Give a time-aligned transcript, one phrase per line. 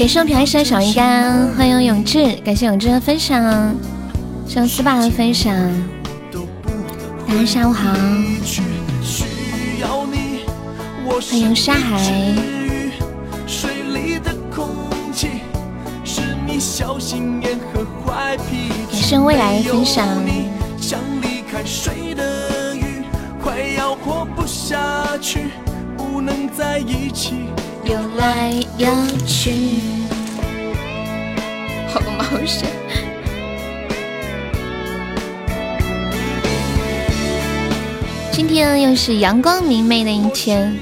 [0.00, 3.76] 感谢我平安山小鱼干，欢迎永志，感谢永志的分享，
[4.46, 5.54] 谢谢思爸的分享，
[7.28, 7.92] 大家下午好，
[11.30, 12.00] 欢迎沙海。
[18.90, 20.08] 感谢未来的分享，
[27.90, 28.86] 游来游
[29.26, 29.50] 去，
[31.88, 32.68] 好个毛线！
[38.30, 40.72] 今天又是阳光明媚的一天，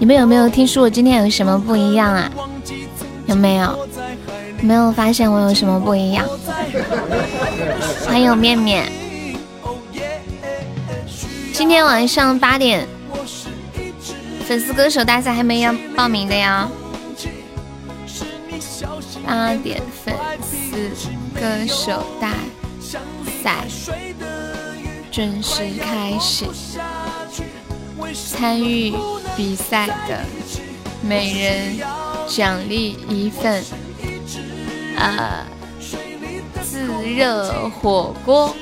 [0.00, 2.28] 你们有没有听说我今天有什么不一样啊？
[3.26, 3.88] 有没有？
[4.60, 6.26] 没有发现我有什么不一样？
[8.04, 8.90] 欢迎面面，
[11.52, 12.88] 今天晚上八点。
[14.54, 16.70] 粉丝歌手大赛还没要报名的呀，
[19.26, 20.90] 八点粉丝
[21.34, 22.34] 歌手大
[23.42, 23.66] 赛
[25.10, 26.44] 准时开始，
[28.14, 28.94] 参与
[29.36, 30.20] 比赛的
[31.02, 31.76] 每人
[32.28, 33.60] 奖励一份
[34.96, 35.44] 呃
[36.62, 38.54] 自热火锅。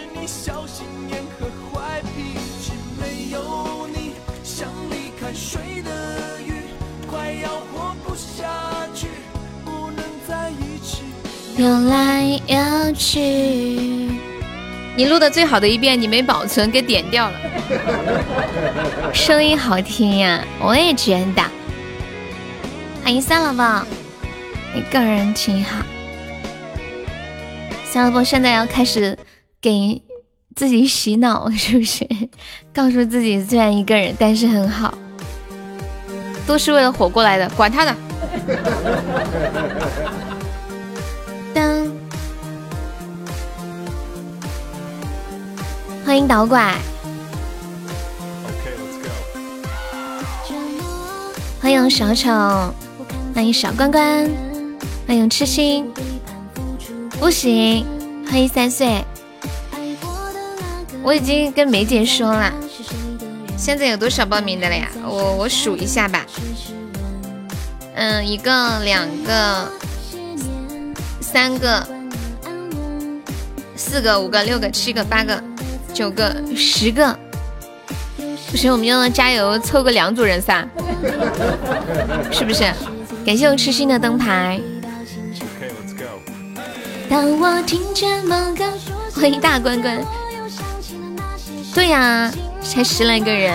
[13.13, 13.21] 去，
[14.97, 17.37] 你录的最好的一遍你没保存，给点掉了。
[19.13, 21.43] 声音好听呀，我也觉得。
[23.05, 23.85] 欢迎三老宝，
[24.75, 25.85] 你个人挺好。
[27.85, 29.19] 三老宝现在要开始
[29.61, 30.01] 给
[30.57, 32.09] 自己洗脑，是不是？
[32.73, 34.97] 告诉自己虽然一个人，但是很好，
[36.47, 37.95] 都是为了火过来的，管他的。
[46.13, 46.77] 欢迎导拐，
[51.59, 52.29] 欢迎小丑，
[53.35, 54.31] 欢迎小关关，
[55.07, 55.91] 欢迎痴心，
[57.19, 57.87] 不行，
[58.31, 59.03] 欢迎三岁，
[61.03, 62.53] 我已经跟梅姐说了，
[63.57, 64.91] 现在有多少报名的了呀？
[65.03, 66.27] 我我数一下吧，
[67.95, 69.73] 嗯，一个，两个，
[71.23, 71.83] 三个，
[73.75, 75.43] 四个，五个，六个，七个，八个。
[75.93, 77.17] 九个、十个，
[78.51, 80.67] 不行，我们要加油，凑个两组人撒，
[82.33, 82.65] 是不是？
[83.25, 84.61] 感谢我痴心的灯牌。
[87.09, 88.65] 当我听见某个，
[89.15, 90.03] 欢迎大关关。
[91.75, 93.53] 对呀，才十来个人。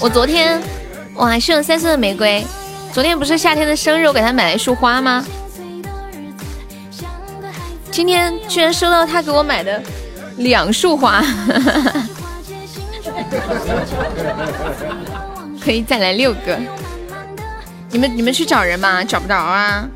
[0.00, 0.60] 我昨天。
[1.14, 2.44] 哇，是用三色的玫瑰。
[2.92, 5.24] 昨天不是夏天的生日，我给他买了一束花吗？
[7.90, 9.82] 今天居然收到他给我买的
[10.38, 11.22] 两束花，
[15.62, 16.58] 可以再来六个。
[17.90, 19.86] 你们你们去找人吧，找不着啊。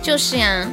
[0.00, 0.64] 就是呀。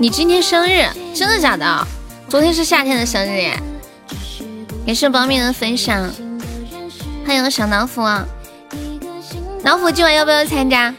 [0.00, 1.86] 你今天生日，真的假的？
[2.26, 3.62] 昨天是夏天的生日耶！
[4.86, 6.10] 感谢帮面的分享，
[7.26, 8.24] 欢迎小老虎啊！
[9.62, 10.94] 老虎今晚要不要参加？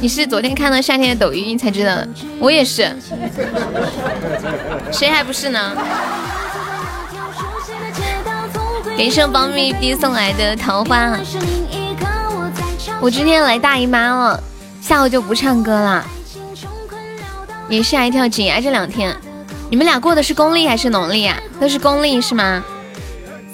[0.00, 2.08] 你是昨天看到夏天的抖音才知道的，
[2.40, 2.92] 我也是，
[4.90, 5.76] 谁还不是呢？
[8.98, 11.16] 感谢帮咪逼送来的桃花，
[13.00, 14.42] 我今天来大姨妈了，
[14.82, 16.04] 下午就不唱歌了。
[17.70, 19.16] 也吓一跳，紧挨着两天，
[19.70, 21.38] 你们俩过的是公历还是农历啊？
[21.60, 22.62] 都是公历是吗？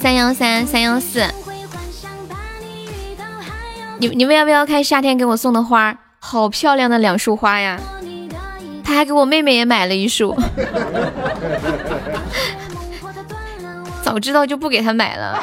[0.01, 1.25] 三幺三三幺四，
[3.99, 5.97] 你你们要不要看夏天给我送的花？
[6.19, 7.79] 好漂亮的两束花呀！
[8.83, 10.37] 他还给我妹妹也买了一束。
[14.03, 15.43] 早知道就不给他买了。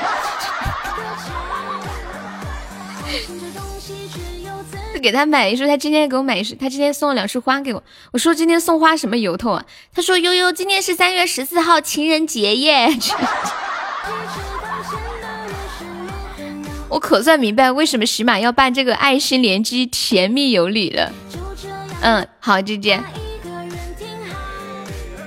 [5.04, 7.84] 给他买一束，他今天给我买一束，他今天送了两束花给我。
[8.14, 9.66] 我说今天送花什么由头啊？
[9.94, 12.88] 他说悠悠，今天是三月十四号情人节耶。
[16.88, 21.12] 我可算明白为什么喜马要办这个爱心联机甜蜜有礼了。
[22.02, 23.02] 嗯，好，姐姐。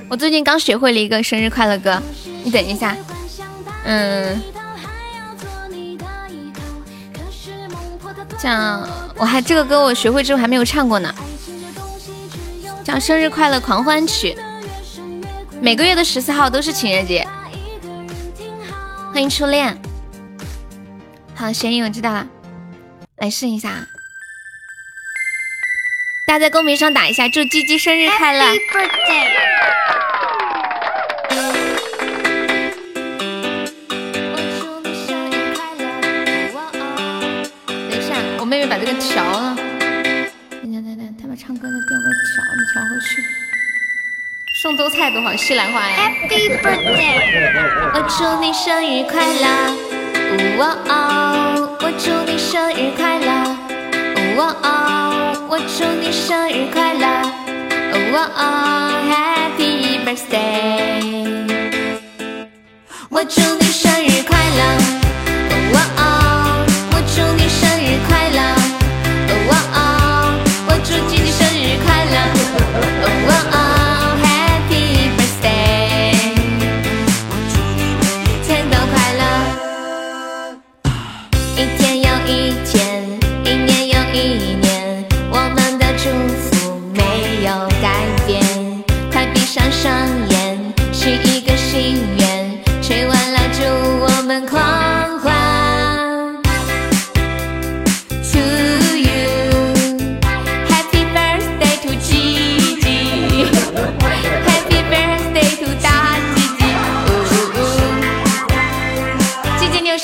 [0.08, 2.00] 我最近刚学会了一个生日快乐歌，
[2.42, 2.96] 你等一下。
[3.84, 4.40] 嗯。
[8.38, 8.88] 像
[9.18, 11.14] 我还这个歌我学会之后还没有唱过呢，
[12.84, 14.36] 叫生日快乐狂欢曲。
[15.60, 17.26] 每个月的十四号都是情人节。
[19.12, 19.80] 欢迎初恋。
[21.34, 22.26] 好，玄影我知道了，
[23.16, 23.86] 来试一下。
[26.26, 28.54] 大家在公屏上打一下，祝鸡鸡生日快乐。
[41.58, 42.04] 等等，他把唱歌的调给
[42.34, 43.08] 调了，调回去。
[44.62, 47.20] 送豆菜多好，西兰花呀！Happy birthday，
[47.94, 49.46] 我祝你生日快乐。
[50.58, 53.30] 哦哦，我祝你生日快乐。
[54.38, 54.66] 哦哦，
[55.48, 57.06] 我祝你生日快乐。
[57.92, 57.96] 哦
[58.36, 58.40] 哦
[59.08, 61.00] ，Happy birthday，
[63.08, 65.05] 我祝你生日快乐。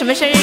[0.05, 0.42] 生日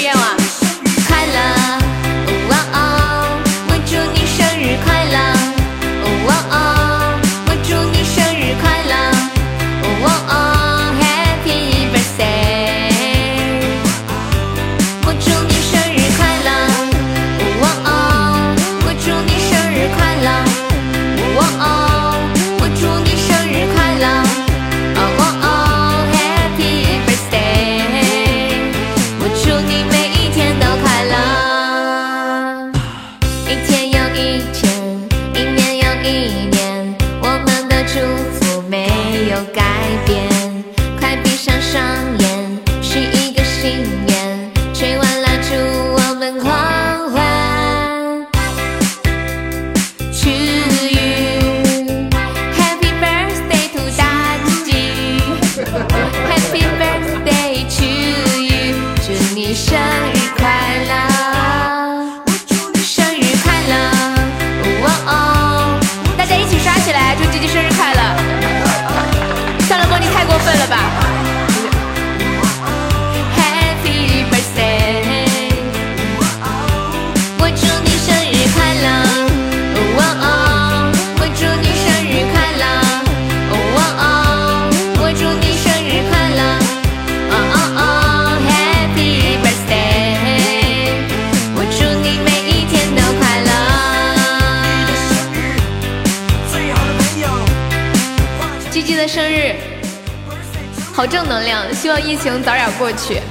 [100.99, 103.21] 好正能量希望疫情早点过去。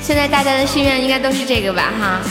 [0.00, 2.22] 现在大家的心愿应该都是这个吧哈。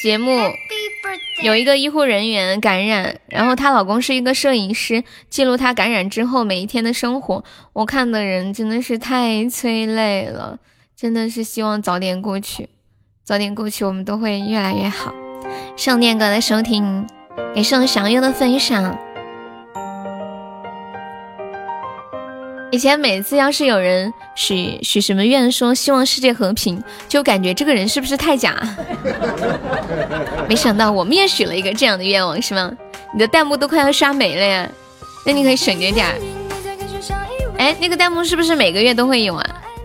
[0.00, 0.30] 节目，
[1.42, 7.44] 有一个医护人员感染，然后她老公是一个摄影师，记录她感染之后每一天的生活。
[7.72, 10.60] 我看的人真的是太催泪了，
[10.96, 12.68] 真的是希望早点过去，
[13.24, 15.12] 早点过去，我们都会越来越好。
[15.76, 17.04] 上念哥的收听，
[17.52, 18.96] 感谢我小优的分享。
[22.70, 28.56] 以前每次要是有人许许什么愿，说希望世界和平，就感觉这个人是不是太假？
[30.48, 32.70] 没想到我们也许了一个这样的愿望，是吗？
[33.12, 34.68] 你的弹幕都快要刷没了呀，
[35.24, 36.14] 那你可以省着点儿。
[37.56, 39.44] 哎，那个弹幕是不是每个月都会有啊？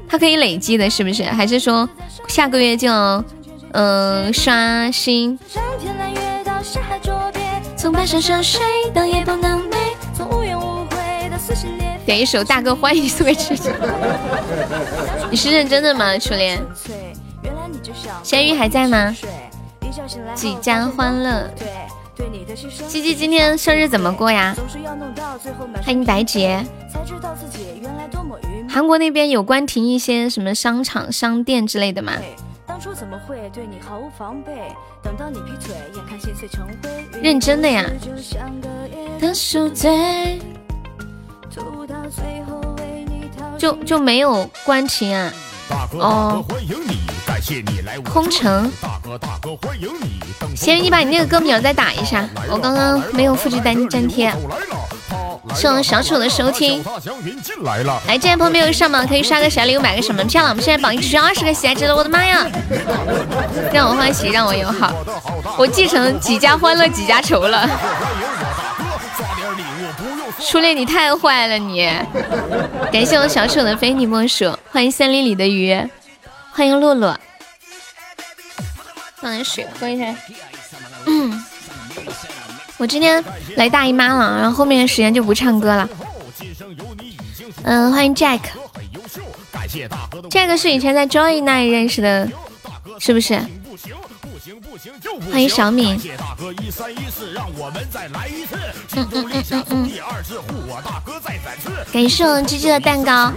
[0.10, 1.24] 它可以累积的，是不是？
[1.24, 1.88] 还是说
[2.28, 2.92] 下个月就
[3.72, 5.40] 嗯刷新？
[7.78, 8.62] 从白山涉水
[8.94, 9.78] 到夜空能美，
[10.14, 11.70] 从无怨无悔到死心
[12.06, 13.72] 点一首《大哥欢迎》送给痴情。
[15.32, 16.62] 你是认真的吗，初恋？
[18.24, 19.16] 咸鱼还在吗？
[20.36, 21.50] 几家欢乐。
[22.88, 24.56] 鸡鸡今天生日怎么过呀？
[25.84, 26.64] 欢迎白洁。
[28.70, 32.14] 韩国那边有关停一些什么商场、商店之类的吗？
[37.22, 37.86] 认真的呀。
[43.58, 45.32] 就就没有关情啊？
[45.94, 46.44] 哦。
[48.12, 48.72] 空城。
[50.56, 54.34] 先，你把你那个歌名再打一下，我刚刚没有复制粘粘贴。
[55.56, 56.84] 送小丑的收听。
[58.08, 60.50] 来，这边朋友没有上榜，可以刷个小礼物，买个什么票了？
[60.50, 62.48] 我们现在榜一只剩二十个喜爱值了，我的妈呀！
[63.72, 64.94] 让我欢喜，让我友好，
[65.58, 67.70] 我继承几家欢乐几家愁了。
[70.46, 71.88] 初恋你太坏了你！
[72.92, 75.76] 感谢我小丑的非你莫属，欢迎森林里的鱼，
[76.52, 77.18] 欢迎洛洛。
[79.16, 80.14] 放点水喝一下。
[81.06, 81.44] 嗯，
[82.78, 83.24] 我今天
[83.56, 85.90] 来大姨妈了，然后后面的时间就不唱歌了。
[87.64, 88.42] 嗯，欢迎 Jack。
[90.30, 92.28] Jack 是以前在 Joy 那里认识的，
[93.00, 93.40] 是不是？
[95.32, 96.00] 欢迎小敏。
[98.96, 99.90] 嗯嗯嗯嗯嗯。
[101.92, 103.32] 感谢我们鸡鸡的蛋糕。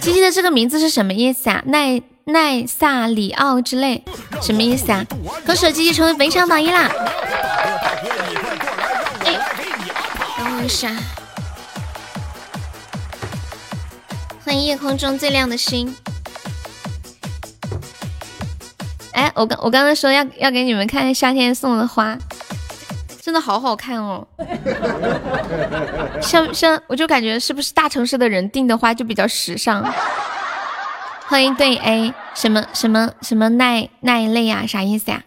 [0.00, 1.62] 鸡鸡的这个名字是什么意思啊？
[1.66, 4.02] 奈奈萨里奥之类，
[4.40, 5.04] 什么意思啊？
[5.44, 6.90] 恭喜鸡鸡成为本场榜一啦！
[9.24, 9.38] 哎，
[10.38, 10.94] 等我一下。
[14.44, 15.94] 欢迎夜空中最亮的星。
[19.16, 22.16] 哎，我刚我刚才说要要给你们看夏天送的花，
[23.22, 24.26] 真的好好看哦。
[26.20, 29.82] 像像我就感觉是不是大城市的人订的花就比较时尚？
[31.26, 35.22] 欢迎对 A 什么什么什么奈奈泪啊，啥意思呀？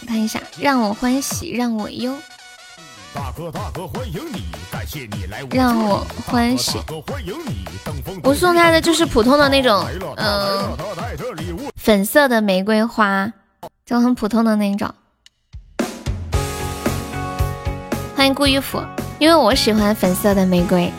[0.00, 2.14] 我看一下，让我欢喜让我忧。
[5.50, 6.78] 让我欢喜。
[8.22, 10.76] 我送他的就是普通的那种，嗯。
[11.76, 13.32] 粉色的玫瑰花，
[13.86, 14.92] 就很普通的那种。
[18.14, 18.82] 欢迎顾玉甫，
[19.18, 20.92] 因为我喜欢粉色的玫瑰。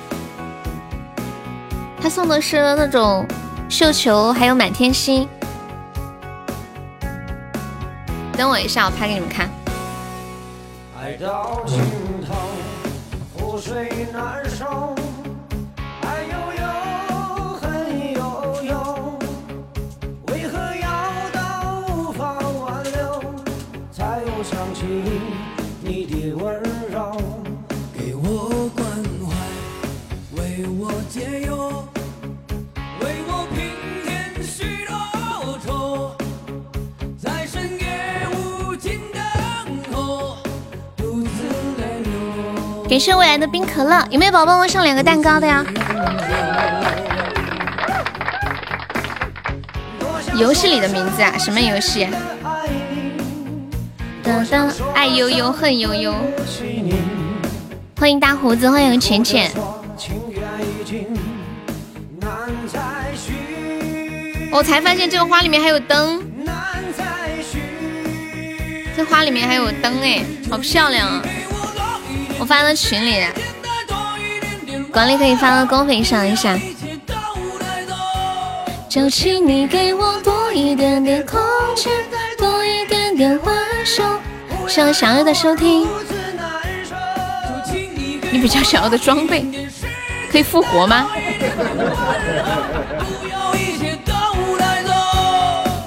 [2.02, 3.28] 他送的是那种
[3.70, 5.28] 绣球，还有满天星。
[8.34, 9.50] 等我一下，我拍给你们看。
[11.10, 11.80] 爱到尽
[12.22, 12.36] 头
[13.36, 14.99] 覆水难收
[43.00, 45.66] 感谢未来的冰可乐，有没有宝宝帮我上两个蛋糕的呀？
[50.36, 51.34] 游戏里的名字啊？
[51.38, 52.10] 什么游戏？
[54.22, 56.14] 噔噔，爱悠悠，恨悠悠。
[57.98, 59.50] 欢迎大胡子，欢迎浅浅。
[64.52, 66.22] 我才发现这个花里面还有灯，
[68.98, 71.24] 这花里面还有灯哎，好漂亮啊！
[72.40, 73.26] 我发到群里，
[74.92, 76.58] 管理可以发到公屏上一下。
[78.88, 81.40] 就请你给我多一点点空
[81.76, 81.92] 间，
[82.38, 83.54] 多一点点欢
[83.86, 84.20] 笑。
[84.68, 85.88] 希望想要的收听。
[88.32, 89.46] 你比较想要的装备
[90.32, 91.08] 可以复活吗？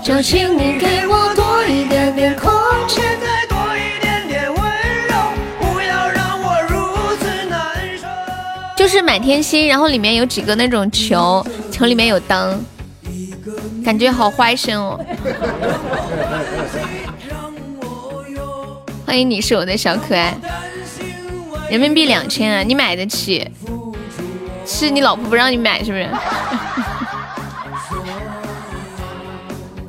[0.04, 2.52] 就请你给我多一点点空
[8.92, 12.62] 是满天星，然后里面有几个那种球，球里面有灯，
[13.82, 15.00] 感觉好坏声哦。
[19.06, 20.37] 欢迎你是我的小可爱，
[21.70, 23.50] 人民币两千啊，你买得起？
[24.66, 26.06] 是你老婆不让你买是不是？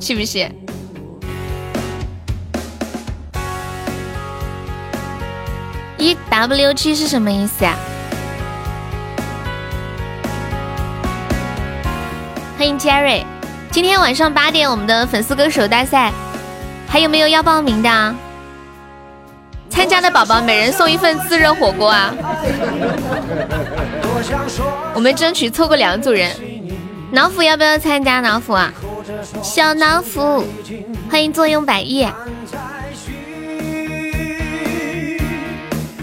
[0.00, 0.50] 是不是？
[5.98, 7.76] 一 W G 是什么意思呀？
[12.64, 13.22] 欢迎 Jerry，
[13.70, 16.10] 今天晚上八点我们的粉丝歌手大赛，
[16.88, 18.14] 还有没有要报名的？
[19.68, 22.14] 参加的宝宝每人送一份自热火锅啊！
[24.94, 26.30] 我们争取凑够两组人。
[27.12, 28.22] 老虎要不要参加？
[28.22, 28.72] 老虎啊，
[29.42, 30.42] 小老虎，
[31.10, 32.08] 欢迎坐拥百亿。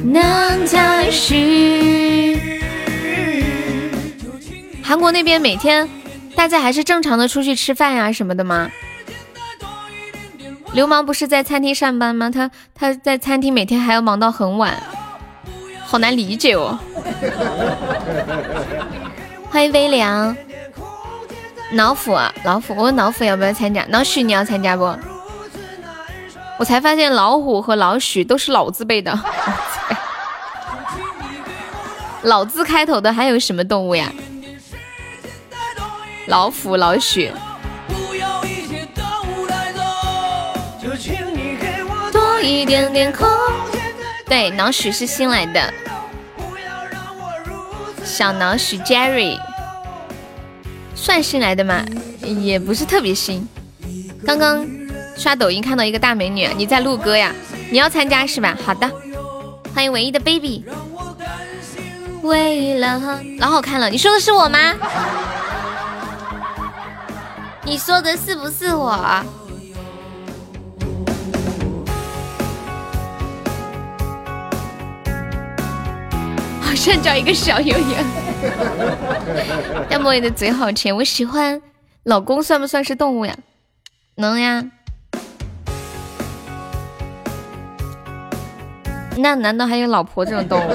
[0.03, 2.39] 难再续。
[4.83, 5.89] 韩国那边每天
[6.35, 8.69] 大家还是正常的出去吃饭呀什么的吗？
[10.73, 12.29] 流氓不是在餐厅上班吗？
[12.29, 14.81] 他他在餐厅每天还要忙到很晚，
[15.85, 16.79] 好难理解哦。
[19.51, 20.35] 欢迎微凉，
[21.73, 23.85] 老虎啊老虎，我问老虎要不要参加？
[23.89, 24.97] 老许你要参加不？
[26.57, 29.19] 我才发现老虎和老许都是老字辈的。
[32.23, 34.09] 老字开头的还有什么动物呀？
[36.27, 37.31] 老虎、老许。
[42.11, 43.27] 多一点点空
[44.25, 45.73] 对，老许是新来的。
[48.03, 49.39] 小老许 Jerry
[50.95, 51.83] 算新来的吗？
[52.21, 53.47] 也不是特别新。
[54.25, 54.67] 刚刚
[55.17, 57.33] 刷抖音看到一个大美女，你在录歌呀？
[57.71, 58.57] 你要参加是吧？
[58.63, 58.89] 好的，
[59.73, 60.63] 欢迎唯一的 baby。
[62.21, 64.75] 为了老好看了，你说的是我吗？
[67.63, 68.89] 你说的是不是我？
[76.61, 77.95] 好像叫一个小悠悠。
[79.89, 81.61] 要么你的嘴好甜，我喜欢。
[82.03, 83.37] 老公算不算是动物呀？
[84.15, 84.65] 能呀。
[89.17, 90.71] 那难道还有老婆这种动物？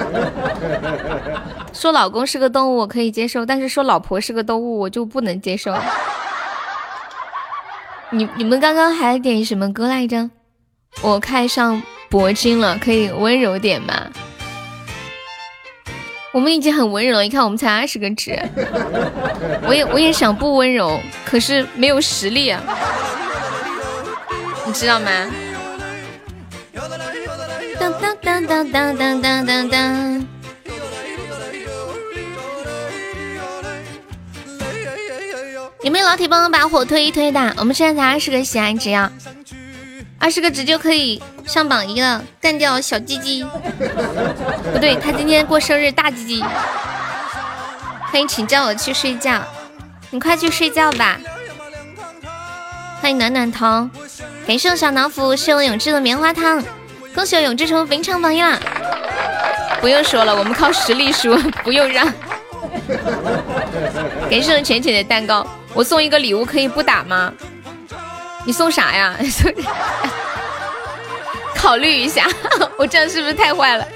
[1.73, 5.75] 说老公是个动物我可以接受，但是说老婆是个动物我就不能接受。
[8.11, 10.31] 你你们刚刚还点什么歌来着？
[11.03, 13.93] 我看上铂金了，可以温柔点吗？
[16.33, 18.39] 我们已经很温柔了，你看我们才二十个值。
[19.67, 22.63] 我也我也想不温柔，可是没有实力啊，
[24.67, 25.11] 你知道吗？
[27.79, 30.27] 当当当当当当当当
[35.87, 37.55] 有没有老铁帮我把火推一推的？
[37.59, 39.09] 我们现在才二十个喜爱值呀，
[40.19, 43.45] 二十个值就可以上榜一了，干掉小鸡鸡。
[43.45, 46.43] 不对，他今天过生日，大鸡鸡。
[48.11, 49.41] 欢迎，请叫我去睡觉，
[50.11, 51.21] 你快去睡觉吧。
[53.01, 53.89] 欢迎暖暖糖，
[54.45, 56.61] 感谢我小老虎是我永志的棉花糖。
[57.15, 58.59] 恭喜我永志成为本场榜一啦！
[59.81, 62.13] 不用说了，我们靠实力输， 不用让。
[64.29, 65.47] 感谢我浅浅的蛋糕，
[65.77, 67.31] 我送一个礼物可以不打吗？
[68.47, 69.15] 你送啥呀？
[71.55, 72.27] 考虑一下，
[72.79, 73.87] 我这样是不是太坏了？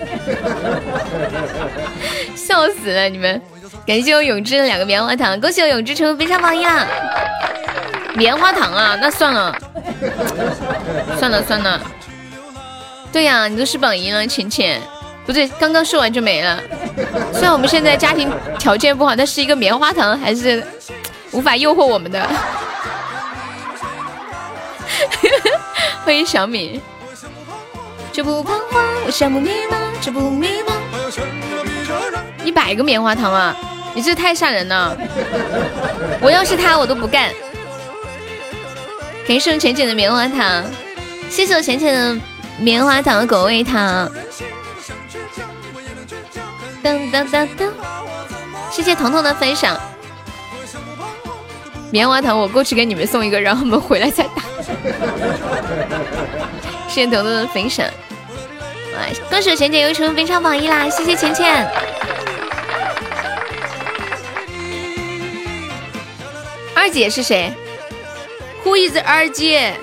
[2.36, 3.40] 笑死了你们！
[3.86, 6.86] 感谢我永志的两个棉花糖，恭喜我永志成为本场榜一啦！
[8.14, 9.56] 棉花糖啊，那算了，
[11.18, 11.80] 算了算了。
[13.12, 14.80] 对呀，你都是榜一了，浅浅，
[15.24, 16.60] 不对，刚刚说完就没了。
[17.32, 20.62] 虽然我们现在家庭条件不好，但是一个棉花糖还是
[21.32, 22.26] 无法诱惑我们的。
[26.04, 26.80] 欢迎小敏。
[28.12, 30.72] 这不彷徨，我羡慕迷茫，这不迷茫。
[32.44, 33.54] 一百个棉花糖啊！
[33.94, 34.96] 你这太吓人了。
[36.20, 37.30] 我要是他，我都不干。
[39.26, 40.64] 感谢浅浅的棉花糖，
[41.28, 42.18] 谢谢我浅浅的。
[42.58, 44.10] 棉花糖、狗味糖，
[46.82, 47.70] 噔噔噔噔！
[48.70, 49.80] 谢谢彤彤的分享。
[51.90, 54.42] 棉花糖，我过去给你们送一个，然后我们回来再打。
[56.88, 57.86] 谢谢彤彤的分享。
[58.94, 60.88] 来，歌手浅浅又成为非常榜一啦！
[60.88, 61.68] 谢谢浅浅。
[66.74, 67.52] 二姐是谁
[68.64, 69.74] ？Who is 二姐？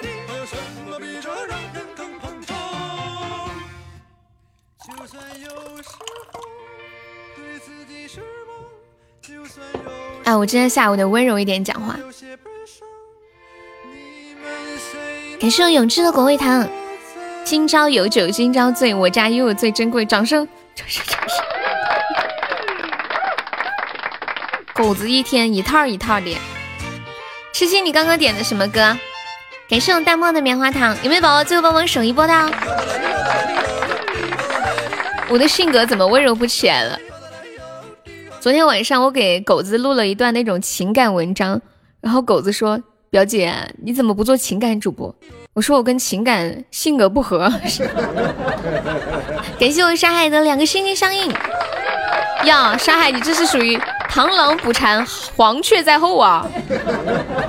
[10.27, 11.95] 哎，我今天下午得温柔一点讲话。
[15.39, 16.67] 感谢我永志的果味糖，
[17.45, 20.45] 今朝有酒今朝醉，我家拥有最珍贵，掌声！
[20.75, 21.01] 掌声！
[21.07, 21.45] 掌声！
[24.75, 26.37] 狗子一天一套一套的。
[27.53, 28.97] 痴心，你刚刚点的什么歌？
[29.69, 32.51] 感谢我淡漠的棉花糖，有没有宝宝最后帮忙守一波的？
[35.29, 36.99] 我的性格怎么温柔不起来了？
[38.39, 41.59] 昨天晚上我给狗子录了一段那种情感文章，
[41.99, 45.13] 然后狗子说：“表姐，你怎么不做情感主播？”
[45.53, 47.51] 我说：“我跟情感性格不合。
[49.59, 51.29] ”感谢我沙海的两个心心相印。
[52.45, 53.77] 呀，沙海，你这是属于
[54.09, 56.47] 螳螂捕蝉，黄雀在后啊！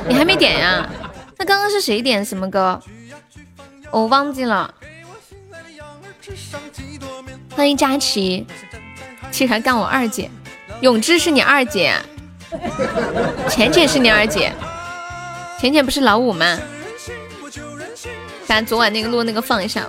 [0.09, 0.89] 你还没点呀？
[1.37, 2.81] 那刚刚是谁点什么歌？
[3.91, 4.75] 我忘记了。
[7.55, 8.47] 欢迎佳琪，
[9.31, 10.31] 竟然干我二姐，
[10.81, 11.95] 永志是你二姐，
[13.49, 14.53] 浅浅是你二姐，
[15.61, 16.59] 浅浅不是老五吗？
[18.47, 19.87] 把昨晚那个录那个放一下，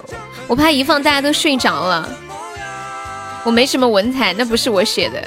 [0.48, 2.10] 我怕一放大家都睡着了。
[3.46, 5.24] 我没什么文采，那不是我写的。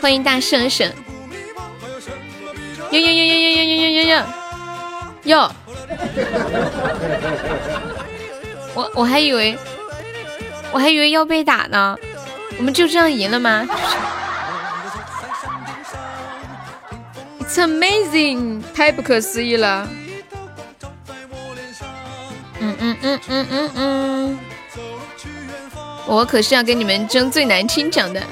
[0.00, 0.90] 欢迎大圣圣，
[2.90, 4.24] 哟哟哟哟哟哟哟哟哟。
[5.24, 5.52] 哟，
[8.74, 9.56] 我我还以为
[10.72, 11.96] 我还以为要被打呢，
[12.58, 13.66] 我们就这样赢了吗
[17.56, 19.88] Amazing，太不可思议了。
[22.60, 24.38] 嗯嗯嗯嗯嗯嗯，
[26.06, 28.22] 我可是要跟你们争最难听奖的。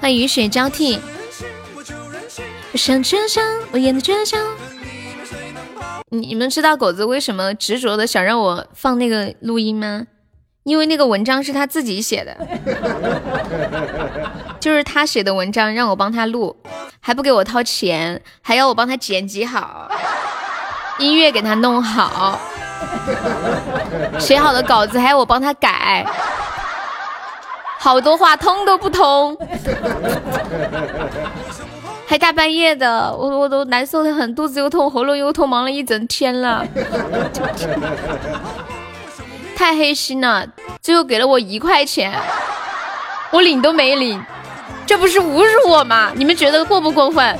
[0.00, 0.98] 欢迎雨水交替。
[2.72, 3.40] 我想绝杀，
[3.72, 4.38] 我演的绝杀。
[6.10, 10.06] 你们知道狗子为什么执着的想让我放那个录音吗？
[10.64, 12.36] 因为那个文章是他自己写的，
[14.60, 16.54] 就是他写的文章，让我帮他录，
[17.00, 19.90] 还不给我掏钱，还要我帮他剪辑好，
[20.98, 22.38] 音乐给他弄好，
[24.20, 26.04] 写好的稿子还要我帮他改，
[27.78, 29.36] 好多话通都不通。
[32.06, 36.66] 还大半夜的，我我都难受的很，肚子又痛，喉咙又痛，忙了一整天了，
[39.56, 40.44] 太黑心了。
[40.82, 42.12] 最后给了我一块钱，
[43.30, 44.20] 我领都没领，
[44.90, 46.10] 这不是侮辱我吗？
[46.16, 47.38] 你们觉得过不过分？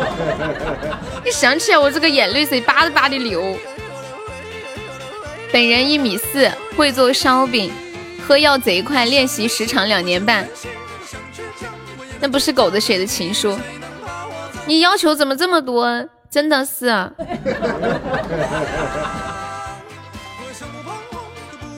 [1.22, 3.54] 一想起来，我这个眼泪水叭叭的流。
[5.52, 7.70] 本人一米四，会做烧饼，
[8.26, 10.48] 喝药贼快，练习时长两年半。
[12.18, 13.58] 那不是狗子写的情书，
[14.64, 16.08] 你要求怎么这么多？
[16.30, 17.12] 真的是啊，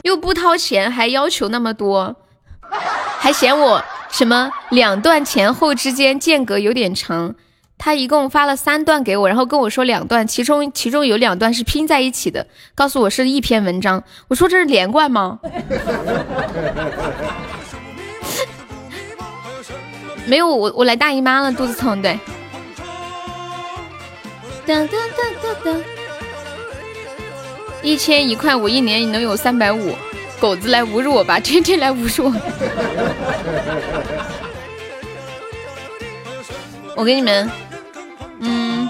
[0.05, 2.15] 又不掏钱，还要求那么多，
[3.19, 3.83] 还嫌我
[4.17, 7.35] 什么两段前后之间间隔有点长。
[7.77, 14.03] 他一共发了三段给我，然后跟我说两段，其中其中有两段是拼在一起的，告诉我是一篇文章。
[14.29, 15.39] 我说这是连贯吗？
[20.25, 22.01] 没有我，我来大姨妈了，肚子疼。
[22.01, 22.19] 对，
[24.65, 25.77] 哒哒哒哒哒，
[27.83, 29.95] 一千一块五，一年能有三百五。
[30.41, 32.35] 狗子来侮辱我吧，天天来侮辱我。
[36.95, 37.51] 我给你们，
[38.41, 38.89] 嗯，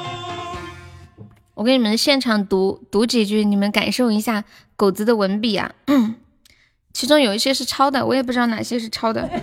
[1.55, 4.45] 我给你们现场读读几句，你们感受一下
[4.77, 5.73] 狗子的文笔啊。
[6.93, 9.29] 其中有一些是抄的，我也不知道哪些是抄的。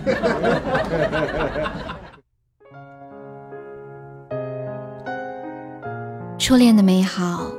[6.38, 7.50] 初恋的美好，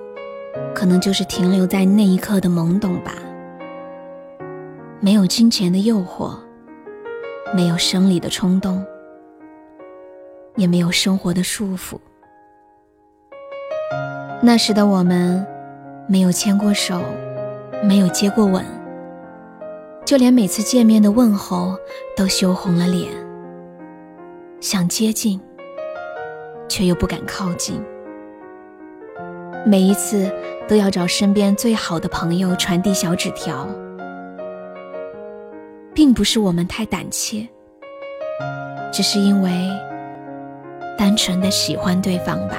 [0.73, 3.13] 可能就是停留在那一刻的懵懂吧。
[5.05, 6.35] 没有金钱的诱惑，
[7.53, 8.83] 没有生理的冲动，
[10.55, 11.99] 也没有生活的束缚。
[14.41, 15.45] 那时的我们，
[16.09, 16.99] 没有牵过手，
[17.83, 18.65] 没有接过吻。
[20.03, 21.77] 就连每次见面的问候
[22.17, 23.13] 都羞红了脸，
[24.59, 25.39] 想接近，
[26.67, 27.79] 却又不敢靠近。
[29.67, 30.31] 每一次
[30.67, 33.67] 都要找身边最好的朋友传递小纸条，
[35.95, 37.47] 并不是我们太胆怯，
[38.91, 39.49] 只是因为
[40.97, 42.57] 单纯的喜欢对方吧。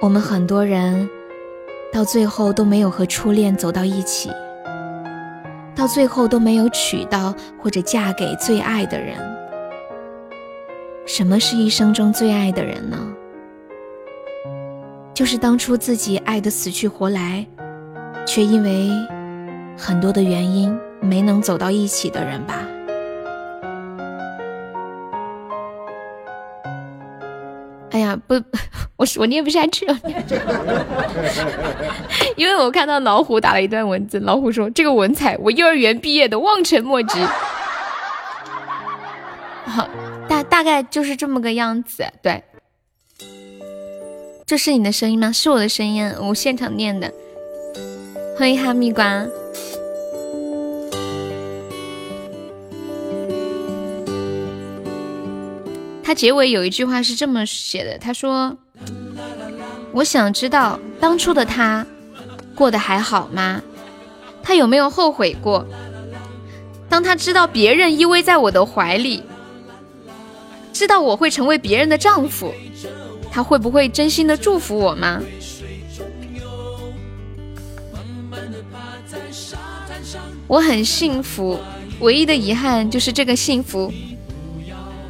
[0.00, 1.08] 我们很多人
[1.92, 4.30] 到最后都没有和初恋走到一起。
[5.74, 9.16] 到最后都没有娶到或者嫁给最爱的人。
[11.04, 12.96] 什么是一生中最爱的人呢？
[15.12, 17.44] 就是当初自己爱得死去活来，
[18.24, 18.88] 却因为
[19.76, 22.66] 很多的原因没能走到一起的人吧。
[27.90, 28.34] 哎呀，不，
[28.96, 29.96] 我我念不下去了，
[32.36, 37.20] 因为我看到老虎打了一段文字，老虎说这个文采，我幼儿园毕业的望尘莫及。
[39.64, 39.88] 好，
[40.28, 42.42] 大大概就是这么个样子，对。
[44.46, 45.30] 这是你的声音吗？
[45.32, 47.12] 是我的声音，我现场念的。
[48.36, 49.24] 欢迎哈密瓜。
[56.14, 58.56] 结尾有一句话是这么写的，他说
[59.92, 61.84] ：“我想知道当初的他
[62.54, 63.60] 过得还好吗？
[64.42, 65.66] 他有没有后悔过？
[66.88, 69.22] 当他知道别人依偎在我的怀里，
[70.72, 72.54] 知道我会成为别人的丈夫。”
[73.32, 75.20] 他会不会真心的祝福我吗？
[80.46, 81.58] 我很幸福，
[81.98, 83.92] 唯一的遗憾就是这个幸福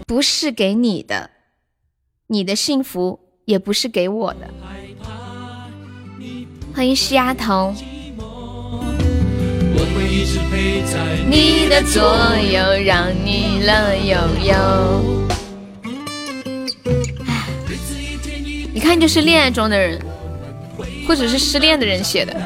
[0.07, 1.31] 不是给你的，
[2.27, 4.41] 你的幸福也不是给我的。
[6.75, 7.75] 欢迎西丫头。
[11.27, 14.55] 你的左右让你乐悠悠。
[18.75, 19.99] 一看就是恋爱中的人，
[21.09, 22.37] 或者是失恋的人写的。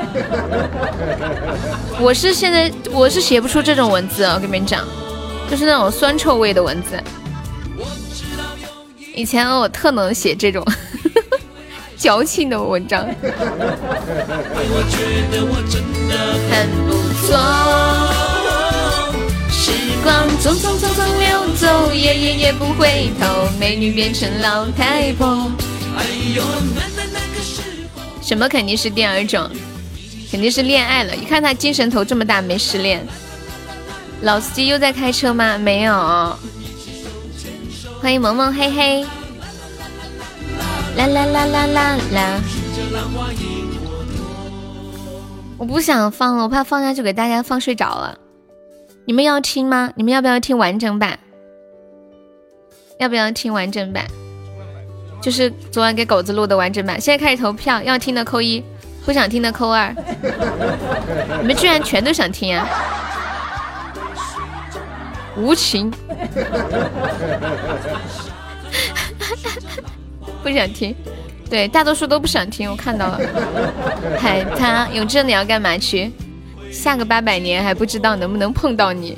[2.01, 4.87] 我是现在我是写不出这种文字，我跟你们讲，
[5.51, 7.03] 就是那种酸臭味的文字。
[9.19, 10.65] 以前我特能写这种
[11.99, 13.05] 矫情的文章。
[13.05, 13.11] 很
[16.87, 16.95] 不
[17.27, 17.37] 错。
[19.51, 19.73] 时
[20.05, 25.51] 光匆匆匆匆流走，夜夜夜不回头，美女变成老太婆。
[28.23, 29.51] 什么肯定是第二种，
[30.31, 31.17] 肯定是恋爱了。
[31.17, 33.05] 一看他精神头这么大，没失恋。
[34.23, 35.59] 老司机又在开车吗？
[35.59, 36.39] 没有。
[38.01, 39.05] 欢迎萌萌嘿嘿。
[40.97, 42.41] 啦啦啦啦啦啦。
[45.57, 48.17] 我不想放了，我怕放下去给大家放睡着了。
[49.05, 49.91] 你们要听吗？
[49.97, 51.19] 你们要不要听完整版？
[52.99, 54.07] 要不要听完整版？
[55.21, 58.63] 就是昨晚给狗子录的完整版，现在开始投票，要听的扣一，
[59.05, 59.93] 不想听的扣二。
[61.41, 62.69] 你们居然全都想听啊！
[65.39, 65.91] 无情，
[70.43, 70.95] 不想听，
[71.49, 73.21] 对，大多数都不想听，我看到了。
[74.19, 76.11] 海他永志，你要干嘛去？
[76.71, 79.17] 下个八百年还不知道能不能碰到你。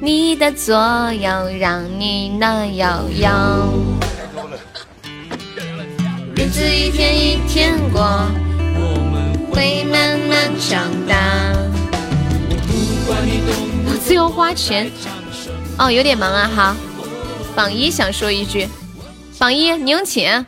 [0.00, 0.74] 你的左
[1.12, 2.86] 右让你乐悠
[3.20, 3.28] 悠。
[6.36, 8.00] 日子一天一天过，
[8.74, 8.80] 我
[9.12, 11.16] 们会慢慢长大。
[13.08, 13.16] 老
[14.04, 14.90] 自由花钱
[15.78, 16.50] 哦，有点忙啊。
[16.54, 16.76] 好，
[17.54, 18.68] 榜一想说一句，
[19.38, 20.30] 榜一您请。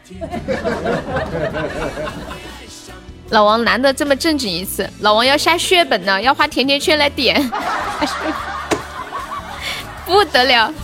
[3.31, 7.51] 老王难得这么正经一次，老王要下血本呢，要花甜甜圈来点，
[10.05, 10.73] 不得了。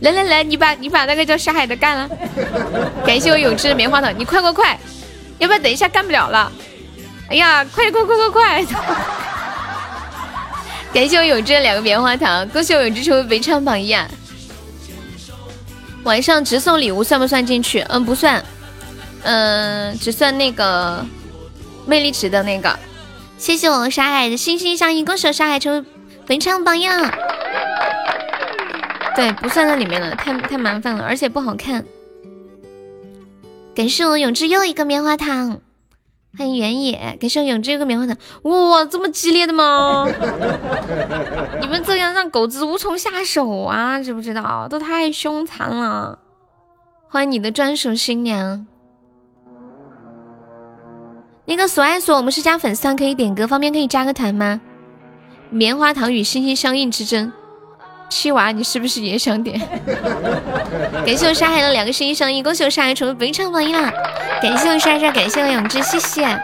[0.00, 2.08] 来来来，你把你把那个叫沙海的干了，
[3.04, 4.78] 感谢我永志的棉花糖，你快快快，
[5.38, 6.50] 要不要等一下干不了了？
[7.28, 8.64] 哎呀，快快快快快！
[10.92, 14.08] 感谢我永志的两个棉花糖，恭喜我永志成为围唱榜一啊！
[16.02, 17.80] 晚上直送礼物算不算进去？
[17.88, 18.44] 嗯，不算，
[19.22, 21.04] 嗯，只算那个
[21.86, 22.76] 魅力值的那个。
[23.38, 25.84] 谢谢我沙海的心心相印，恭喜我沙海成为
[26.28, 26.86] 围唱榜一。
[29.14, 31.84] 对，不算在里面了，太太麻烦了，而且不好看。
[33.74, 35.60] 感谢我永志又一个棉花糖，
[36.38, 38.16] 欢迎原野，感谢我永志个棉花糖。
[38.42, 40.06] 哇，这么激烈的吗？
[41.60, 44.68] 你们这样让狗子无从下手啊，知不知道？
[44.68, 46.20] 都太凶残了。
[47.08, 48.66] 欢迎你的专属新娘。
[51.46, 54.60] 那个索爱索，我们是加粉丝团可以点歌，方便可以加个团吗？
[55.50, 57.32] 棉花糖与心心相印之争。
[58.10, 59.58] 七娃，你是不是也想点？
[61.06, 63.90] 感谢我沙海的两个声音上映，恭喜我沙海成为本场榜一啦！
[64.42, 66.38] 感谢我沙沙，感谢我永志，谢谢。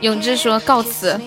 [0.00, 1.20] 永志说告辞。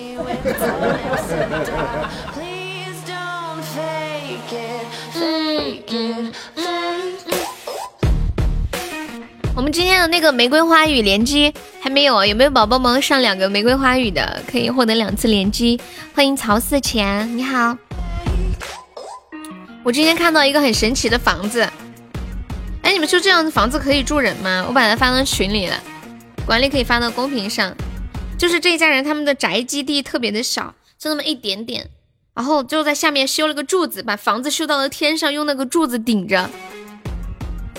[9.54, 15.78] 我们今天的那个玫瑰花语连击还没有啊，有没有宝宝们上两个玫瑰花语的，可以获得两次连击。
[16.14, 17.76] 欢迎曹四钱，你好。
[19.82, 21.68] 我今天看到一个很神奇的房子，
[22.82, 24.64] 哎，你们说这样的房子可以住人吗？
[24.66, 25.78] 我把它发到群里了，
[26.46, 27.74] 管理可以发到公屏上。
[28.38, 31.90] 就是这一家人他们的宅基地特别的小，就那么一点点，
[32.34, 36.48] 然后就在下面修了个柱子，把房子修到了天上，用那个柱子顶着。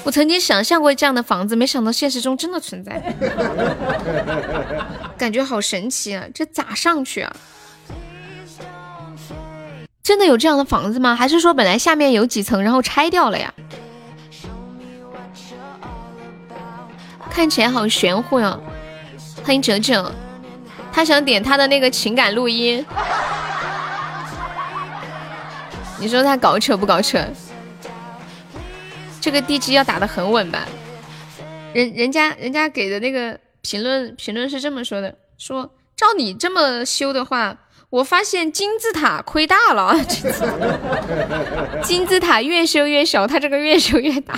[0.04, 3.02] 我曾经想象过这样的房子，没想到现实中真的存在，
[5.18, 6.26] 感觉好神奇啊！
[6.34, 7.36] 这咋上去啊？
[10.04, 11.16] 真的有这样的房子吗？
[11.16, 13.54] 还是说本来下面有几层，然后拆掉了呀？
[17.32, 18.60] 看起来好玄乎啊！
[19.44, 20.14] 欢迎哲哲，
[20.92, 22.86] 他想点他的那个情感录音，
[26.00, 27.20] 你说他搞扯不搞扯？
[29.22, 30.68] 这个地基要打得很稳吧？
[31.74, 37.58] 人人家人家给的那个评论评论是这么说的：说照你这么修的话，
[37.90, 39.96] 我发现金字塔亏大了。
[41.82, 44.38] 金字塔越修越小，它这个越修越大。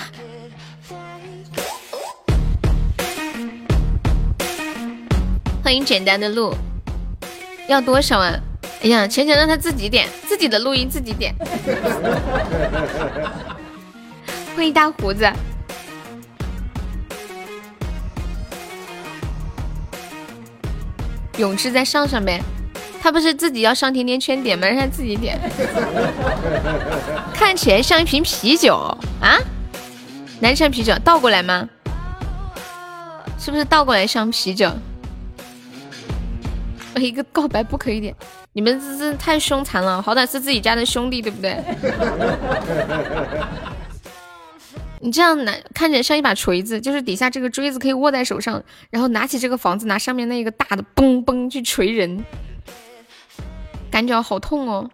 [5.63, 6.53] 欢迎简单的路，
[7.67, 8.39] 要多少啊？
[8.85, 11.33] 哎呀，钱钱让他自己点，自己的录音自己点。
[14.55, 15.27] 欢迎大胡子，
[21.39, 22.39] 永志再上上呗，
[23.01, 24.67] 他不是自己要上甜甜圈点吗？
[24.67, 25.39] 让他自己点。
[27.33, 28.75] 看起来像一瓶啤酒
[29.19, 29.39] 啊，
[30.39, 31.67] 南山啤酒倒过来吗？
[33.39, 34.71] 是不是倒过来像啤酒？
[36.93, 38.15] 我一个告白不可以点，
[38.55, 41.61] 你们这这太凶残了，好歹是自己家的兄弟，对不对？
[45.01, 52.23] 你这样拿看起来像一把锤子，就是底下这个锥子可以握在手上，然后拿起这个房子，拿上面那个大的嘣嘣去锤人，
[53.91, 54.89] 感觉好痛哦。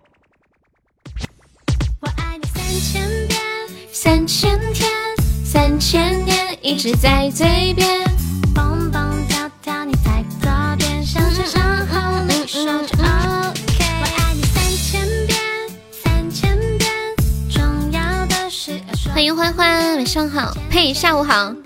[2.00, 3.40] 我爱你三千遍，
[3.92, 4.90] 三千天，
[5.46, 8.02] 三千年，一直在嘴边。
[19.22, 21.54] 欢迎欢欢，晚上好，呸，下午好。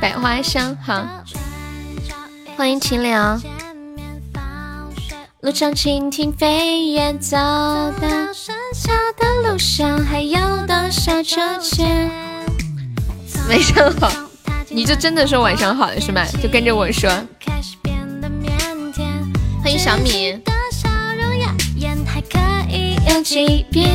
[0.00, 1.06] 百花香好，
[2.56, 3.38] 欢迎清凉。
[5.42, 12.10] 路上蜻蜓飞也走到山下的路上，还有多少秋千？
[13.50, 14.10] 晚上好，
[14.70, 16.24] 你就真的说晚上好了是吗？
[16.42, 17.10] 就跟着我说。
[19.62, 20.40] 欢迎小米。
[23.10, 23.90] 有几遍？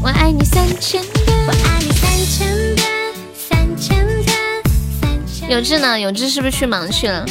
[0.00, 2.86] 我爱你三千遍，我爱你三千遍，
[3.34, 4.36] 三千遍，
[5.00, 5.50] 三千。
[5.50, 5.98] 永志呢？
[5.98, 7.26] 有志是不是去忙去了？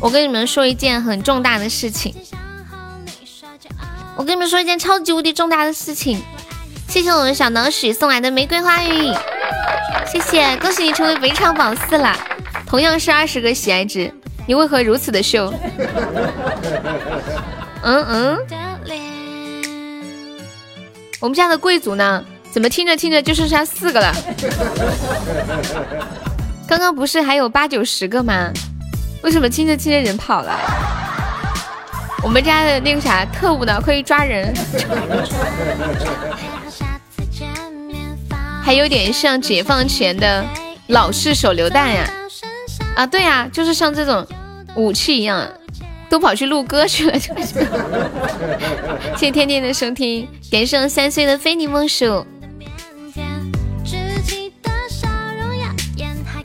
[0.00, 2.14] 我跟你们说一件很重大的事情。
[4.16, 6.20] 我跟你们说一件超级无敌重大的事情。
[6.88, 9.12] 谢谢我们小脑许送来的玫瑰花语，
[10.10, 12.16] 谢谢，恭喜你成为围场榜四了。
[12.66, 14.10] 同样是二十个喜爱值，
[14.46, 15.52] 你为何如此的秀？
[17.82, 18.38] 嗯嗯，
[21.20, 22.24] 我们家的贵族呢？
[22.50, 24.12] 怎么听着听着就剩下四个了？
[26.66, 28.50] 刚刚不是还有八九十个吗？
[29.22, 30.58] 为什么听着听着人跑了？
[32.22, 33.80] 我们家的那个啥特务呢？
[33.80, 34.52] 可以抓人，
[38.64, 40.44] 还有点像解放前的
[40.88, 42.10] 老式手榴弹呀！
[42.96, 44.26] 啊，对呀，就是像这种
[44.74, 45.46] 武器一样。
[46.08, 47.34] 都跑去录歌去了，谢
[49.16, 52.26] 谢天天的收听，感谢三岁的非你莫属。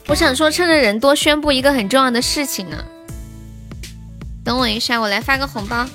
[0.08, 2.84] 我想说，趁着人多，宣布一个很重要的事情呢。
[4.44, 5.88] 等我一下，我来发个红包。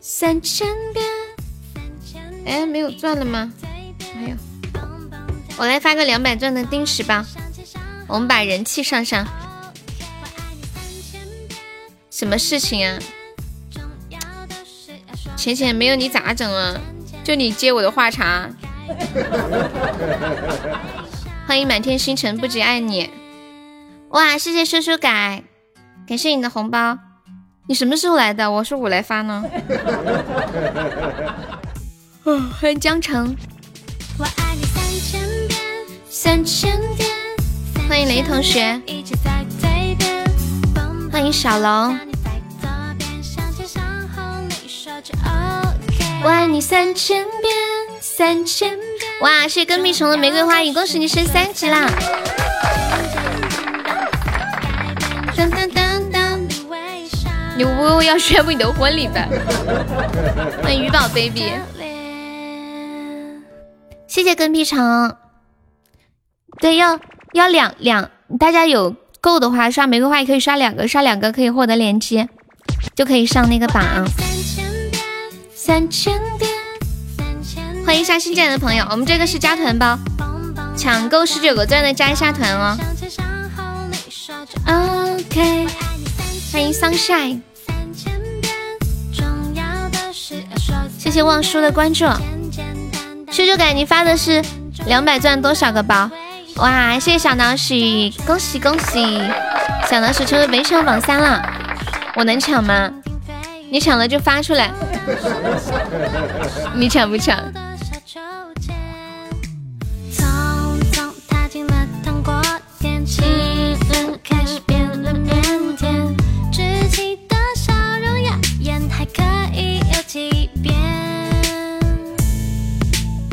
[0.00, 1.04] 三千遍。
[2.46, 3.52] 哎，没有钻了吗？
[4.16, 4.36] 没有。
[5.58, 7.26] 我来发个两百钻的定时吧，
[8.06, 9.26] 我们把人气上上。
[12.20, 12.98] 什么事情啊？
[15.38, 16.78] 浅浅没有你咋整啊？
[17.24, 18.46] 就你接我的话茬。
[21.48, 23.08] 欢迎满天星辰，不及爱你。
[24.10, 25.42] 哇，谢谢叔叔改，
[26.06, 26.98] 感谢你的红包。
[27.66, 28.50] 你什么时候来的？
[28.50, 29.42] 我说我来发呢。
[32.60, 33.34] 欢迎江城
[34.18, 35.58] 我爱你三千遍
[36.10, 36.78] 三千。
[37.88, 38.78] 欢迎雷同学。
[41.10, 42.09] 欢迎小龙。
[46.22, 47.54] 我爱你三千遍，
[48.00, 49.10] 三千遍。
[49.22, 51.90] 哇，谢谢跟屁虫的玫瑰花语，恭喜你升三级啦！
[55.36, 56.40] 当当当当，
[57.56, 59.26] 你呜要宣布你的婚礼呗？
[60.62, 61.52] 欢迎鱼宝 baby。
[64.06, 65.14] 谢谢跟屁虫。
[66.60, 67.00] 对，要
[67.32, 72.28] 要两两，大家有够的话，刷玫瑰花也可以刷两个，刷两个可以获得连接，
[72.94, 73.82] 就可以上那个榜。
[75.62, 76.50] 三千遍。
[77.84, 79.98] 欢迎一下新进来的朋友，我们这个是加团包，
[80.74, 82.78] 抢够十九个钻的加一下团哦。
[84.64, 85.66] OK，
[86.50, 87.42] 欢迎 Sunshine，
[90.98, 92.06] 谢谢望叔的关注。
[93.30, 94.42] 秀秀感，你发的是
[94.86, 96.10] 两百钻多少个包？
[96.56, 97.74] 哇，谢谢小老鼠，
[98.26, 99.20] 恭喜恭喜，
[99.90, 101.42] 小老鼠成为本场榜三了。
[102.16, 102.90] 我能抢吗？
[103.70, 104.70] 你抢了就发出来。
[106.74, 107.38] 你抢不抢？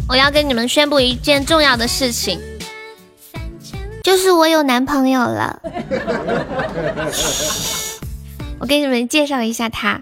[0.10, 2.40] 我要跟你们宣布一件重要的事情，
[4.04, 5.60] 就是我有男朋友了。
[8.60, 10.01] 我给你们介绍一下他，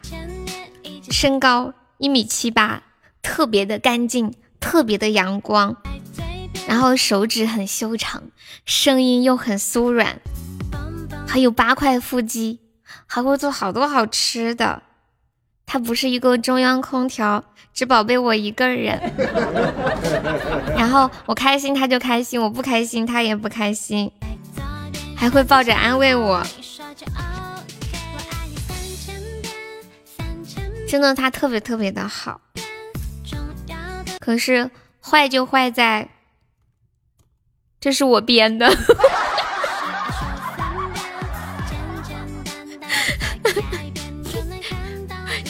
[1.10, 2.84] 身高一米七八，
[3.22, 5.76] 特别的干净，特别的阳光，
[6.68, 8.24] 然后手指很修长，
[8.66, 10.20] 声音又很酥软，
[11.28, 12.60] 还有八块腹肌，
[13.06, 14.84] 还会做好多好吃的。
[15.66, 17.44] 他不是一个中央空调。
[17.74, 18.98] 只宝贝我一个人，
[20.78, 24.10] 然后我开心他就开心，我不开心他也不开心，
[25.14, 26.42] 还会抱着安慰我。
[30.88, 32.42] 真的，他特别特别的好。
[34.20, 34.70] 可是
[35.02, 36.10] 坏就坏在，
[37.80, 38.70] 这是我编的。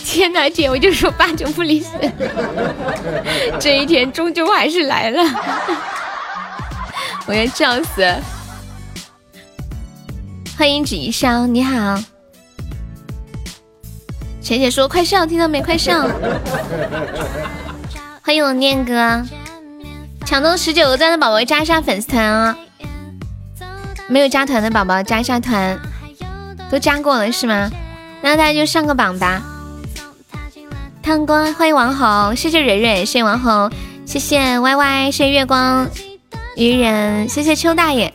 [0.03, 1.89] 天哪，姐，我就说八九不离十，
[3.59, 5.21] 这一天终究还是来了，
[7.27, 8.15] 我要笑死！
[10.57, 12.01] 欢迎纸一烧，你好，
[14.45, 15.59] 浅姐说快上，听到没？
[15.59, 16.07] 快上！
[18.21, 19.25] 欢迎我念哥，
[20.23, 22.55] 抢到十九个赞的宝宝加一下粉丝团啊！
[24.07, 25.79] 没有加团的宝宝加一下团，
[26.69, 27.71] 都加过了是吗？
[28.21, 29.41] 那大家就上个榜吧。
[31.01, 33.71] 汤哥，欢迎王红，谢谢蕊蕊，谢谢王红，
[34.05, 35.89] 谢谢 Y Y，谢谢月光
[36.55, 38.13] 愚人，谢谢邱大爷，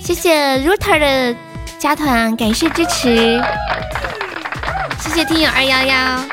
[0.00, 1.36] 谢谢 Router 的
[1.80, 3.42] 加团，感谢支持，
[5.00, 6.24] 谢谢听友二幺幺，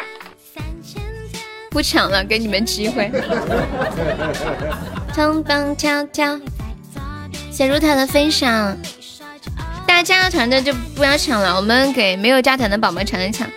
[1.69, 3.11] 不抢了，给你们机会。
[5.15, 6.39] 咚咚跳跳，
[7.51, 8.77] 谢 Router 的分享，
[9.87, 13.47] 大家加了团的就不要抢了，我们给没有加团的宝宝抢一抢。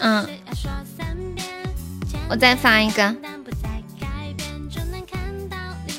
[0.00, 0.26] 嗯。
[2.30, 3.14] 我再发一个，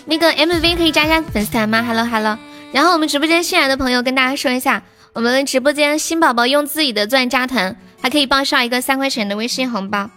[0.05, 2.37] 那个 MV 可以加一下粉丝团吗？Hello Hello，
[2.71, 4.83] 然后我们直播间新来的朋友跟大家说一下，
[5.13, 10.09] 我们直播间新宝宝用自己的钻加团，还可以报销一个三块钱的微信红包。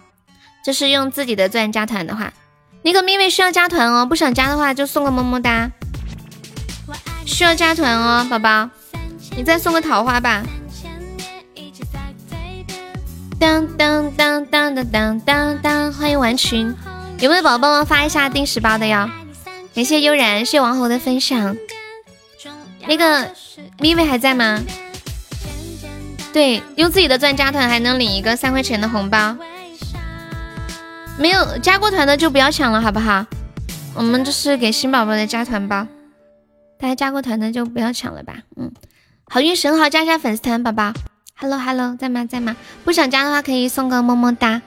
[0.65, 2.31] 就是用自己的钻加团的话，
[2.83, 5.69] 那个咪咪需要加团哦，不想加的话就送个么么哒。
[7.25, 8.69] 需要加团哦，宝宝，
[9.35, 10.41] 你再送个桃花吧。
[13.37, 15.91] 当当当当当当当当！
[15.91, 16.73] 欢迎完群，
[17.19, 19.11] 有没有宝宝帮忙发一下定时包的呀？
[19.75, 21.57] 感谢悠然，谢谢王侯的分享。
[22.87, 23.29] 那个
[23.79, 24.61] 咪咪还在吗？
[26.33, 29.37] 对，用自己的钻加团还能领一个三块钱的红包。
[31.19, 33.23] 没有加过团的就不要抢了，好不好？
[33.93, 35.85] 我们这是给新宝宝的加团包，
[36.79, 38.33] 大家加过团的就不要抢了吧。
[38.57, 38.71] 嗯，
[39.25, 40.91] 好运神豪加一下粉丝团，宝宝。
[41.35, 42.55] Hello Hello，在吗在吗？
[42.83, 44.63] 不想加的话可以送个么么哒。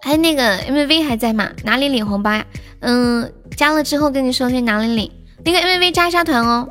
[0.00, 1.50] 还有，那个 MV 还在吗？
[1.64, 2.46] 哪里领红包呀？
[2.80, 5.12] 嗯，加了之后跟你说去哪里领。
[5.44, 6.66] 那个 MV 加一下团哦。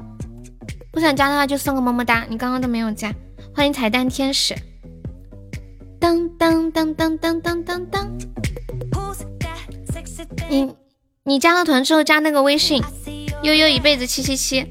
[1.00, 2.26] 不想加的话就送个么么哒。
[2.28, 3.10] 你刚刚都没有加，
[3.56, 4.54] 欢迎彩蛋天使。
[5.98, 8.18] 当当当当当当当当。
[10.50, 10.76] 你
[11.24, 12.84] 你加了团之后加那个微信
[13.44, 14.66] 悠悠一辈子七七七，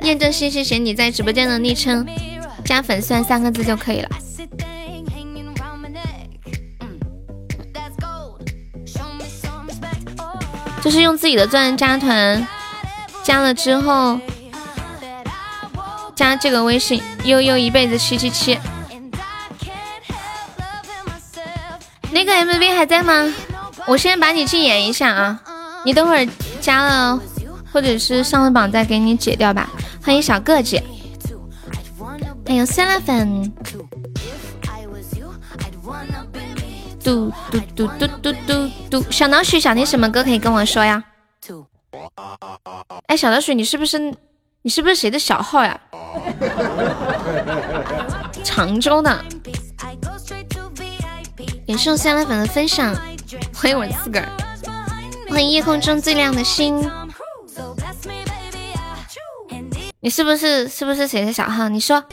[0.00, 2.06] 验证信息写你在直播间的昵称。
[2.64, 4.08] 加粉丝三个字就可以了，
[10.82, 12.48] 就是用自己的钻加团，
[13.22, 14.18] 加了之后
[16.14, 18.58] 加这个微信悠悠一辈子七七七。
[22.10, 23.32] 那个 MV 还在吗？
[23.86, 25.40] 我先把你禁言一下啊，
[25.84, 26.28] 你等会儿
[26.60, 27.18] 加了
[27.72, 29.68] 或者是上了榜再给你解掉吧。
[30.04, 30.80] 欢迎小个子。
[32.46, 33.50] 还有酸辣粉，
[37.02, 39.04] 嘟嘟嘟嘟嘟嘟嘟。
[39.10, 41.02] 小老鼠想听什么歌可以跟我说呀？
[43.06, 44.14] 哎，小老鼠，你是不是
[44.62, 45.80] 你是不是谁的小号呀？
[48.44, 49.24] 常州的。
[51.66, 52.94] 感谢我三辣粉的分享，
[53.54, 54.28] 欢迎我自个儿，
[55.30, 56.90] 欢迎夜空中最亮的星。
[60.00, 61.68] 你是不是是不是谁的小号？
[61.68, 62.04] 你说，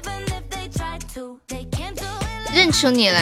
[2.54, 3.20] 认出你了。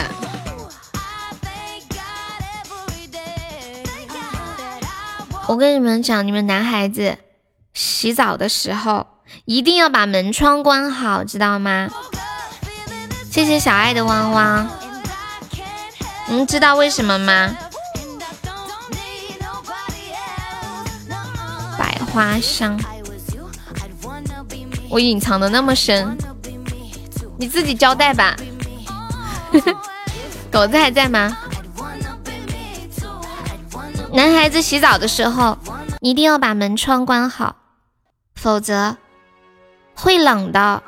[5.48, 7.16] 我跟你们讲，你们男孩子
[7.72, 9.06] 洗澡的时候
[9.48, 11.88] 一定要把门窗关好，知道吗？
[13.30, 14.68] 谢谢小爱的汪汪。
[16.26, 17.56] 你们知道为什么吗？
[21.78, 22.78] 百花香。
[24.90, 26.18] 我隐藏的那么深，
[27.38, 28.36] 你自己交代吧。
[30.52, 31.38] 狗子还在吗？
[34.12, 35.56] 男孩子洗澡的时候
[36.00, 37.56] 一定要把门窗关好，
[38.34, 38.98] 否则
[40.00, 40.82] 会冷的。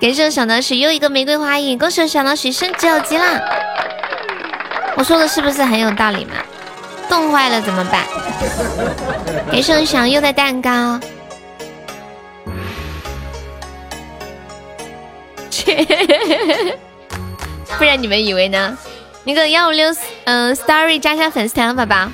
[0.00, 3.40] 感谢小老鼠又一个玫瑰花印，恭喜小老鼠升九级啦！
[4.96, 6.32] 我说的是不是很有道理嘛？
[7.08, 8.04] 冻坏了怎么办？
[9.50, 10.98] 给圣想要的蛋糕，
[15.50, 15.86] 切，
[17.78, 18.76] 不然你们以为呢？
[19.24, 22.08] 那个幺五六嗯，story 加下粉丝团宝宝，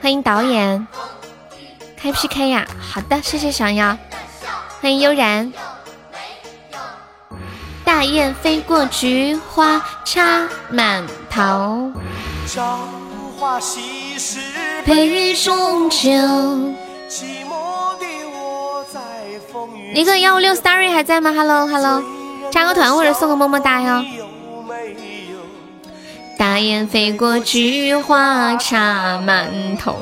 [0.00, 0.86] 欢迎导演
[2.02, 2.66] 开 PK 呀！
[2.80, 3.94] 好的，谢谢小妖，
[4.80, 5.52] 欢迎悠然。
[7.84, 11.92] 大雁飞过，菊花插满头。
[14.86, 16.08] 杯中酒。
[19.92, 22.02] 一个幺五六 story 还在吗？Hello Hello，
[22.50, 24.02] 加个团或者送个么么哒哟。
[26.38, 29.96] 大雁飞过，菊花插满头。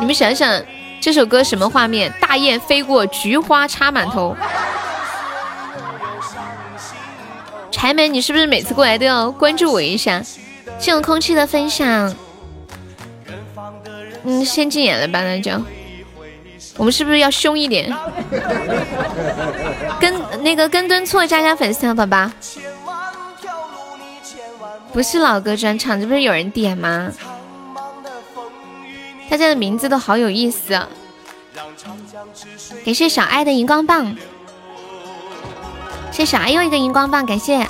[0.00, 0.62] 你们想想
[1.00, 2.12] 这首歌什么画面？
[2.20, 4.36] 大雁飞过，菊花插满头。
[7.70, 10.22] 柴门，你是不是每次过来都要关注我一下？
[10.80, 12.14] 这种空气的分享，
[14.24, 15.22] 嗯，先禁言了吧？
[15.22, 15.52] 那就，
[16.76, 17.92] 我们是不是要凶一点？
[19.98, 22.30] 跟那个跟蹲错加加粉丝宝宝，
[24.92, 27.10] 不是老歌专场，这不是有人点吗？
[29.30, 30.72] 大家的名字都好有意思。
[32.84, 34.16] 感谢小爱的荧光棒，
[36.10, 37.66] 谢谢小爱又一个荧光棒，感谢。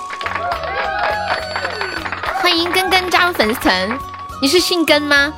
[2.40, 3.98] 欢迎根根加入粉丝团，
[4.40, 5.32] 你是姓根吗？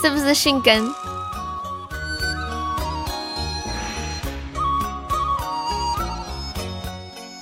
[0.00, 0.90] 是不是姓根？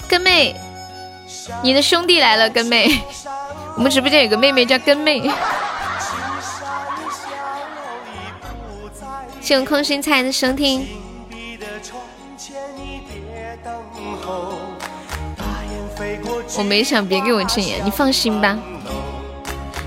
[0.09, 0.57] 根妹，
[1.63, 3.05] 你的兄弟来了，根妹。
[3.79, 5.31] 我们直播间有个妹妹叫根妹。
[9.41, 10.85] 谢我空心菜的收听。
[16.57, 18.59] 我没想，别给我禁言，你放心吧。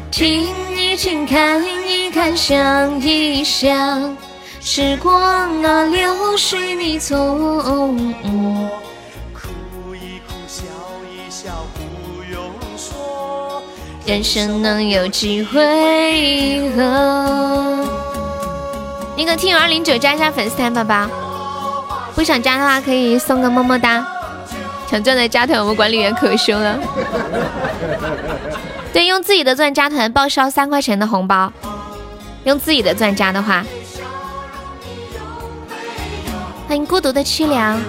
[0.09, 4.15] 听一听，看一看，想一想，
[4.61, 8.13] 时光啊流水你匆。
[9.33, 10.63] 哭一哭，笑
[11.11, 11.65] 一笑，
[14.05, 17.85] 人生能有几回合？
[19.15, 21.07] 那个听友二零九加一下粉丝团宝宝，
[22.15, 24.05] 不想加的话可以送个么么哒。
[24.89, 26.77] 想钻的加团，我们管理员可凶了。
[28.91, 31.51] 对，用自己的钻加团报销三块钱的红包。
[32.43, 33.63] 用自己的钻加的话，
[36.67, 37.79] 欢迎孤独的凄凉。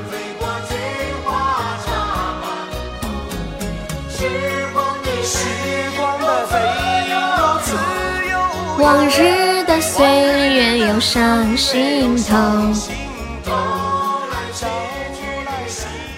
[8.82, 12.36] 往日的岁月涌上心头。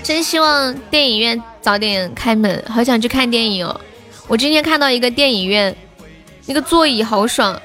[0.02, 3.78] 真希望电影院早点开门，好想去看电影哦！
[4.26, 5.76] 我今天看到一个电影院，
[6.46, 7.60] 那个座椅好爽，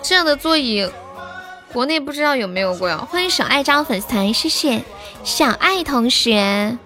[0.00, 0.88] 这样的座椅
[1.72, 3.08] 国内不知道有没有过呀？
[3.10, 4.84] 欢迎小爱加入粉丝团，谢谢
[5.24, 6.78] 小爱同学。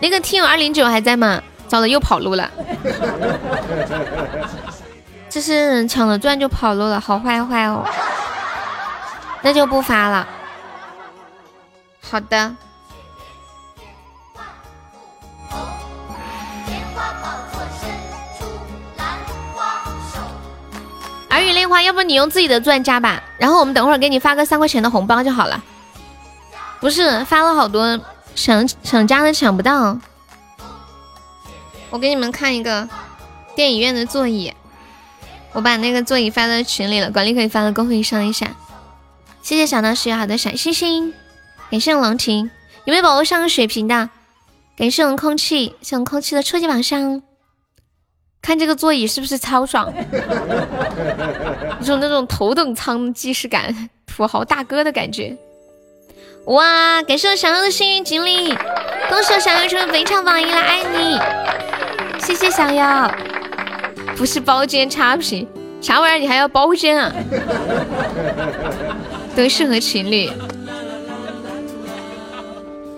[0.00, 1.40] 那个听友二零九还在吗？
[1.70, 2.50] 糟了，又跑路了，
[5.30, 7.84] 这是抢了钻就跑路了，好坏坏哦！
[9.40, 10.26] 那就不发了。
[12.00, 12.52] 好的。
[21.30, 25.62] 耳语泪花，要不你用自己的钻加吧，然后我们等会儿给你发个三块钱的红包就好了。
[26.80, 27.96] 不是发了好多，
[28.34, 29.96] 想想加的抢不到。
[31.90, 32.88] 我给你们看一个
[33.54, 34.52] 电影院的座椅，
[35.52, 38.54] 我把那个座椅发到群里了，管理可以发到公屏上一下。
[39.42, 41.12] 谢谢小道士好的小星星，
[41.70, 42.50] 感谢龙婷，
[42.84, 44.08] 有没有宝宝上个水瓶的？
[44.76, 47.22] 感谢我们空气，谢我们空气的初级榜上。
[48.40, 49.92] 看这个座椅是不是超爽？
[51.80, 55.36] 有种那种头等舱既视感，土豪大哥的感觉。
[56.46, 57.02] 哇！
[57.02, 58.54] 感谢我小妖的幸运锦鲤，
[59.10, 61.18] 恭喜我小妖成为本场榜一了，爱你！
[62.30, 63.12] 谢谢小妖，
[64.16, 65.44] 不是包间差评，
[65.80, 67.12] 啥玩意儿你还要包间啊？
[69.34, 70.30] 都适合情侣。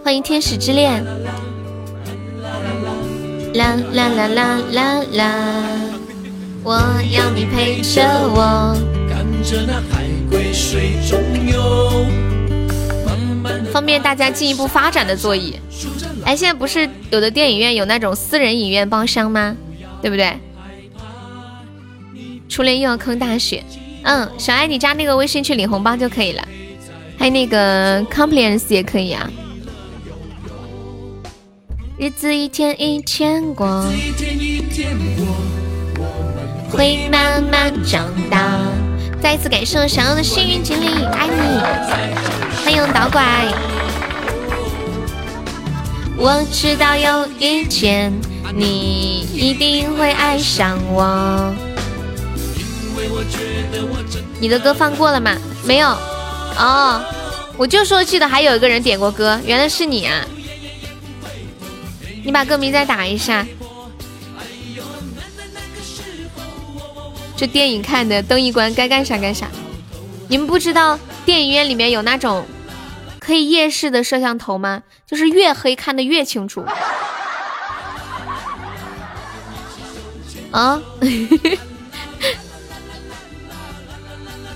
[0.05, 1.03] 欢迎天使之恋。
[3.55, 5.25] 啦啦啦啦啦啦！
[6.63, 6.79] 我
[7.11, 8.03] 要你陪着
[8.35, 8.77] 我。
[13.73, 15.59] 方便大家进一步发展的座椅。
[16.25, 19.57] 哎，现在不是有的电影院有那种私人影院包厢吗？
[20.01, 20.33] 对不对？
[22.49, 23.63] 初恋又要坑大雪。
[24.03, 26.43] 嗯，小爱你加那个微信去领红包就可以了。
[27.19, 29.31] 还有那个 compliance 也可以啊。
[31.99, 33.85] 日子一天一天过，
[36.71, 38.59] 会慢慢长大。
[39.21, 41.61] 再一次感谢我小妖的幸运锦鲤，爱你！
[42.65, 43.23] 欢迎导拐。
[46.17, 48.13] 我知道有一天
[48.55, 51.55] 你一定会爱上我。
[54.39, 55.37] 你的歌放过了吗？
[55.65, 55.89] 没有。
[55.89, 57.03] 哦，
[57.57, 60.25] 我就说记得还有一个人点过歌，原来是你啊。
[62.25, 63.47] 你把歌名再打一下。
[67.37, 69.49] 这电影看的，灯一关该干啥干啥。
[70.29, 72.47] 你们不知道电影院里面有那种
[73.19, 74.83] 可以夜视的摄像头吗？
[75.13, 76.65] 就是越黑看的越清楚。
[80.51, 80.81] 啊？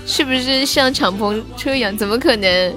[0.07, 1.95] 是不是像敞篷车一样？
[1.95, 2.75] 怎么可能？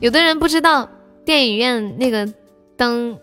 [0.00, 0.88] 有的人不知道
[1.24, 2.28] 电影院那个
[2.76, 3.16] 灯。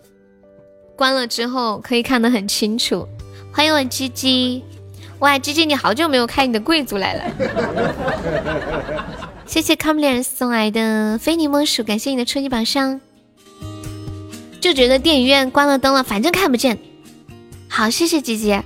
[0.96, 3.06] 关了之后可以看得很清楚。
[3.52, 4.64] 欢迎我鸡鸡，
[5.18, 7.22] 哇，鸡鸡你好久没有开你的贵族来了。
[9.44, 12.98] 谢谢 c o m e l 送来的非你莫属，感谢你的初级宝箱。
[14.60, 16.78] 就觉得电影院关了灯了，反正看不见。
[17.68, 18.62] 好，谢谢姐姐。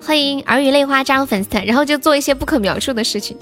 [0.00, 3.36] 欢迎耳语泪花加入粉丝团，然后就做一些不可描述的事情。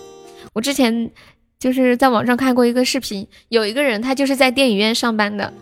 [0.53, 1.11] 我之前
[1.59, 5.53] 就是在网上看过一个视频，有一个人他就是在电影院上班的。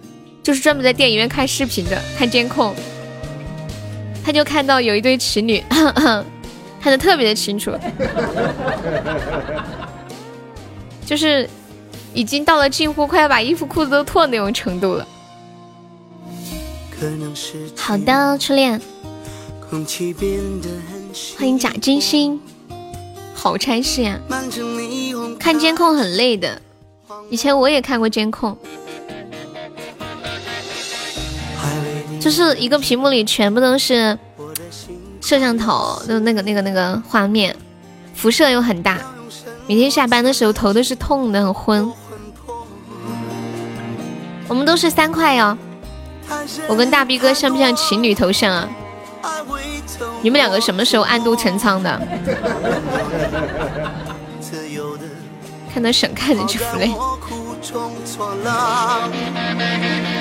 [0.43, 2.75] 就是专门在电影院看视频的，看监控，
[4.25, 7.70] 他就看到有一对情侣， 看的特别的清楚，
[11.07, 11.49] 就是
[12.12, 15.07] 已经到了近乎快要把衣服裤子都脱那种程度了。
[17.76, 18.80] 好的，初恋，
[21.36, 22.40] 欢迎假金星，
[23.34, 24.20] 好差事呀！
[25.38, 26.62] 看监控很累的，
[27.28, 28.57] 以前我也看过监控。
[32.20, 34.16] 就是一个屏幕里全部都是
[35.20, 37.57] 摄像头，的那个那个那个画面，
[38.14, 39.00] 辐射又很大，
[39.66, 41.92] 每天下班的时候头都是痛的，很昏。
[44.46, 45.59] 我们都是三块哟，
[46.68, 48.68] 我跟大逼哥像不像情侣头像啊？
[50.20, 52.01] 你们两个什么时候暗度陈仓的？
[55.72, 56.87] 看到想看的就服了。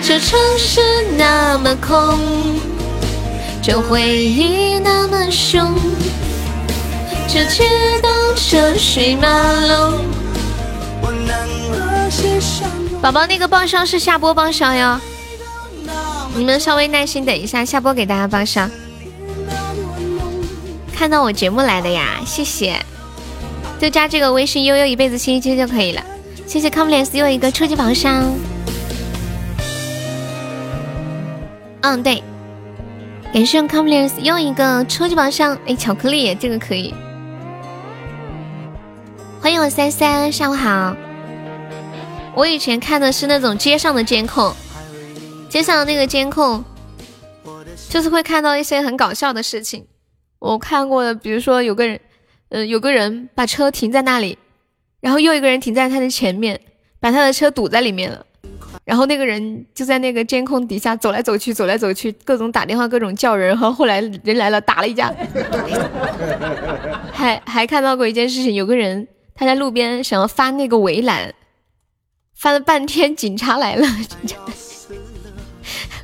[0.01, 0.81] 这城市
[1.17, 2.17] 那么空，
[3.61, 5.75] 这回忆那么凶，
[7.27, 7.69] 这街
[8.01, 9.27] 道车水马
[9.67, 10.05] 龙。
[13.01, 14.99] 宝宝，那个报销是下播报销哟，
[16.35, 18.69] 你们稍微耐心等一下，下播给大家报上。
[20.95, 22.79] 看到我节目来的呀，谢谢，
[23.79, 26.01] 就加这个微信悠悠一辈子七七就可以了。
[26.47, 28.23] 谢谢 Complex 又一个初级宝箱。
[31.81, 32.23] 嗯，对，
[33.33, 35.57] 感谢 Complex 又一个初级宝箱。
[35.65, 36.93] 哎，巧克力，这个可以。
[39.41, 40.95] 欢迎我三三，下午好。
[42.35, 44.55] 我以前看的是那种街上的监控，
[45.51, 46.63] 街上那个监控，
[47.89, 49.85] 就是会看到一些很搞笑的事情。
[50.39, 51.99] 我看过的，比如说有个人，
[52.47, 54.37] 呃，有个人把车停在那里。
[55.01, 56.57] 然后又一个人停在他的前面，
[57.01, 58.25] 把他的车堵在里面了。
[58.85, 63.49] 然后那个人就在那个监控底下走来走去，走来走去，各种打电话，各种叫人。
[63.49, 65.13] 然后后来人来了，打了一架。
[67.11, 71.33] 还还看到过一件事情，有个人他在路边想要翻那个围栏，
[72.37, 74.37] 翻了半天，警察来了，警察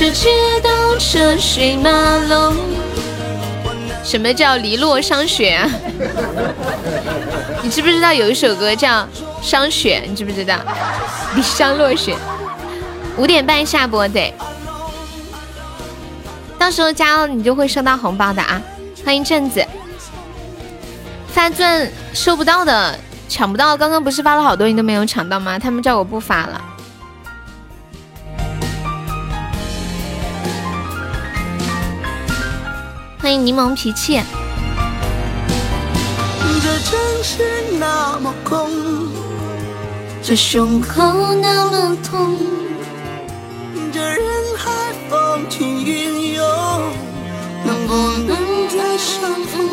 [0.00, 0.30] 这街
[0.62, 1.90] 道车水马
[2.26, 2.56] 龙。
[4.02, 5.70] 什么叫篱落霜雪啊？
[7.62, 9.02] 你知不知道有一首歌叫
[9.42, 10.02] 《霜雪》？
[10.08, 10.56] 你知不知道？
[11.36, 12.16] 离霜落雪。
[13.18, 14.32] 五点半下播得，
[16.58, 18.58] 到时候加了你就会收到红包的啊！
[19.04, 19.62] 欢迎镇子。
[21.28, 22.98] 发钻收不到的，
[23.28, 23.76] 抢不到。
[23.76, 25.58] 刚刚不是发了好多，你都没有抢到吗？
[25.58, 26.58] 他们叫我不发了。
[33.22, 34.18] 欢迎柠檬脾气。
[36.62, 37.44] 这城市
[37.78, 38.70] 那么空，
[40.22, 42.38] 这胸口那么痛，
[43.92, 44.22] 这人
[44.56, 44.70] 海
[45.10, 46.46] 风起云涌，
[47.62, 47.94] 能不
[48.26, 48.38] 能
[48.70, 49.68] 再相逢？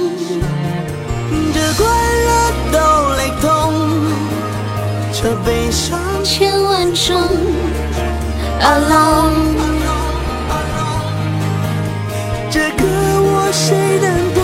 [1.54, 1.88] 这快
[2.28, 2.30] 乐
[2.74, 2.78] 都
[3.16, 3.74] 雷同，
[5.14, 7.16] 这悲伤千万种。
[8.60, 9.57] Alone。
[13.58, 14.44] 谁能懂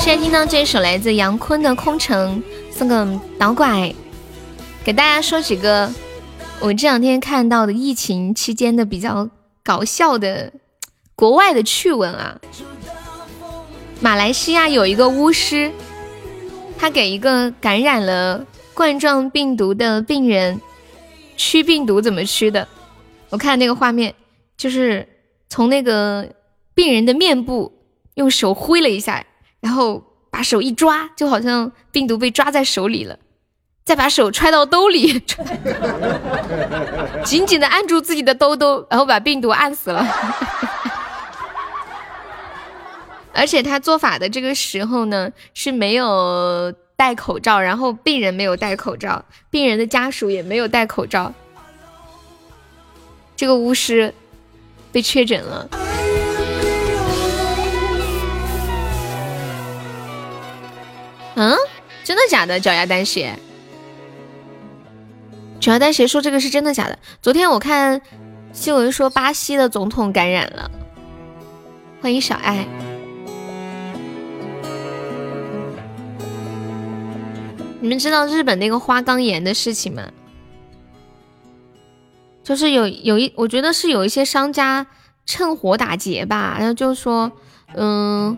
[0.00, 2.42] 现在听到这首来自杨坤的《空城》，
[2.76, 3.06] 送个
[3.38, 3.94] 导拐，
[4.82, 5.88] 给大家说几个
[6.58, 9.30] 我这两天看到的疫情期间的比较
[9.62, 10.52] 搞笑的
[11.14, 12.40] 国外的趣闻啊。
[14.00, 15.70] 马来西亚有一个巫师，
[16.76, 20.60] 他给一个感染了冠状病毒的病人
[21.36, 22.66] 驱病毒，怎么驱的？
[23.28, 24.12] 我看那个画面。
[24.56, 25.08] 就是
[25.50, 26.32] 从那个
[26.74, 27.82] 病人的面部
[28.14, 29.26] 用手挥了一下，
[29.60, 33.18] 然后把手一抓，就好像病毒被抓在手里了，
[33.84, 35.18] 再把手揣到兜里，
[37.26, 40.06] 紧紧的按住自己的兜兜，然后把病毒按死了。
[43.34, 51.34] 而且他做法的这个时候呢是没有戴口罩，然后病人没有戴口罩，病人的家属也没有戴口罩，
[53.36, 54.14] 这个巫师。
[54.92, 55.68] 被确诊了，
[61.36, 61.56] 嗯，
[62.02, 62.58] 真的假的？
[62.58, 63.38] 脚丫丹鞋，
[65.60, 66.98] 脚丫丹鞋说这个是真的假的？
[67.22, 68.02] 昨天我看
[68.52, 70.70] 新闻说巴西的总统感染了，
[72.02, 72.66] 欢迎小爱。
[77.82, 80.02] 你们知道日本那个花岗岩的事情吗？
[82.50, 84.84] 就是有有一，我觉得是有一些商家
[85.24, 87.30] 趁火打劫吧，然后就说，
[87.74, 88.36] 嗯，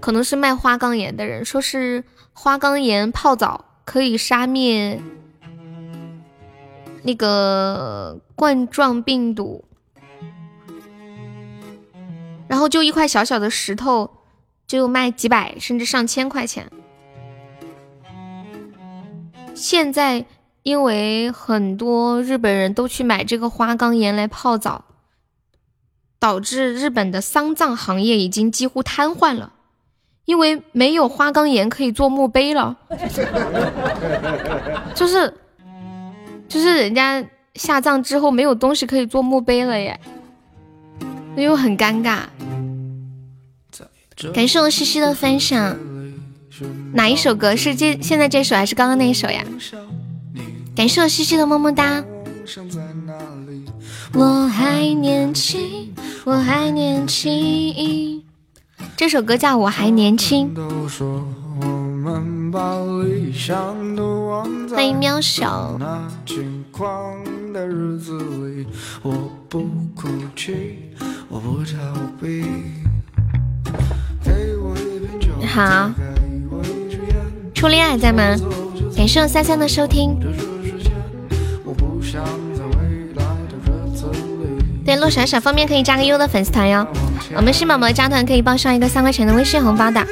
[0.00, 2.02] 可能是卖花岗岩的人，说是
[2.32, 5.00] 花岗岩泡澡可以杀灭
[7.04, 9.64] 那个冠状病毒，
[12.48, 14.10] 然后就一块小小的石头
[14.66, 16.68] 就卖几百甚至上千块钱，
[19.54, 20.26] 现在。
[20.62, 24.84] 因为很多日本人都去买这个花岗岩来泡澡，
[26.18, 29.54] 导致日本的丧葬行业已经几乎瘫痪了。
[30.26, 32.76] 因为没有花岗岩可以做墓碑了，
[34.94, 35.34] 就是
[36.46, 39.98] 就是人家下葬之后没有东西可以做墓碑了耶，
[41.34, 42.20] 那又很尴尬。
[44.32, 45.76] 感谢我西西的分享，
[46.92, 49.42] 哪一首歌是这现在这首还是刚刚那一首呀？
[50.80, 52.02] 感谢我西西的么么哒。
[54.14, 55.92] 我还年轻，
[56.24, 58.24] 我还年轻。
[58.96, 60.54] 这首歌叫《我还年轻》。
[64.74, 65.78] 欢迎喵小。
[75.38, 75.90] 你好，
[77.54, 78.34] 初恋还在吗？
[78.96, 80.18] 感谢我三三的收听。
[84.84, 86.86] 对，陆闪闪方便可以加个优的粉丝团哟。
[87.36, 90.04] 我们新宝宝加团可以报上一个三块钱的微信红包的。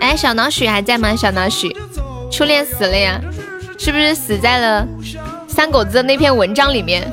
[0.00, 1.14] 哎，小脑许还在吗？
[1.14, 1.76] 小脑许，
[2.32, 3.20] 初恋死了呀？
[3.78, 4.86] 是不是死在了
[5.46, 7.06] 三狗子的那篇文章里面？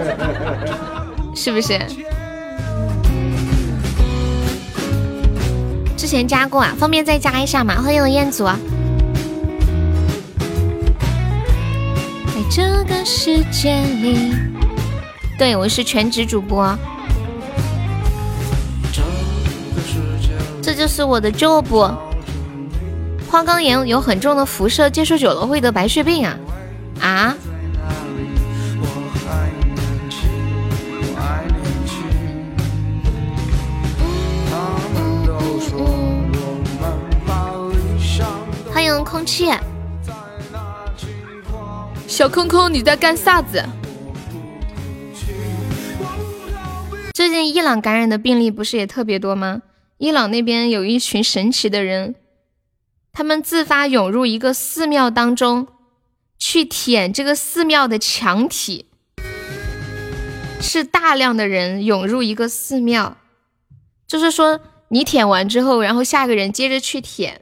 [1.34, 1.78] 是不是？
[5.96, 7.80] 之前加过啊，方便再加一下吗？
[7.80, 8.44] 欢迎我彦祖。
[12.50, 14.34] 这个世界里，
[15.38, 16.76] 对我是全职主播。
[20.60, 21.94] 这就是我的 job。
[23.30, 26.36] 花岗岩有很重的辐射，接触久了会得白血病啊
[27.00, 27.36] 啊！
[38.72, 39.48] 欢迎空气，
[42.20, 43.64] 小空空，你在干啥子？
[47.14, 49.62] 最近伊朗感染的病例不是也特别多吗？
[49.96, 52.14] 伊朗那边有一群神奇的人，
[53.10, 55.68] 他们自发涌入一个寺庙当中，
[56.38, 58.90] 去舔这个寺庙的墙体，
[60.60, 63.16] 是大量的人涌入一个寺庙，
[64.06, 67.40] 就是说你舔完之后，然后下个人接着去舔，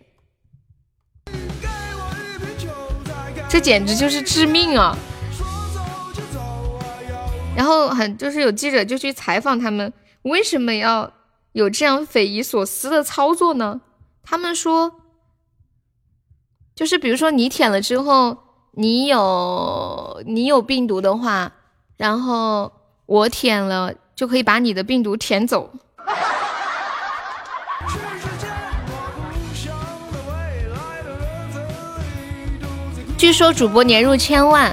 [3.49, 4.97] 这简直就是致命啊！
[7.57, 9.93] 然后很就是有记者就去采访他们，
[10.23, 11.13] 为什么要？
[11.53, 13.81] 有这样匪夷所思的操作呢？
[14.23, 15.01] 他们说，
[16.77, 18.37] 就是比如说你舔了之后，
[18.73, 21.55] 你有你有病毒的话，
[21.97, 22.71] 然后
[23.07, 25.73] 我舔了就可以把你的病毒舔走。
[33.19, 34.73] 据说主播年入千万，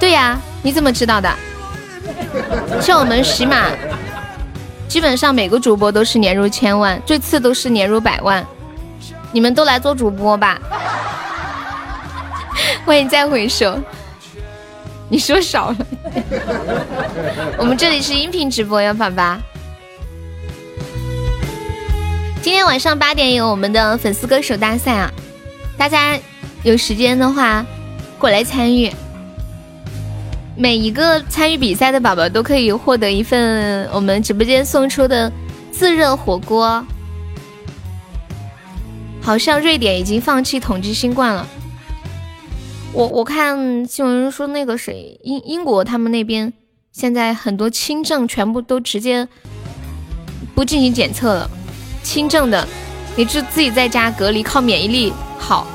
[0.00, 1.30] 对呀，你怎么知道的？
[2.80, 3.66] 像我们喜马。
[4.88, 8.44] 基本上每个主播都是年入千万，最次都是年入百万。
[9.30, 10.58] 你们都来做主播吧！
[12.84, 13.78] 欢迎再回首，
[15.08, 15.76] 你说少了。
[17.56, 19.36] 我们这里是音频直播呀，宝宝。
[22.42, 25.12] 今天晚上八点有我们的粉丝歌手大赛啊，
[25.78, 26.18] 大家
[26.62, 27.64] 有时间的话
[28.18, 28.90] 过来参与。
[30.56, 35.32] 每一个参与比赛的宝宝都可以获得一份我们直播间送出的
[35.72, 36.84] 自热火锅。
[39.22, 41.46] 好像瑞典已经放弃统计新冠了。
[42.92, 46.52] 我我看新闻说那个谁英英国他们那边
[46.92, 49.28] 现在很多轻症全部都直接
[50.54, 51.50] 不进行检测了，
[52.02, 52.66] 轻症的
[53.16, 55.66] 你就自己在家隔离，靠免疫力好。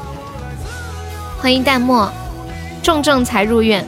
[1.42, 2.12] 欢迎淡漠，
[2.82, 3.86] 重症才入院。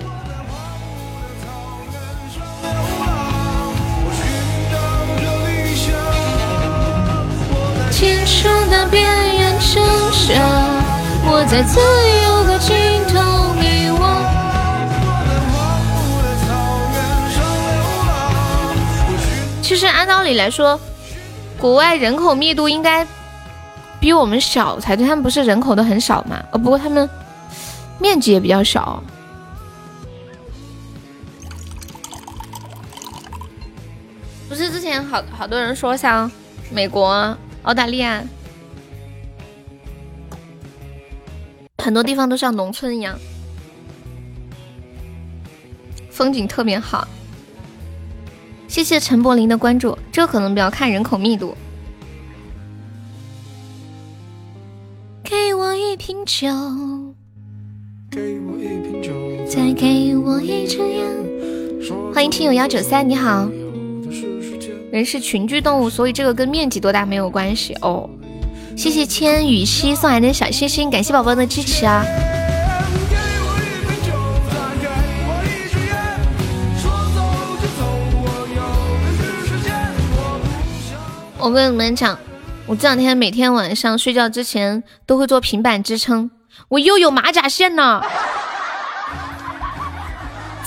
[7.89, 9.83] 青春的边缘挣
[10.27, 10.35] 扎，
[11.25, 11.79] 我在自
[12.23, 12.75] 由的尽
[13.07, 14.01] 头迷惘。
[19.63, 20.79] 其实按道理来说，
[21.59, 23.05] 国外人口密度应该
[23.99, 26.37] 比我们小才对，他们不是人口都很少嘛？
[26.51, 27.09] 哦，不过他们
[27.99, 29.03] 面积也比较小。
[34.49, 36.31] 不是之前好好多人说像
[36.71, 38.23] 美国、澳大利亚。
[41.79, 43.17] 很多地方都像农村一样，
[46.09, 47.07] 风景特别好。
[48.67, 51.55] 谢谢陈柏霖的关注，这可能比较看人口密度。
[55.23, 57.06] 给我一瓶酒，给我一瓶酒，
[59.47, 61.05] 再给我一支烟。
[62.13, 63.47] 欢迎听友幺九三，你好。
[64.91, 68.09] 人是群居动物，所以这个跟面积多大没有关系哦。
[68.75, 72.03] 谢谢千羽兮送来的小心心，感谢宝宝的支持啊！
[81.37, 82.17] 我跟你们讲，
[82.65, 86.29] 我这两天每天晚上睡觉之前都会做平板支撑，
[86.69, 88.01] 我又有马甲线呢，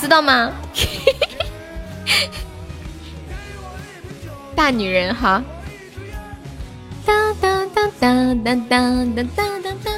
[0.01, 0.51] 知道吗？
[4.57, 5.43] 大女人哈。
[7.05, 8.79] 哒哒哒哒哒哒
[9.27, 9.91] 哒哒哒。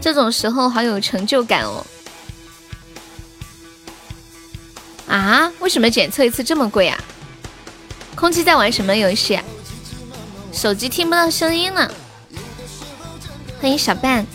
[0.00, 1.84] 这种时候好有成就感哦！
[5.08, 6.98] 啊，为什么检测一次这么贵啊？
[8.14, 9.34] 空气在玩什么游戏？
[9.34, 9.44] 啊
[10.56, 11.92] 手机听不到声音了。
[13.60, 14.26] 欢迎小半。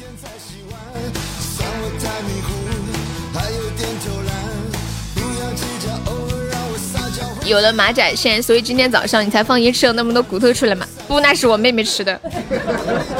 [7.43, 10.87] 有了马甲线，所以今天早上你才放心吃了那么多骨头出来嘛？
[11.07, 12.21] 不，那是我妹妹吃的。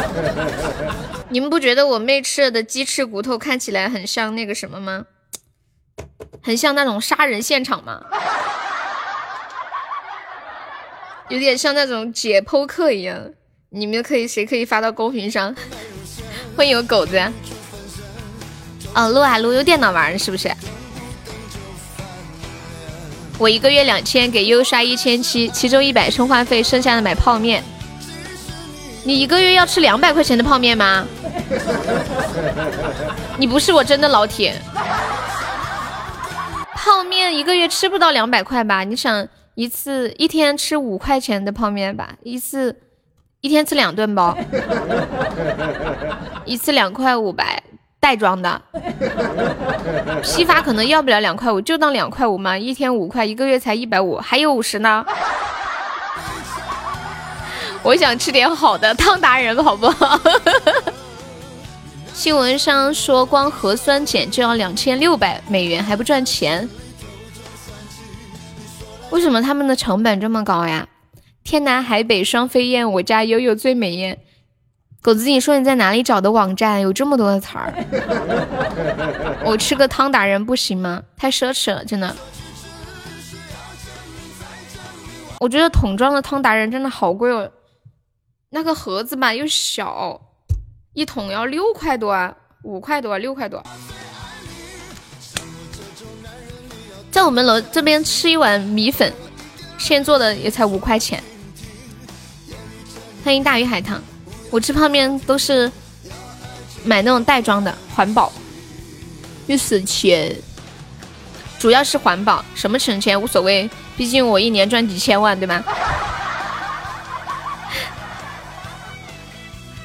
[1.30, 5.06] 你们不觉得我妹吃了的鸡翅骨头看起来很像那个什么吗？
[6.44, 8.00] 很像那种杀人现场吗？
[11.32, 13.18] 有点像那种解剖课一样。
[13.70, 15.56] 你们可以谁可以发到公屏上？
[16.58, 17.18] 欢迎狗子。
[18.94, 20.52] 哦，撸啊撸，用电脑玩是不是？
[23.38, 27.64] 我一个月两千，给优刷一千七，其中一百充话费，剩下的买泡面。
[29.06, 31.08] 你一个月要吃两百块钱的泡面吗？
[33.40, 34.62] 你不是我真的老铁。
[36.76, 38.84] 泡面一个月吃不到两百块吧？
[38.84, 39.26] 你想
[39.56, 42.16] 一次一天吃五块钱的泡面吧？
[42.24, 42.76] 一次
[43.42, 44.38] 一天吃两顿包，
[46.46, 47.64] 一次两块五百。
[48.02, 48.60] 袋装的，
[50.24, 55.06] 批发可能要不了两块五，就当两块五嘛，一天五块，一个月才一百五，还有五十呢。
[57.84, 60.20] 我想吃点好的，汤达人好不好？
[62.12, 66.68] 新闻上说，光核酸检就要两千六百美元，还不赚钱。
[69.12, 70.88] 为什么他们的成本这么高呀？
[71.44, 74.20] 天南海北双飞燕，我家悠悠最美艳。
[75.02, 76.80] 狗子，你说你在哪里找的网站？
[76.80, 77.74] 有这么多的词儿？
[79.44, 81.04] 我吃个汤达人不行吗？
[81.18, 82.16] 太奢侈了，真的。
[85.40, 87.52] 我觉得桶装的汤达人真的好贵哦，
[88.52, 90.22] 那个盒子吧又小，
[90.94, 93.62] 一桶要六块多，五块多，六块多。
[97.12, 99.14] 在我们楼这边吃一碗米粉，
[99.78, 101.22] 现做的也才五块钱。
[103.24, 104.02] 欢迎大鱼海棠。
[104.50, 105.70] 我吃泡面都是
[106.86, 108.32] 买那种袋装的，环保
[109.48, 110.34] 又省钱，
[111.60, 115.62] 主要是环保，什么省钱无所谓，毕竟我一年赚几千万，对吗？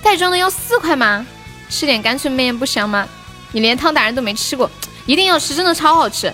[0.01, 1.27] 袋装的要四块吗？
[1.69, 3.09] 吃点干脆面不香吗？
[3.51, 4.71] 你连汤达人都没吃过，
[5.07, 6.33] 一定要吃，真的超好吃。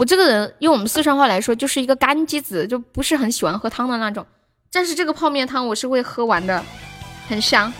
[0.00, 4.26] 我这个人用我们四川话来说，就是一个干鸡子，就不是很喜欢喝汤的那种，
[4.72, 6.64] 但是这个泡面汤我是会喝完的。
[7.28, 7.70] 很香。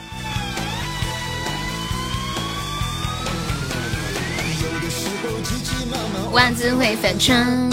[6.32, 7.70] 袜子会反穿。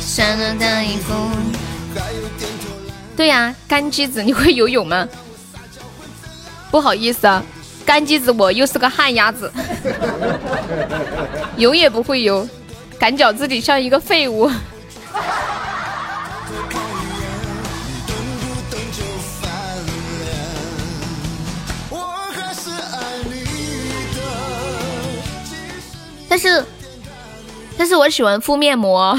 [0.00, 1.12] 闪亮的衣服。
[3.14, 5.06] 对呀，干鸡子，你会游泳吗？
[6.70, 7.44] 不好意思啊，
[7.84, 9.52] 干鸡子我又是个旱鸭子，
[11.56, 12.48] 游也不会游，
[12.98, 14.50] 感觉自己像一个废物。
[26.28, 26.64] 但是，
[27.78, 29.16] 但是我喜欢敷面膜。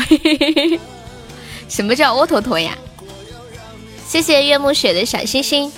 [1.70, 2.78] 什么叫窝坨坨呀？
[4.08, 5.72] 谢谢月暮雪的小星星。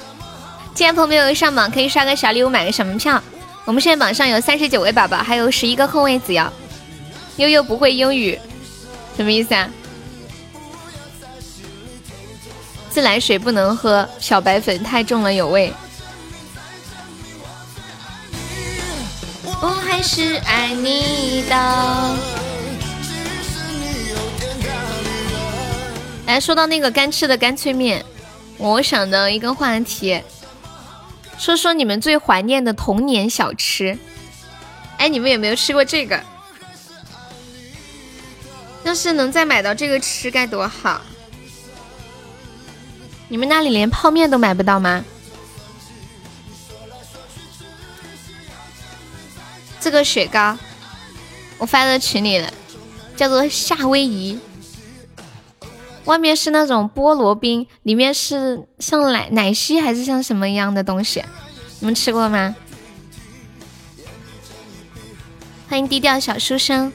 [0.78, 3.20] 进来朋友上榜可以刷个小礼物，买个小门票。
[3.66, 6.54] 我们现在榜上有三十九位宝宝，还有十一个空位子哟。
[7.38, 8.40] 悠悠不会英语，
[9.16, 9.68] 什么意思啊？
[12.92, 15.74] 自来水不能喝，漂白粉太重了有味。
[19.60, 22.16] 我还是爱你的。
[26.28, 28.06] 来说到那个干吃的干脆面，
[28.60, 30.22] 我想的一个话题，
[31.38, 33.98] 说说你们最怀念的童年小吃。
[34.98, 36.20] 哎，你们有没有吃过这个？
[38.84, 41.02] 要是能再买到这个吃该多好！
[43.28, 45.04] 你们那里连泡面都买不到吗？
[49.80, 50.58] 这个雪糕，
[51.58, 52.52] 我发到群里了，
[53.16, 54.40] 叫做夏威夷，
[56.08, 61.22] 外面是那种菠萝冰，里面是像奶奶昔还是像什么一样的东西？
[61.82, 62.56] 你们吃过吗？
[65.70, 66.94] 欢迎低调小书生，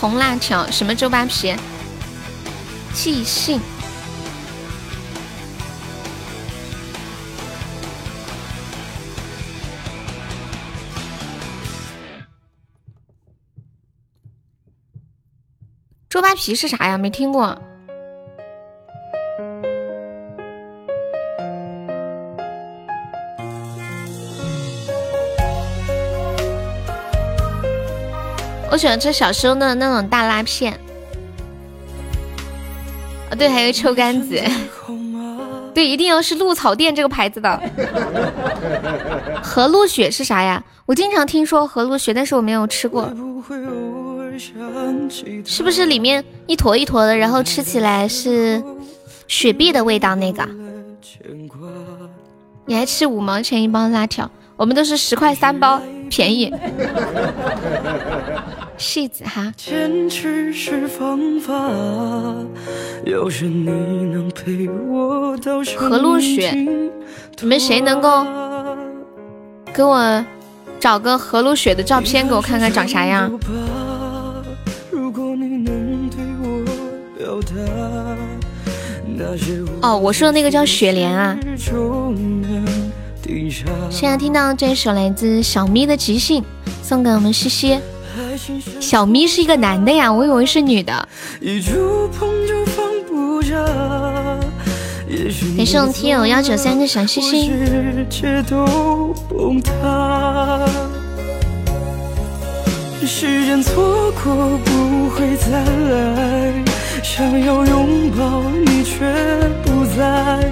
[0.00, 1.54] 红辣条，什么周扒皮？
[2.94, 3.60] 即兴。
[16.10, 16.96] 周扒皮是啥呀？
[16.96, 17.54] 没听过。
[28.70, 30.72] 我喜欢吃小时候的那种大拉片。
[33.30, 34.42] 啊，对，还有臭干子。
[35.74, 37.60] 对，一定要是鹿草店这个牌子的。
[39.42, 40.64] 和鹿雪是啥呀？
[40.86, 43.12] 我经常听说和鹿雪，但是我没有吃过。
[45.44, 48.62] 是不是里面一坨一坨的，然后吃起来是
[49.26, 50.14] 雪碧的味道？
[50.14, 50.48] 那个，
[52.66, 55.80] 你还吃五毛钱一包辣条，我们都是十块三包。
[56.10, 56.50] 便宜。
[58.78, 59.52] 戏子哈。
[65.76, 68.26] 何露雪，你们谁能够
[69.74, 70.24] 给我
[70.80, 73.30] 找个何露雪的照片给我看看长啥样？
[79.80, 81.36] 哦，我说的那个叫雪莲啊。
[83.90, 86.42] 现在听到这首来自小咪的即兴，
[86.82, 87.78] 送给我们西西。
[88.80, 91.08] 小咪是一个男的呀，我以为是女的。
[95.56, 97.50] 感谢我们听友幺九三的小星星。
[103.06, 106.64] 时间错过不会再来，
[107.02, 109.04] 想要拥抱你却
[109.64, 110.50] 不在。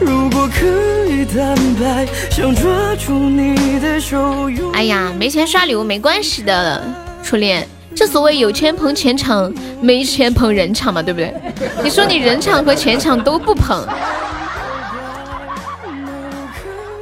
[0.00, 0.66] 如果可
[1.06, 4.48] 以坦白，想抓住你的手。
[4.74, 6.82] 哎呀，没钱刷礼物没关系的，
[7.22, 7.66] 初恋。
[7.96, 11.34] 这所谓有钱捧钱场，没钱捧人场嘛，对不对？
[11.82, 13.84] 你说你人场和钱场都不捧，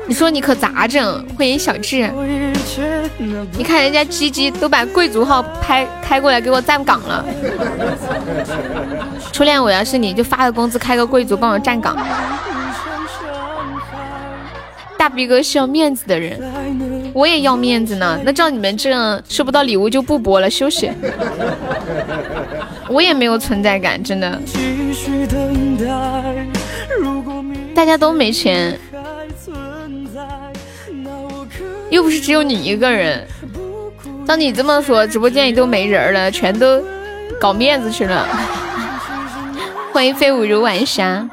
[0.09, 1.27] 你说你可咋整？
[1.37, 2.09] 欢迎小智，
[3.57, 7.25] 你看人家鸡鸡都把贵族号拍开过来给我站岗了。
[9.33, 11.97] 初恋，我要是你就发个工资开个贵族帮我站岗。
[14.97, 16.41] 大逼哥是要面子的人，
[17.13, 18.19] 我也要面子呢。
[18.25, 20.91] 那照你们这样收不到礼物就不播了，休息。
[22.89, 24.41] 我也没有存在感，真的。
[27.75, 28.79] 大家都没钱，
[31.91, 33.27] 又不是只有你一个人。
[34.27, 36.83] 照你这么说，直播间里都没人了，全都
[37.41, 38.29] 搞面子去了。
[39.93, 41.29] 欢迎飞舞如晚霞。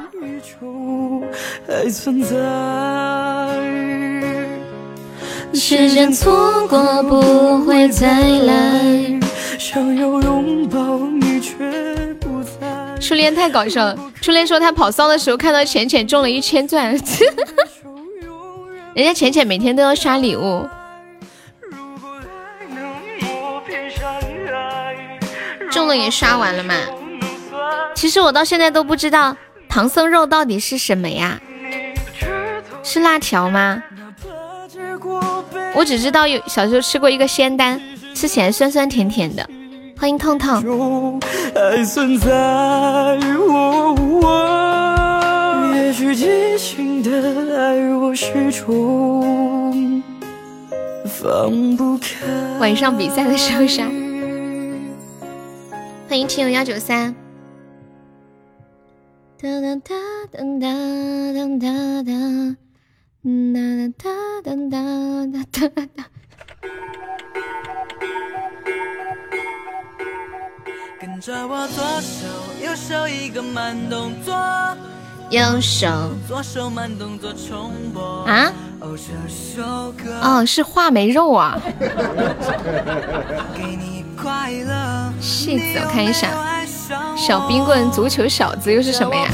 [5.53, 9.19] 时间错过不会再来，
[9.57, 11.55] 想要拥抱你却
[12.19, 12.99] 不在。
[12.99, 16.95] 初恋太搞笑了，初恋说他跑骚的时候看到浅浅中了一千钻，
[18.95, 20.69] 人家浅浅每天都要刷礼物，
[25.71, 26.75] 中了也刷完了嘛。
[27.95, 29.35] 其实我到现在都不知道
[29.67, 31.39] 唐僧肉到底是什么呀？
[32.83, 33.81] 是辣条吗？
[35.75, 37.81] 我只知道有小时候吃过一个仙丹，
[38.13, 39.49] 吃起来酸酸甜甜的。
[39.97, 41.19] 欢迎痛痛。
[52.59, 53.87] 晚上比赛的时候杀。
[56.09, 57.13] 欢迎听友幺九三。
[59.39, 59.93] 哒哒哒
[60.31, 60.63] 哒哒
[61.59, 62.57] 哒哒。
[63.23, 63.59] 哒
[63.95, 64.09] 哒
[64.41, 66.03] 哒哒哒哒哒。
[70.99, 72.25] 跟着我左手
[72.65, 74.33] 右手一个慢动作，
[75.33, 75.87] 右手
[76.27, 78.53] 左手慢动作重播啊！
[80.21, 81.59] 哦，是话梅肉啊！
[85.19, 86.29] 戏子，我看一下，
[87.17, 89.27] 小冰棍足球小子又是什么呀？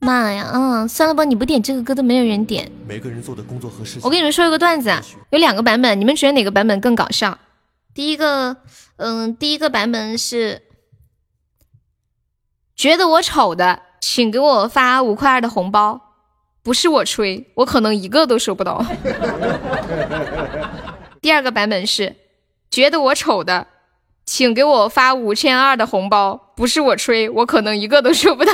[0.00, 2.70] 妈呀，嗯，算了吧，你不点这个歌都没有人点。
[2.86, 4.02] 每个人做的工作和事情。
[4.04, 4.92] 我跟你们说一个段子，
[5.30, 7.38] 有两个版本，你们觉得哪个版本更搞笑？
[8.00, 8.56] 第一个，
[8.96, 10.62] 嗯，第一个版本是
[12.74, 16.00] 觉得我丑的，请给我发五块二的红包，
[16.62, 18.82] 不是我吹，我可能一个都收不到。
[21.20, 22.16] 第二个版本是
[22.70, 23.66] 觉得我丑的。
[24.24, 28.52] 请给我发五千二的红包，不是我吹，我可能一个都收不到。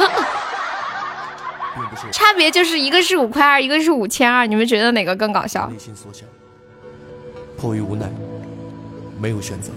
[2.10, 5.70] 差别就是一个是五块二，一个是五千二，你们觉得哪个更搞笑？
[5.70, 6.26] 内心所想，
[7.56, 8.10] 迫于无奈，
[9.18, 9.70] 没有选择，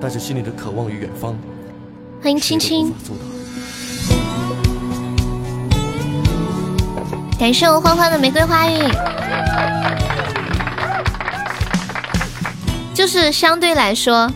[0.00, 1.36] 但是心里的渴望与远方。
[2.22, 2.92] 欢迎青青，
[7.38, 8.78] 感谢我欢欢的玫瑰花语。
[12.94, 14.30] 就是相对来说。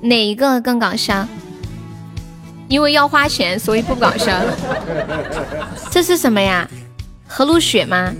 [0.00, 1.26] 哪一个更搞笑？
[2.68, 4.32] 因为要花钱，所以不搞笑。
[5.90, 6.68] 这是什么呀？
[7.26, 8.12] 何露雪吗？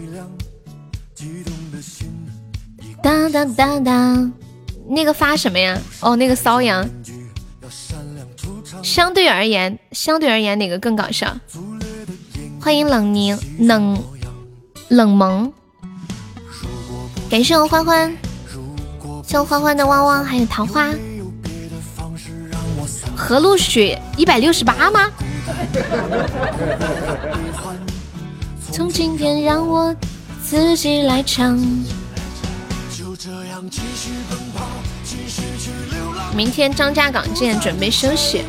[3.03, 4.33] 当当当当，
[4.89, 5.79] 那个发什么呀？
[6.01, 6.89] 哦，那个骚阳。
[8.83, 11.37] 相对而言，相对而言，哪个更搞笑？
[12.61, 14.03] 欢迎冷凝冷
[14.89, 15.53] 冷萌，
[17.31, 18.17] 感谢我欢欢，
[19.27, 20.93] 谢我欢欢的汪汪，还有桃花。
[23.17, 25.11] 何露雪一百六十八吗？
[28.71, 29.95] 从今天让我
[30.43, 31.59] 自己来唱。
[33.71, 34.65] 继续奔跑
[35.03, 38.45] 继续去流浪明天张家港见，准备休息。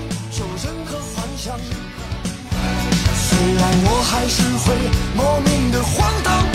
[3.16, 4.76] 虽然我还是会
[5.16, 6.46] 莫名的荒唐，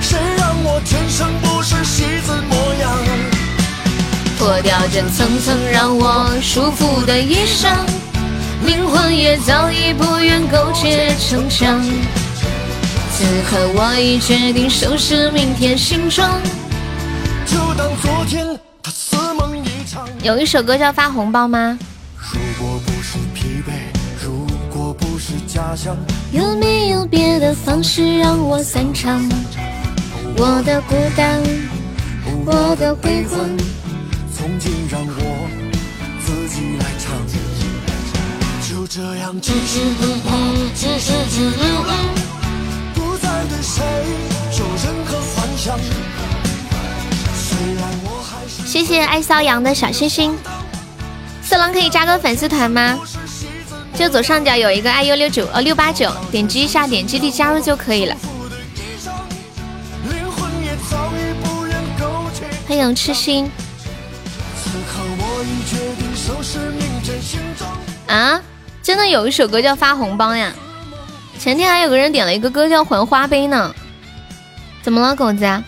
[0.00, 2.90] 谁让我天生不是戏子模样？
[4.38, 7.76] 脱掉这层层让我束缚的衣裳，
[8.64, 11.80] 灵魂也早已不愿苟且逞强。
[13.12, 16.40] 此刻我已决定收拾明天行装，
[18.02, 20.08] 昨天他似梦一场。
[20.22, 21.78] 有一首歌叫《发红包》吗？
[22.32, 23.72] 如果不是疲惫，
[24.24, 25.96] 如果不是家乡，
[26.32, 29.22] 有没有别的方式让我散场？
[30.36, 31.40] 我的孤单，
[32.44, 33.38] 我的悲欢，
[34.34, 35.48] 从今让我
[36.24, 37.16] 自己来唱。
[38.68, 40.36] 就这样继续奔跑，
[40.74, 41.96] 继续去流浪。
[48.76, 50.36] 谢谢爱骚羊的小心心，
[51.42, 52.98] 色狼可以加个粉丝团吗？
[53.94, 58.14] 就左上角有一个 iu 六九呃六八九，点击一下，点击立加入就可以了。
[62.68, 63.50] 欢迎痴心。
[68.08, 68.38] 啊，
[68.82, 70.52] 真的有一首歌叫发红包呀？
[71.38, 73.74] 前天还有个人点了一个歌叫还花呗呢，
[74.82, 75.62] 怎么了，狗子？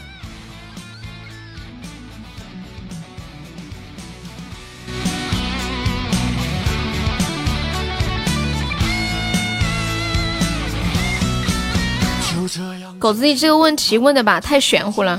[13.08, 15.18] 狗子，你这个问题问的吧，太玄乎了。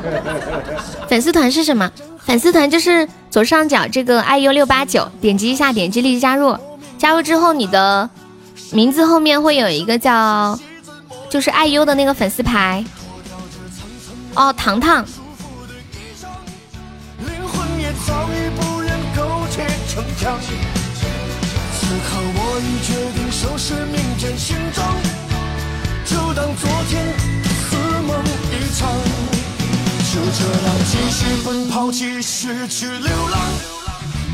[1.06, 1.90] 粉丝团是什么？
[2.24, 6.56] 粉丝团就是左上角这个 iu 六八九，点击一下，点击立即加入。
[6.96, 8.08] 加入之后，你的。
[8.72, 10.58] 名字后面会有一个叫，
[11.28, 12.82] 就是 iu 的那个粉丝牌。
[14.34, 15.04] 哦，糖糖。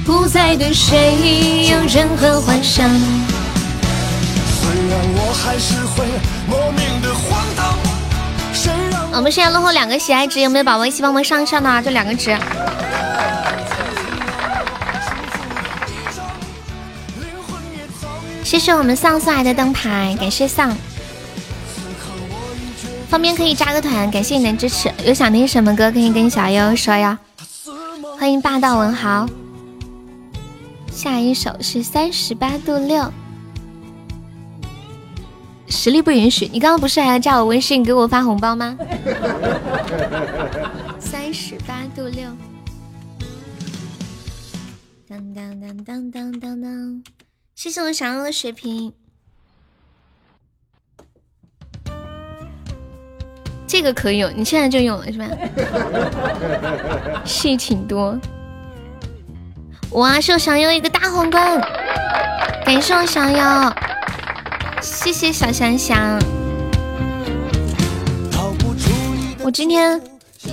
[0.05, 2.89] 不再对谁有任何幻想。
[9.13, 11.83] 我们现在落后两个喜爱值，有没有宝宝一起帮忙上一上呢？
[11.83, 12.37] 就两个值。
[18.45, 20.77] 谢谢我们丧送来的灯牌，感谢丧。
[23.11, 24.89] 方便可以加个团，感谢你的支持。
[25.05, 27.19] 有想听什么歌可以跟小优说呀。
[28.17, 29.29] 欢迎霸道文豪。
[30.93, 33.13] 下一首是三十八度六。
[35.67, 38.79] 实力不允许，你刚刚不是还要加我微信给我发红包吗？
[41.01, 42.29] 三十八度六，
[45.09, 47.03] 当当当当当当当，
[47.57, 48.93] 谢谢我想要的血瓶，
[53.71, 55.27] 这个可以有，你现在就有了是吧？
[57.25, 58.19] 戏挺多，
[59.91, 61.61] 哇，是我想要一个大皇冠，
[62.67, 63.73] 感谢我想要。
[64.83, 66.19] 谢谢小香香。
[69.45, 70.03] 我今天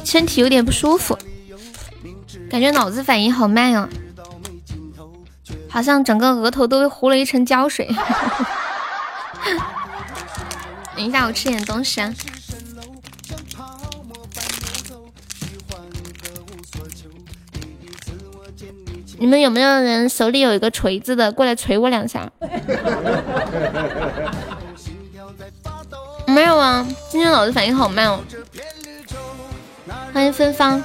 [0.03, 1.17] 身体有点不舒服，
[2.51, 3.89] 感觉脑子反应好慢哦，
[5.67, 7.89] 好像整个额头都被糊了一层胶水。
[10.95, 12.13] 等一下，我吃点东西啊。
[19.19, 22.29] 你们有没有人手里有一个锤子的，过来锤我两下？
[26.27, 28.19] 没有啊，今天老子反应好慢哦。
[30.13, 30.83] 欢迎芬芳。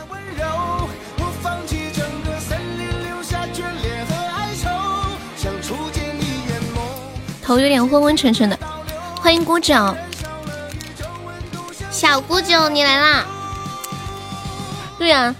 [7.42, 8.58] 头有点昏昏沉沉的。
[9.16, 9.94] 欢迎姑九，
[11.90, 13.24] 小姑九你来啦。
[14.96, 15.34] 对呀。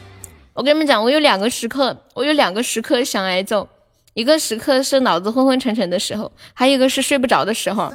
[0.55, 3.67] 我跟你们讲，我有两个时刻，我有两个时刻想挨揍，
[4.13, 7.91] 一个时刻是脑子昏昏沉沉的时候，还有一个是睡不着的时候。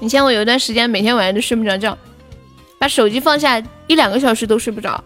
[0.00, 1.96] 以前我有一段时间每天晚上都睡不着觉，
[2.78, 5.04] 把手机放下一两个小时都睡不着。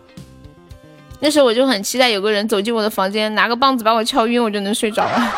[1.19, 5.35] 那时候我就很期待有个人走进我的房间，拿个棒子把我敲晕，我就能睡着了。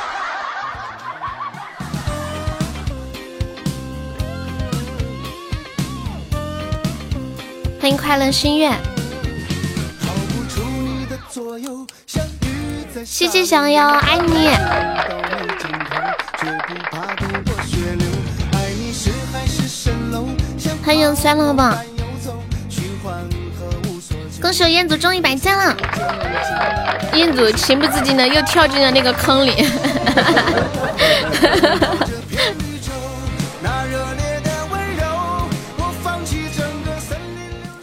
[7.80, 8.91] 欢迎快乐心愿。
[13.04, 14.48] 谢谢小妖，爱你。
[20.84, 21.82] 欢迎酸了吧！
[24.40, 25.76] 恭喜我彦祖中一百赞了，
[27.14, 29.52] 彦祖情不自禁的又跳进了那个坑里。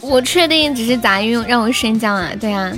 [0.00, 2.30] 我确定只是杂音，让我睡觉啊？
[2.38, 2.72] 对啊。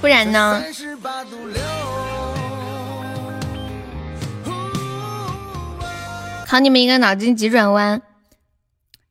[0.00, 0.64] 不然呢？
[6.46, 8.02] 考你们一个脑筋急转弯：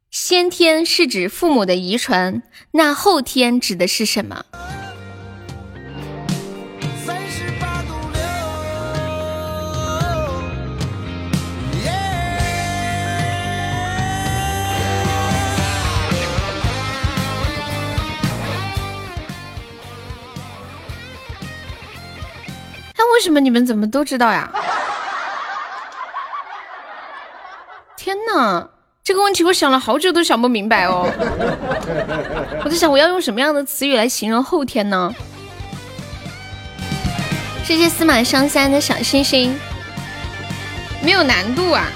[0.09, 2.41] 先天是指父母的遗传，
[2.71, 4.43] 那后天指的是什么？
[23.19, 24.49] 为什么你们怎么都知道呀？
[27.97, 28.65] 天哪，
[29.03, 31.05] 这个问题我想了好久都想不明白哦。
[32.63, 35.13] 我在想我要用什么样的词语来形容后天呢？
[37.65, 39.53] 谢谢司马相三的小星星，
[41.03, 41.87] 没有难度啊。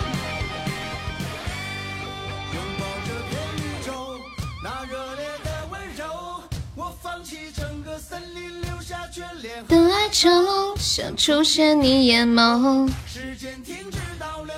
[9.67, 12.87] 等爱中想出现你眼眸。
[13.07, 14.53] 时间停止倒流，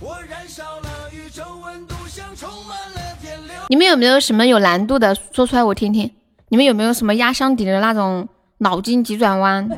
[0.00, 5.16] 我燃烧了宇宙温度，像充满了电流你们有没有什么有难度的？
[5.32, 6.10] 说出来我听听。
[6.48, 9.68] 你们有没有什么压箱底的那种脑筋急转弯？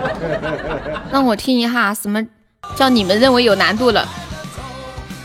[1.10, 2.24] 让我听一下，什么
[2.76, 4.06] 叫你们认为有难度了？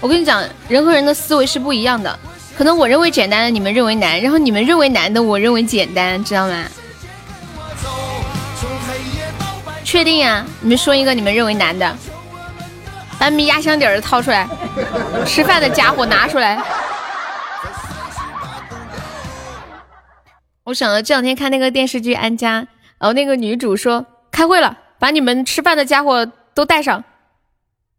[0.02, 2.18] 我跟你讲，人和人的思维是不一样的。
[2.58, 6.66] 可能我认为简单的，你们认为难；然后你们认为难的，我认为简单，知道吗？
[9.86, 10.44] 确定呀？
[10.62, 11.96] 你们说一个你们认为难的，
[13.20, 14.46] 把你们压箱底儿掏出来，
[15.26, 16.62] 吃饭的家伙拿出来。
[20.64, 22.62] 我想了，这两天看那个电视剧《安家》，
[22.98, 27.04] 然后那个女主说开会了，把你们吃饭的家伙都带上。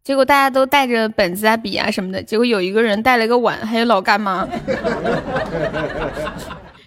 [0.03, 4.45] 结果大家都带着本子啊、笔啊什么的，结果有一个人带了个碗，还有老干妈。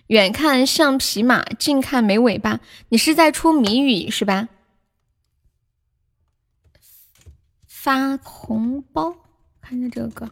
[0.09, 2.61] 远看像匹马，近看没尾巴。
[2.91, 4.49] 你是在出谜语是吧？
[7.83, 9.15] 发红包，
[9.63, 10.29] 看一下这个歌，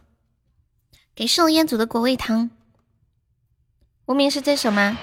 [1.15, 2.51] 给寿烟组的果味糖。
[4.05, 4.95] 无名是这首吗？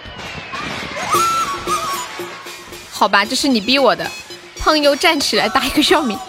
[2.93, 4.09] 好吧，这是你逼我的。
[4.61, 6.17] 胖优站起来，打一个笑名。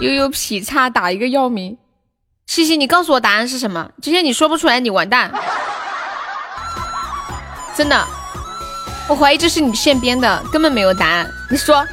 [0.00, 1.76] 悠悠劈叉，打一个药名。
[2.46, 3.90] 西西，你告诉我答案是什么？
[4.00, 5.30] 今天你说不出来，你完蛋。
[7.76, 8.08] 真的。
[9.08, 11.30] 我怀疑这是你现编的，根本没有答案。
[11.48, 11.86] 你说，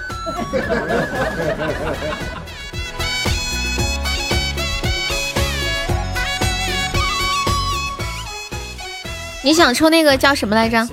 [9.43, 10.87] 你想抽那个叫什么来着？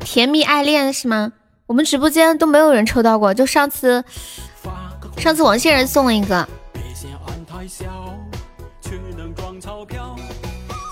[0.00, 1.30] 甜蜜爱恋是吗？
[1.66, 4.04] 我们直播间都没有人抽到过，就上次，
[5.16, 6.48] 上次王仙人送了一个。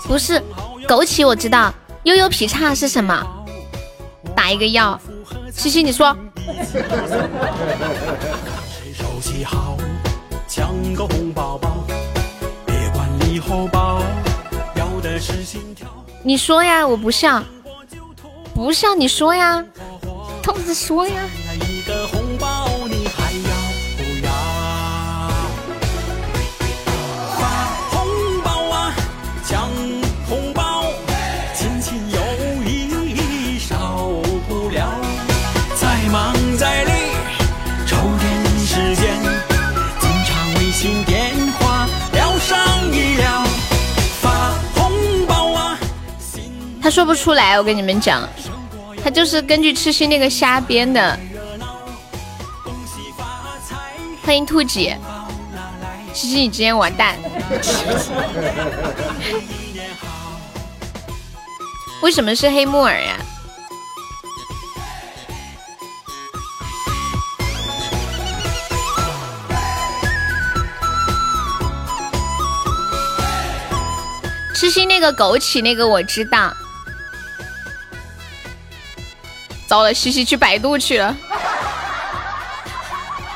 [0.07, 0.41] 不是
[0.87, 1.73] 枸杞，我知道。
[2.03, 3.44] 悠悠劈叉是什么？
[4.35, 4.99] 打一个药，
[5.51, 6.15] 西西你说。
[16.23, 17.43] 你说呀，我不笑，
[18.53, 19.63] 不笑你说呀，
[20.41, 21.21] 痛子说呀。
[46.85, 48.21] 他说不出来，我跟你们讲，
[49.03, 51.19] 他就是根据痴心那个瞎编的。
[54.23, 54.95] 欢迎兔姐，
[56.13, 57.17] 西西你今天完蛋。
[62.03, 63.17] 为什么是黑木耳呀？
[74.53, 76.55] 痴心那个枸杞那个我知道。
[79.67, 81.15] 糟了，西西去百度去了，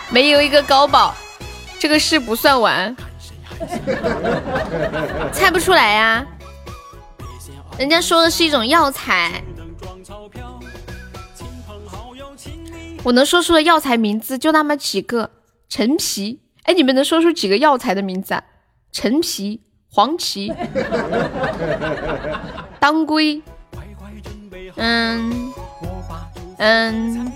[0.10, 1.16] 没有一个高保，
[1.80, 2.96] 这个事不算完。
[5.34, 6.26] 猜不出来呀？
[7.78, 9.44] 人家说的是一种药材。
[13.04, 15.32] 我能说出的药材名字就那么几个：
[15.70, 16.42] 陈皮。
[16.64, 18.44] 哎，你们能说出几个药材的名字啊？
[18.92, 20.54] 陈皮、黄芪、
[22.80, 23.42] 当归，
[24.76, 25.54] 嗯
[26.60, 27.32] 嗯，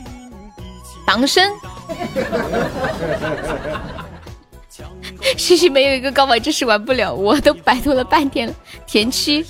[1.06, 1.52] 党参。
[5.38, 8.54] 西西没有一个高保真是玩不了，我都拜托了半天了。
[8.86, 9.46] 田七，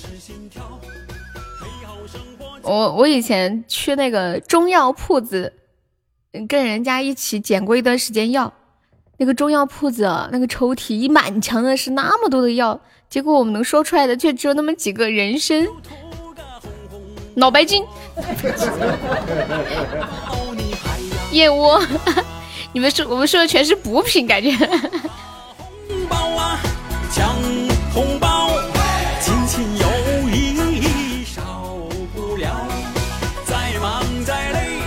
[2.62, 5.52] 我我以前去那个中药铺子，
[6.48, 8.52] 跟人家一起捡过一段时间药。
[9.16, 15.66] 那个中药铺子啊那个抽屉一满墙的是那么多的药，结果我们能说出来的却只有那么几个人参、
[17.34, 17.84] 脑白金、
[21.32, 21.82] 燕窝。
[22.72, 24.54] 你们说我们说的全是补品，感觉。
[24.56, 26.60] 红包啊，
[27.12, 27.34] 抢
[27.92, 28.50] 红包，
[29.20, 29.86] 亲亲友
[30.28, 31.42] 谊少
[32.14, 32.66] 不了。
[33.44, 34.78] 再忙再累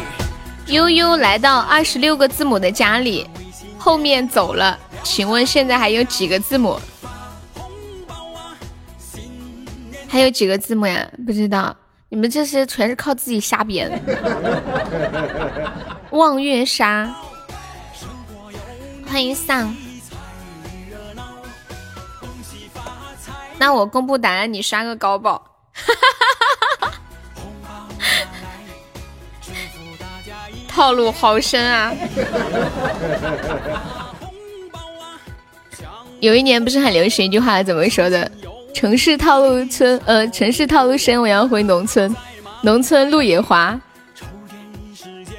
[0.68, 3.30] 悠悠来到二十六个字母的家里，
[3.78, 4.78] 后面走了。
[5.03, 6.78] 请问现在还有几个字母？
[10.10, 11.10] 还有几个字母呀？
[11.26, 11.74] 不知道。
[12.09, 13.91] 你们这些全是靠自己瞎编。
[16.11, 17.13] 望月沙。
[19.05, 19.73] 欢迎上，
[23.57, 25.41] 那我公布答案，你刷个高宝。
[30.67, 31.93] 套路好深啊！
[36.19, 38.29] 有一年不是很流行一句话，怎么说的？
[38.73, 42.15] 城市套路村，呃，城市套路深，我要回农村，
[42.61, 43.80] 农村路也滑。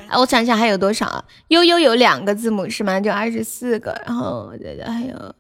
[0.09, 1.25] 哎我想想还有多少啊？
[1.49, 2.99] 悠悠有两个字母是吗？
[2.99, 4.51] 就二十四个，然后
[4.87, 5.35] 还有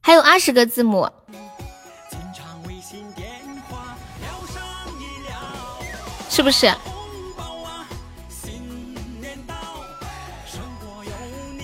[0.00, 1.08] 还有二十个字母，
[6.30, 6.72] 是不是？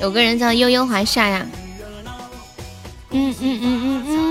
[0.01, 1.47] 有个人叫悠悠华夏呀。
[3.11, 4.30] 嗯嗯嗯嗯嗯。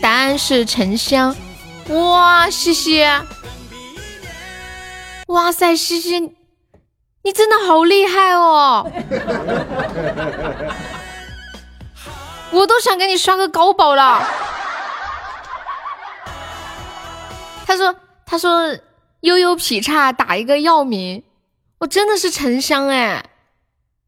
[0.00, 1.36] 答案是沉香。
[1.88, 3.04] 哇，西西！
[5.26, 6.18] 哇塞，西西，
[7.22, 8.90] 你真的好厉害哦！
[12.50, 14.26] 我都想给你刷个高保了。
[17.66, 17.94] 他说
[18.26, 18.76] ：“他说
[19.20, 21.22] 悠悠劈叉打一个药名，
[21.78, 23.24] 我真的是沉香哎，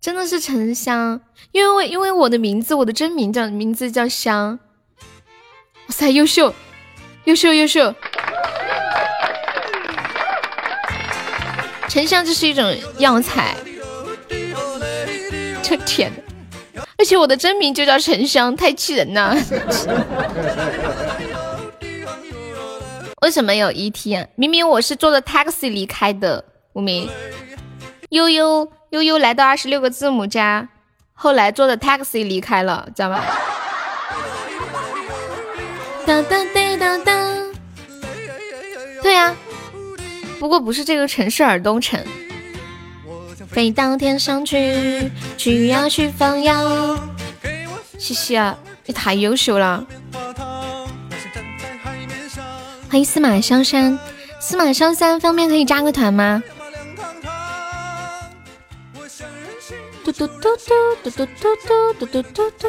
[0.03, 1.21] 真的是沉香，
[1.53, 4.59] 因为因为我的名字，我的真名叫名字叫香。
[4.99, 6.53] 哇塞，优秀！”
[7.25, 7.95] 优秀优秀，
[11.89, 13.57] 沉香就是一种药材，
[15.63, 16.13] 这天，
[16.99, 19.37] 而且我的真名就叫沉香，太气人了。
[23.23, 24.27] 为什么有 ET？
[24.35, 27.09] 明明我是坐着 taxi 离开的，无名。
[28.13, 30.69] 悠悠悠悠来到二十六个字母家，
[31.15, 33.19] 后来坐的 taxi 离开了，知道吗？
[36.05, 37.55] 当当当当当，
[39.03, 39.35] 对呀，
[40.39, 41.99] 不过不是这个城市尔东城。
[43.49, 46.99] 飞到天上去，去呀去放羊。
[47.99, 49.87] 西西啊，你太优秀了！
[52.91, 53.99] 欢迎司马香山，
[54.39, 56.43] 司马香山方便可以加个团吗？
[60.05, 62.69] 嘟嘟嘟嘟嘟嘟嘟嘟嘟嘟嘟嘟。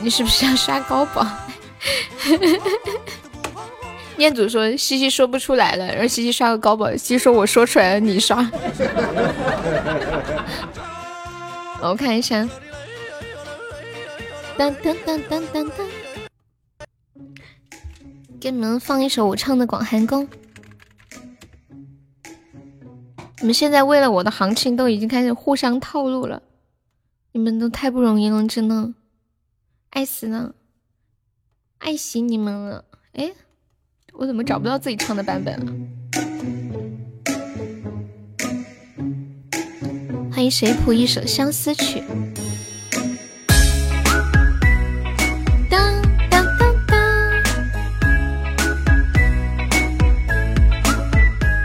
[0.00, 1.26] 你是不是要刷高保？
[4.16, 6.90] 念祖说西西说不出来了，让西西刷个高保。
[6.92, 8.48] 西西说我说出来了，你刷。
[11.82, 12.48] 我看一下。
[14.56, 15.86] 当当当当当当。
[18.40, 20.28] 给你们放一首我唱的《广寒宫》。
[23.44, 26.42] 你们现在为了我的行情都已经开始互相套路了，
[27.32, 28.94] 你们都太不容易了，真的。
[29.90, 30.54] 爱死了，
[31.76, 32.86] 爱死你们了！
[33.12, 33.30] 哎，
[34.14, 35.72] 我怎么找不到自己唱的版本了？
[40.32, 42.02] 欢迎谁谱一首相思曲。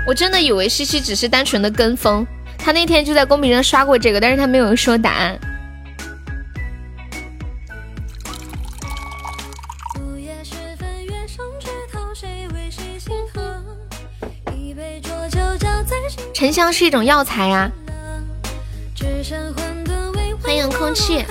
[0.10, 2.26] 我真的以为西西只是单纯的跟风，
[2.58, 5.40] 他那天就在公屏上刷过这个，但是他没有说答案。
[16.34, 17.72] 沉香是一种药材呀，
[20.42, 21.24] 欢迎空气。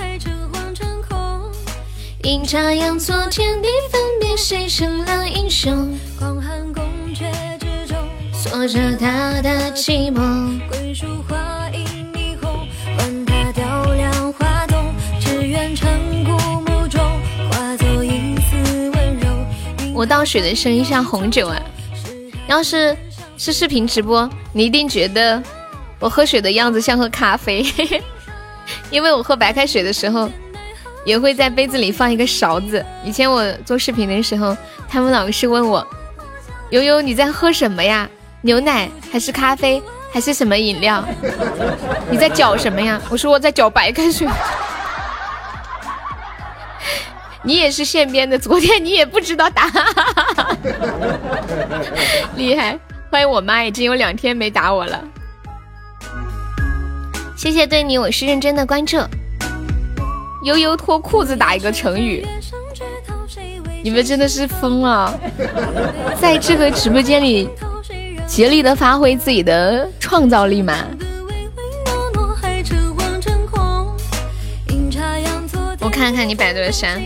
[2.23, 5.99] 阴差阳错，天地分别，谁成了英雄？
[8.49, 10.59] 广寒宫阙之中，锁着他的寂寞。
[10.69, 16.31] 桂树花影霓虹，管他雕梁画栋，只愿沉古
[16.61, 17.01] 墓中，
[17.51, 19.27] 化作一丝温柔。
[19.93, 21.61] 我倒水的声音像红酒啊！
[22.47, 22.95] 要是
[23.37, 25.41] 是视频直播，你一定觉得
[25.99, 27.65] 我喝水的样子像喝咖啡，
[28.89, 30.29] 因为我喝白开水的时候。
[31.05, 32.85] 也会在杯子里放一个勺子。
[33.05, 34.55] 以前我做视频的时候，
[34.87, 35.87] 他们老是问我
[36.71, 38.07] ：“悠悠，你在喝什么呀？
[38.41, 41.03] 牛奶还是咖啡还是什么饮料？
[42.09, 44.27] 你在搅什么呀？”我说我在搅白开水。
[47.43, 50.57] 你也是现编的，昨天你也不知道答案，
[52.35, 52.77] 厉害！
[53.09, 55.01] 欢迎我妈，已经有两天没打我了。
[57.35, 58.97] 谢谢对你我是认真的关注。
[60.43, 62.25] 悠悠脱裤子打一个成语，
[63.83, 65.17] 你们真的是疯了！
[66.19, 67.49] 在这个直播间里
[68.29, 70.85] 竭力的发挥自己的创造力嘛。
[75.81, 77.01] 我看看你百度的山。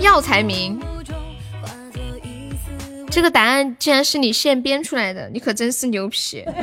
[0.00, 0.80] 药材名。
[3.10, 6.44] 这个答案竟然是你现编出来的，你可真是牛皮！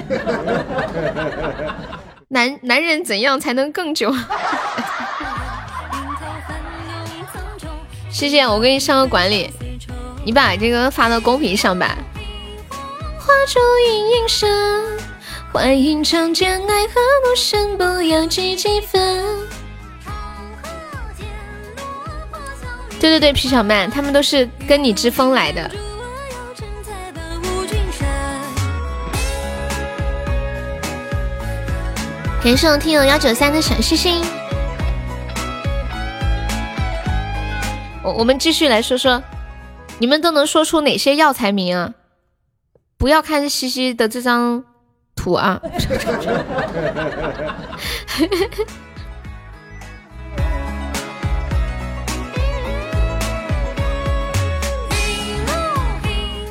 [2.36, 4.14] 男男人怎样才能更久？
[8.12, 9.50] 谢谢，我给你上个管理，
[10.26, 11.98] 你把这个发到公屏上吧。
[13.18, 14.50] 化作阴影声，
[15.54, 19.24] 幻影长剑，奈何不胜，不要记几分。
[23.00, 25.72] 对对对，皮小曼，他们都是跟你之风来的。
[32.46, 34.24] 感谢我听友幺九三的小星星。
[38.04, 39.24] 我我们继续来说说，
[39.98, 41.92] 你们都能说出哪些药材名啊？
[43.00, 44.64] 不要看西西的这张
[45.16, 45.60] 图啊！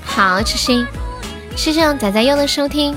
[0.04, 0.84] 好，痴心，
[1.54, 2.96] 谢谢仔仔优的收听。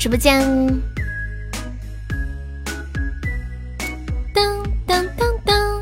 [0.00, 0.40] 直播间，
[4.32, 5.80] 当当当当，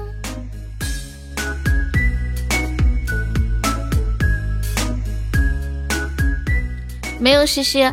[7.20, 7.88] 没有西西，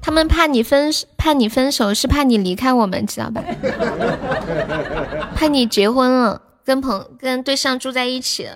[0.00, 3.44] 他们怕你分怕你分手，是怕你离开我们，知道吧？
[5.36, 8.48] 怕你结婚了，跟朋跟对象住在一起，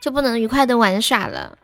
[0.00, 1.58] 就不能愉快的玩耍了。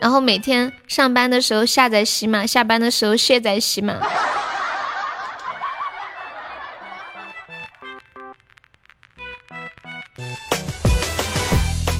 [0.00, 3.94] 然后每天上班的时候下载喜马，下班的时候卸载喜马。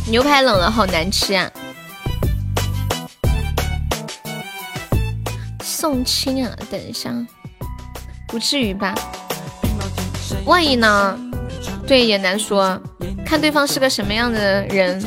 [0.08, 1.50] 牛排冷了，好难吃啊！
[5.60, 7.12] 送亲啊，等一下，
[8.28, 8.94] 不至于吧？
[10.44, 11.18] 万一呢？
[11.88, 12.80] 对，也难说，
[13.24, 15.04] 看对方是个什么样的人。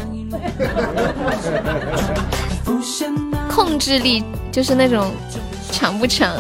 [3.50, 5.12] 控制力就是那种
[5.72, 6.36] 强不强？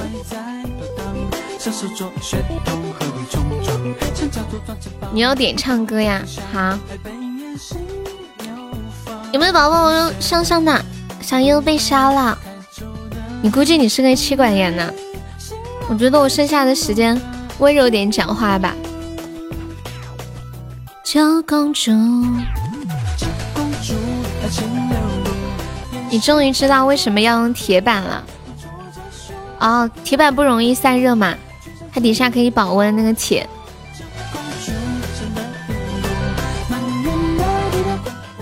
[5.11, 6.21] 你要点唱歌呀？
[6.53, 6.77] 好，
[9.31, 10.85] 有没有宝宝我上上的？
[11.21, 12.37] 小优被杀了，
[13.41, 14.91] 你估计你是个妻管严呢？
[15.89, 17.19] 我觉得我剩下的时间
[17.59, 18.75] 温柔点讲话吧。
[21.03, 21.91] 小公主。
[26.11, 28.23] 你终于知道为什么要用铁板了？
[29.59, 31.35] 哦，铁板不容易散热嘛，
[31.93, 33.47] 它底下可以保温那个铁。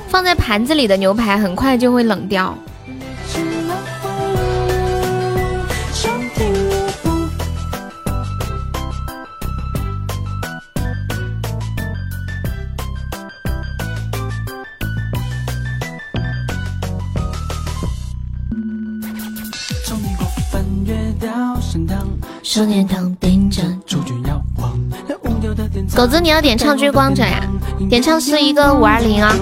[0.08, 2.58] 放在盘子里的牛排很快就会冷掉。
[25.96, 27.48] 狗子，你要点唱《追光者》呀？
[27.88, 29.36] 点唱是一个五二零啊。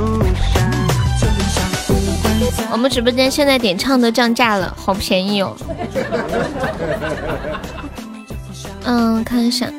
[2.71, 5.55] 我们直播间现在点唱都降价了，好便宜哦。
[8.83, 9.71] 嗯，看一下，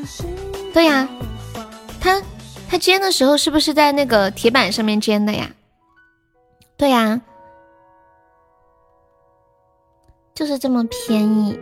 [0.73, 1.07] 对呀，
[2.01, 2.23] 他
[2.71, 5.51] 他煎的时候是不是在那个铁板上面煎的呀？
[6.79, 7.21] 对呀，
[10.35, 11.59] 就是这么便宜。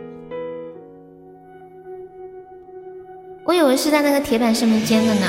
[3.45, 5.27] 我以为是在那个铁板上面煎的呢。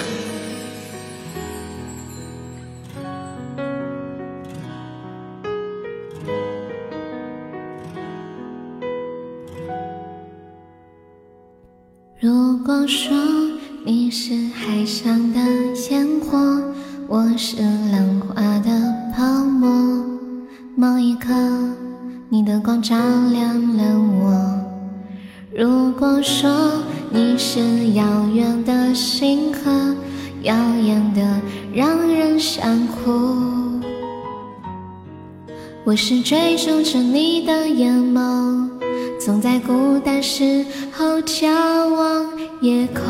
[12.19, 13.15] 如果说
[13.85, 15.39] 你是海上的
[15.91, 16.39] 烟火，
[17.07, 17.59] 我是
[17.93, 18.43] 浪花
[35.87, 38.69] 我是追逐着你的眼眸。
[39.21, 42.27] 总在孤单时候眺望
[42.61, 43.05] 夜空，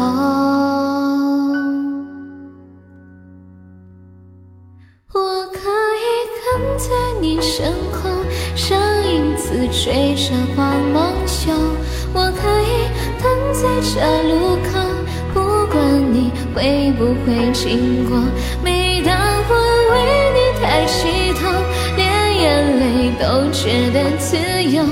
[5.14, 5.58] 我可
[5.96, 6.04] 以
[6.44, 8.10] 跟在你身后，
[8.54, 8.78] 像
[9.10, 11.14] 影子追着光梦
[11.48, 11.54] 游。
[12.12, 12.84] 我可以
[13.22, 13.24] 等
[13.54, 14.34] 在这路
[14.70, 14.78] 口，
[15.32, 15.40] 不
[15.72, 18.20] 管你会不会经过。
[18.62, 19.16] 每当
[19.48, 19.54] 我
[19.92, 19.96] 为
[23.52, 24.84] 觉得自由。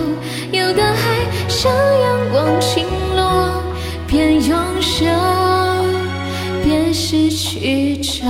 [0.53, 2.87] 有的海像阳光倾
[3.17, 3.63] 落，
[4.07, 4.57] 边拥
[5.03, 5.11] 有
[6.63, 8.25] 边失去着。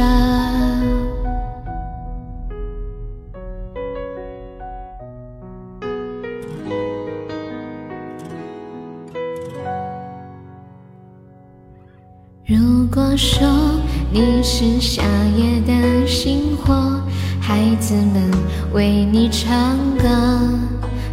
[12.47, 13.49] 如果说
[14.11, 15.03] 你是夏
[15.37, 16.75] 夜的星火，
[17.41, 18.24] 孩子们
[18.75, 20.09] 为你唱歌。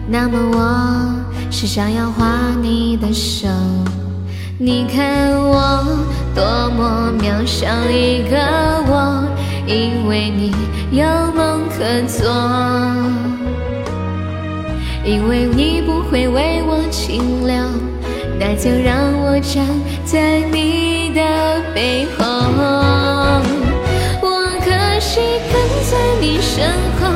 [0.10, 2.26] 那么我是想要画
[2.60, 3.48] 你的手，
[4.58, 5.86] 你看我
[6.34, 8.36] 多么渺小一个
[8.88, 9.24] 我，
[9.68, 10.52] 因为你
[10.92, 11.06] 有
[11.36, 12.28] 梦可做，
[15.06, 17.56] 因为你不会为我停留，
[18.40, 19.64] 那就让我站
[20.04, 21.22] 在你的
[21.76, 22.26] 背后，
[24.20, 24.28] 我
[24.66, 25.54] 可以跟
[25.86, 26.68] 在你身
[27.00, 27.08] 后。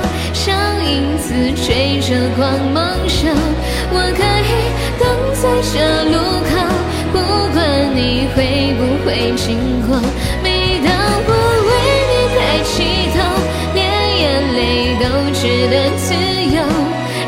[0.85, 1.33] 影子
[1.65, 3.33] 追着光梦游，
[3.91, 4.51] 我可以
[4.99, 5.03] 等
[5.33, 5.43] 在
[5.73, 5.73] 这
[6.13, 6.53] 路口，
[7.11, 7.15] 不
[7.53, 7.57] 管
[7.95, 8.37] 你会
[8.77, 9.45] 不会经
[9.87, 9.89] 过。
[10.43, 10.87] 每当
[11.27, 11.29] 我
[11.67, 11.71] 为
[12.11, 12.73] 你抬起
[13.13, 13.17] 头，
[13.73, 13.77] 连
[14.19, 14.59] 眼泪
[15.01, 15.03] 都
[15.33, 16.13] 值得自
[16.55, 16.57] 由。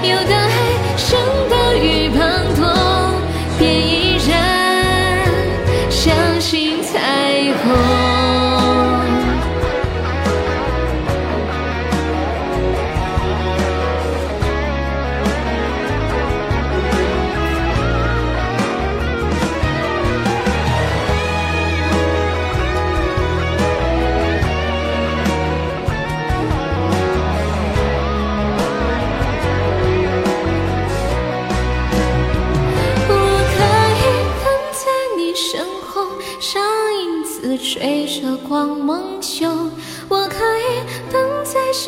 [0.04, 0.34] 有的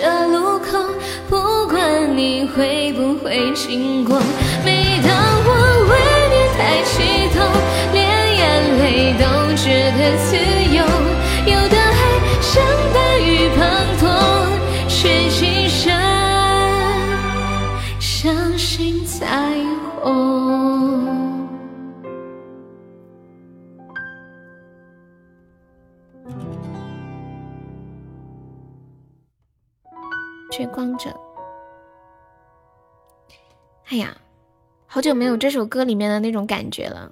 [0.02, 0.80] 这路口，
[1.28, 4.18] 不管你会不会经过。
[4.64, 5.12] 每当
[5.44, 5.50] 我
[5.90, 5.94] 为
[6.32, 7.44] 你抬起头，
[7.92, 8.00] 连
[8.38, 8.40] 眼
[8.80, 9.24] 泪都
[9.58, 10.38] 觉得自
[34.92, 37.12] 好久没有这首歌里面的那种感觉了，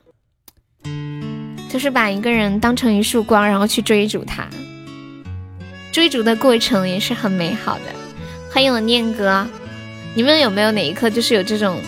[1.69, 4.47] 就是把一个人当成一束光，然后去追逐他，
[5.91, 7.83] 追逐的过程也是很美好的。
[8.51, 9.45] 欢迎我念哥，
[10.15, 11.79] 你们有没有哪一刻就是有这种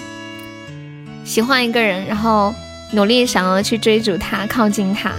[1.25, 2.53] 喜欢一个人，然后
[2.93, 5.11] 努力想要去追逐他、靠近他，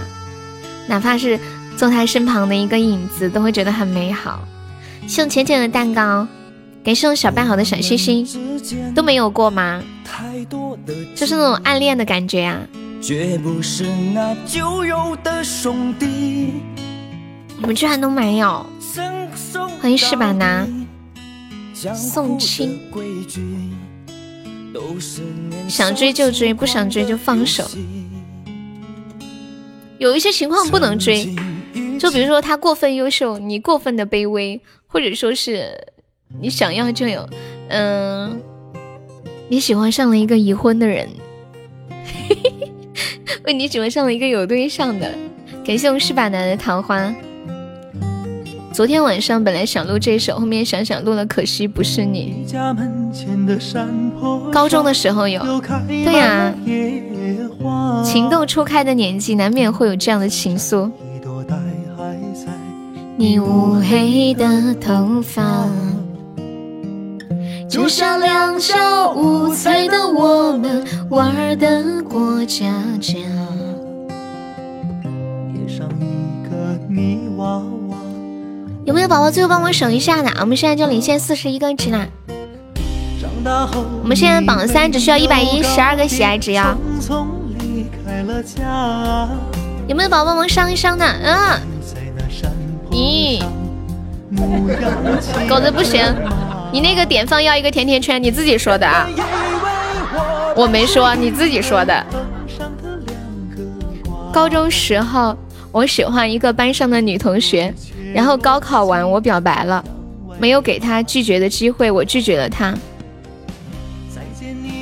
[0.87, 1.37] 哪怕是
[1.75, 4.47] 坐他身旁的一个影子，都会觉得很美好。
[5.05, 6.25] 送浅浅的蛋糕，
[6.81, 8.25] 给送小半好的小心心，
[8.95, 9.83] 都没有过吗？
[11.15, 12.59] 就是那种暗恋的感觉呀。
[17.57, 18.65] 你们居然都没有？
[19.79, 20.67] 欢迎翅膀男，
[21.95, 22.79] 送亲。
[25.67, 27.65] 想追就追，不想追就放手。
[29.97, 31.35] 有一些情况不能追。
[31.99, 35.87] 就比如说他过分优秀，你过分的卑微，或者说是
[36.39, 37.29] 你想要就有，
[37.69, 38.41] 嗯，
[39.51, 41.09] 你喜欢上了一个已婚的人，
[43.43, 45.13] 为你喜欢上了一个有对象的。
[45.65, 47.13] 感谢我们十把男的桃花。
[48.71, 52.45] 昨天晚上本来想录这首，后面想想录了，可惜不是你。
[54.53, 55.43] 高中的时候有，
[55.85, 56.55] 对呀，
[58.05, 60.89] 情窦初开的年纪，难免会有这样的情愫。
[63.17, 65.67] 你乌黑的头发，
[67.71, 72.65] 就像两小无猜的我们玩的过家
[72.99, 73.17] 家。
[78.83, 80.29] 有没有宝宝最后帮我省一下的？
[80.41, 82.05] 我们现在就领先四十一个值啦。
[84.03, 86.75] 我们现在榜三只需要一百一十二个喜爱值呀。
[89.87, 91.05] 有没有宝宝们上一上的？
[91.05, 91.61] 嗯。
[92.91, 93.41] 咦，
[95.47, 96.03] 狗子不行，
[96.71, 99.07] 你那个点放要一个甜甜圈，你自己说的啊。
[100.55, 102.05] 我没说，你自己说的。
[104.31, 105.37] 高中时候，
[105.71, 107.73] 我喜欢一个班上的女同学。
[108.13, 109.83] 然后高考完，我表白了，
[110.37, 112.73] 没有给她拒绝的机会，我拒绝了她。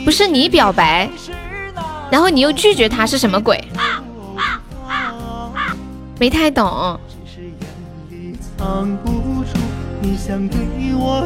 [0.03, 1.07] 不是你表白，
[2.09, 3.63] 然后你又拒绝她，是什么鬼？
[6.19, 6.99] 没太懂。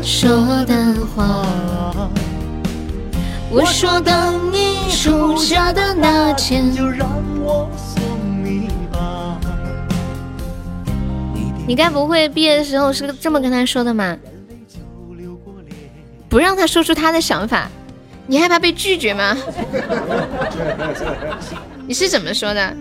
[0.02, 0.76] 说的
[1.16, 1.46] 话，
[3.50, 6.72] 我说等你出嫁的那天。
[6.72, 7.10] 就让
[7.40, 8.04] 我送
[11.66, 14.18] 你该不会毕业的时候是这么跟他说的吗？
[16.28, 17.70] 不让他说出他的想法，
[18.28, 19.38] 你害怕被拒绝吗？
[21.88, 22.76] 你是怎么说的？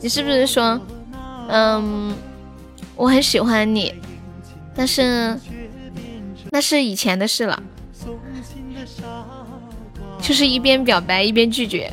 [0.00, 0.80] 你是不是说，
[1.48, 2.14] 嗯，
[2.96, 3.94] 我很喜欢你，
[4.76, 5.38] 但是
[6.50, 7.62] 那是以前的事了，
[10.20, 11.90] 就是一边表白一边拒绝。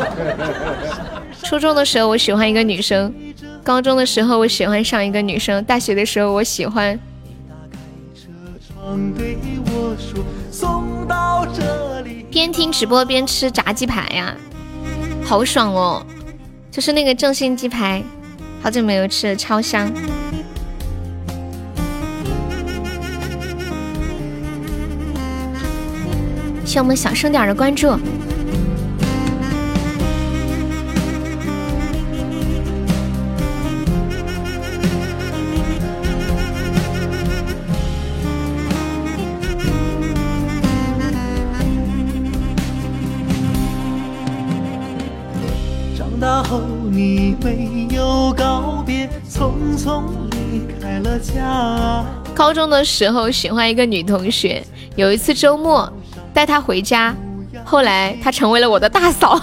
[1.44, 3.12] 初中的时候，我喜欢一个女生。
[3.64, 6.98] 高中的时候，我喜欢上一个女生；大学的时候，我喜欢。
[12.30, 14.36] 边听直播边吃炸鸡排呀，
[15.24, 16.04] 好爽哦！
[16.70, 18.02] 就是那个正新鸡排，
[18.62, 19.92] 好久没有吃了，超香。
[26.68, 27.88] 谢我们小声点的关注。
[45.96, 52.04] 长大后你没有告别，匆匆离开了家
[52.34, 54.62] 高中的时候喜欢一个女同学，
[54.96, 55.90] 有一次周末
[56.38, 57.12] 带她回家，
[57.64, 59.36] 后来她成为了我的大嫂。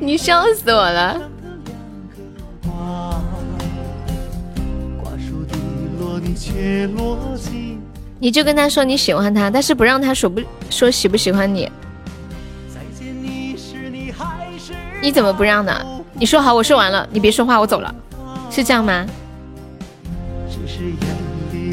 [0.00, 1.20] 你笑死我了！
[8.18, 10.40] 你就跟他说你喜欢他，但是不让他说不
[10.70, 11.70] 说喜不喜欢你。
[15.02, 15.78] 你怎么不让呢？
[16.14, 17.94] 你说好，我说完了，你别说话，我走了，
[18.50, 19.04] 是这样吗？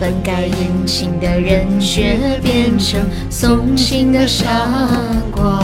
[0.00, 3.00] 本该殷勤的人却变成
[3.30, 4.46] 送情的傻
[5.32, 5.62] 瓜。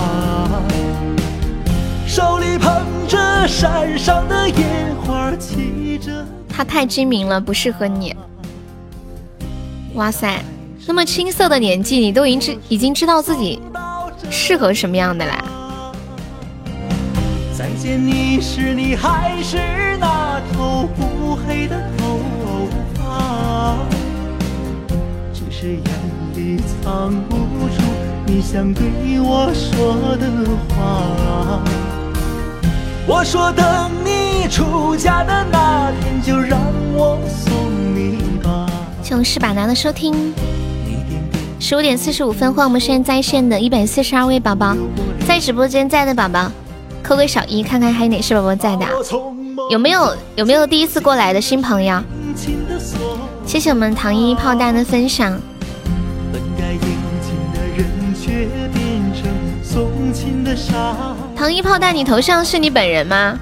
[2.06, 4.65] 手里捧着山上的野
[5.05, 6.27] 花，骑着。
[6.48, 8.15] 他太精明了，不适合你。
[9.94, 10.43] 哇塞，
[10.86, 13.61] 那么青涩的年纪，你都已经知已经知道自己
[14.31, 15.44] 适合什么样的啦。
[17.56, 19.59] 再见你时，你还是
[20.01, 22.19] 那头乌黑的头
[25.64, 25.80] 是眼
[26.34, 27.82] 里藏不住
[28.26, 28.84] 你想对
[29.18, 30.28] 我说的
[30.68, 31.64] 话。
[33.06, 36.60] 我说等你出嫁的那天，就让
[36.92, 37.54] 我送
[37.94, 38.68] 你吧。
[39.02, 40.34] 谢谢是把拿的收听。
[41.58, 44.76] 十五点四十五分，欢迎我们现在在线的一百四十二位宝宝，
[45.26, 46.52] 在直播间在的宝宝。
[47.02, 48.84] 扣个小一，看看还有哪些宝宝在的，
[49.70, 52.02] 有没有有没有第一次过来的新朋友？
[53.46, 55.40] 谢谢我们糖衣炮弹的分享。
[61.36, 63.38] 糖衣炮弹，你头像是你本人吗？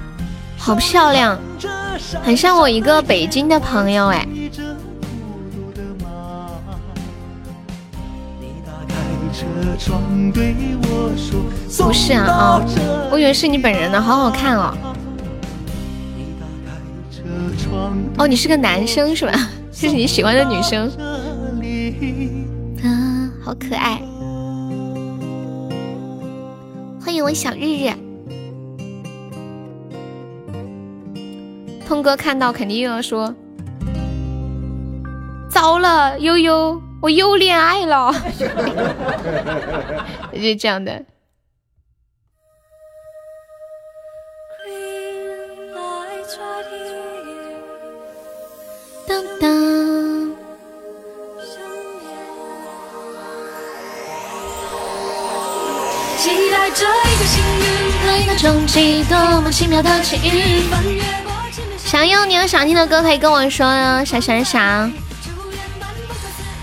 [0.57, 1.37] 好漂亮，
[2.23, 4.25] 很像我一个北京的朋友哎。
[11.77, 12.61] 不是啊啊，
[13.11, 14.73] 我以为是你本人呢，好好看哦。
[18.17, 19.33] 哦，你是个男生是吧？
[19.73, 20.87] 这是你喜欢的女生。
[22.83, 24.01] 啊，好可爱。
[27.03, 27.91] 欢迎我小日日。
[31.85, 33.35] 通哥看到肯定又要说：
[35.49, 36.81] 糟了，悠悠。
[37.01, 38.13] 我又恋爱了，
[40.31, 41.03] 就这样的。
[49.05, 49.72] 当当。
[56.71, 57.63] 这一个幸运
[58.05, 60.63] 的一个多么奇妙的奇遇。
[61.85, 64.91] 想要你有想听的歌，可以跟我说哟，闪闪闪。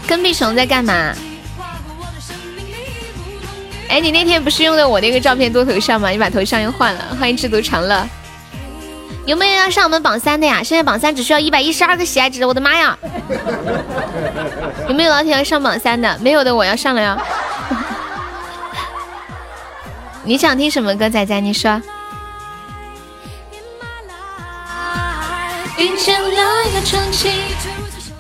[0.06, 1.12] 跟屁虫在干嘛？
[3.89, 6.10] 哎，你那天不是用的我那个照片做头像吗？
[6.10, 7.16] 你把头像又换了。
[7.18, 8.09] 欢迎知足常乐，
[9.27, 10.62] 有没有要上我们榜三的呀？
[10.62, 12.98] 现在榜三只需要一百一十二个喜爱值，我的妈呀！
[14.89, 16.18] 有没有老铁要上榜三的？
[16.20, 17.16] 没有的我要上了呀。
[20.22, 21.40] 你想听什么歌，仔仔？
[21.40, 21.80] 你说。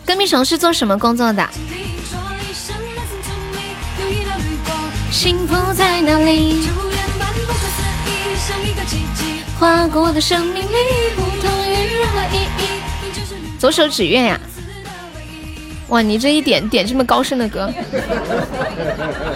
[0.06, 1.46] 跟屁虫是做什么工作的？
[5.10, 6.68] 幸福在哪里？
[13.58, 14.40] 左手指月呀！
[15.88, 17.70] 哇，你这一点点这么高深的歌，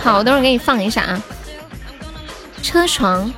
[0.03, 1.23] 好，我等会儿给你放一下啊。
[2.65, 3.31] 车床，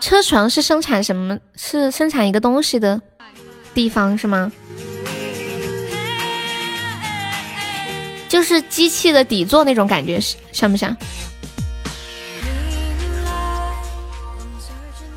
[0.00, 1.38] 车床是生产什么？
[1.54, 3.00] 是生产一个东西的
[3.72, 4.50] 地方是吗？
[8.28, 10.18] 就是机器的底座那种感觉，
[10.50, 10.94] 像不像？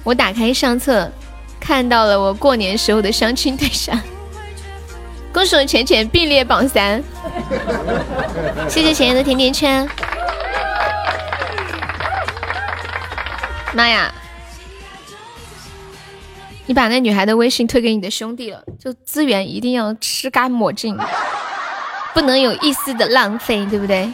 [0.04, 1.12] 我打开相册，
[1.60, 4.00] 看到了我过年时候的相亲对象。
[5.34, 7.04] 恭喜我浅浅并列榜三，
[8.70, 9.90] 谢谢浅浅的甜甜圈。
[13.74, 14.14] 妈呀！
[16.66, 20.98] 你把那女孩的微信推给你的兄弟了，就资源一定要吃干抹净。
[22.14, 24.12] 不能有一丝的浪费，对不对？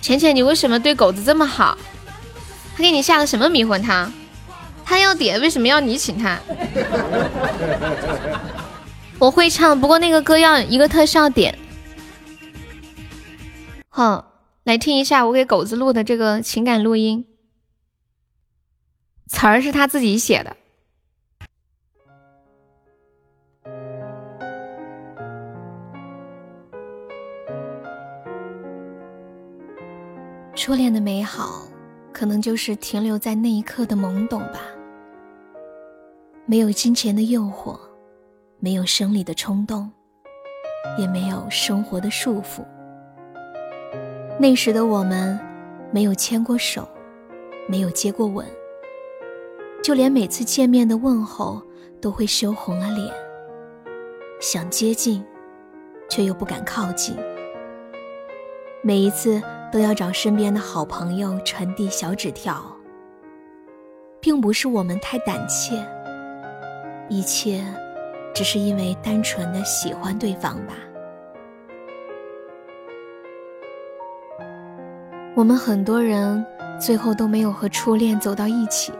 [0.00, 1.78] 浅浅，你为什么对狗子这么好？
[2.76, 4.12] 他给你下了什么迷魂汤？
[4.84, 6.38] 他要点，为什么要你请他？
[9.18, 11.56] 我会唱，不过那个歌要一个特效点。
[13.88, 14.33] 好，
[14.64, 17.26] 来听一下我给狗子录的这个情感录音，
[19.26, 20.56] 词儿是他自己写的。
[30.54, 31.68] 初恋的美好，
[32.10, 34.62] 可能就是停留在那一刻的懵懂吧。
[36.46, 37.78] 没有金钱的诱惑，
[38.60, 39.92] 没有生理的冲动，
[40.96, 42.64] 也没有生活的束缚。
[44.38, 45.38] 那时的我们，
[45.92, 46.88] 没有牵过手，
[47.68, 48.46] 没有接过吻，
[49.82, 51.62] 就连每次见面的问候，
[52.00, 53.12] 都会羞红了脸，
[54.40, 55.24] 想接近，
[56.08, 57.16] 却又不敢靠近。
[58.82, 59.42] 每一次。
[59.72, 62.62] 都要找身边的好朋友传递小纸条，
[64.20, 65.84] 并不是我们太胆怯，
[67.08, 67.60] 一切
[68.32, 70.74] 只是因为单纯的喜欢对方吧。
[75.36, 76.44] 我们很多人
[76.78, 78.92] 最后都没有和初恋走到一起，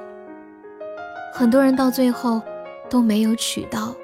[1.32, 2.42] 很多人到最后
[2.90, 3.94] 都没有娶到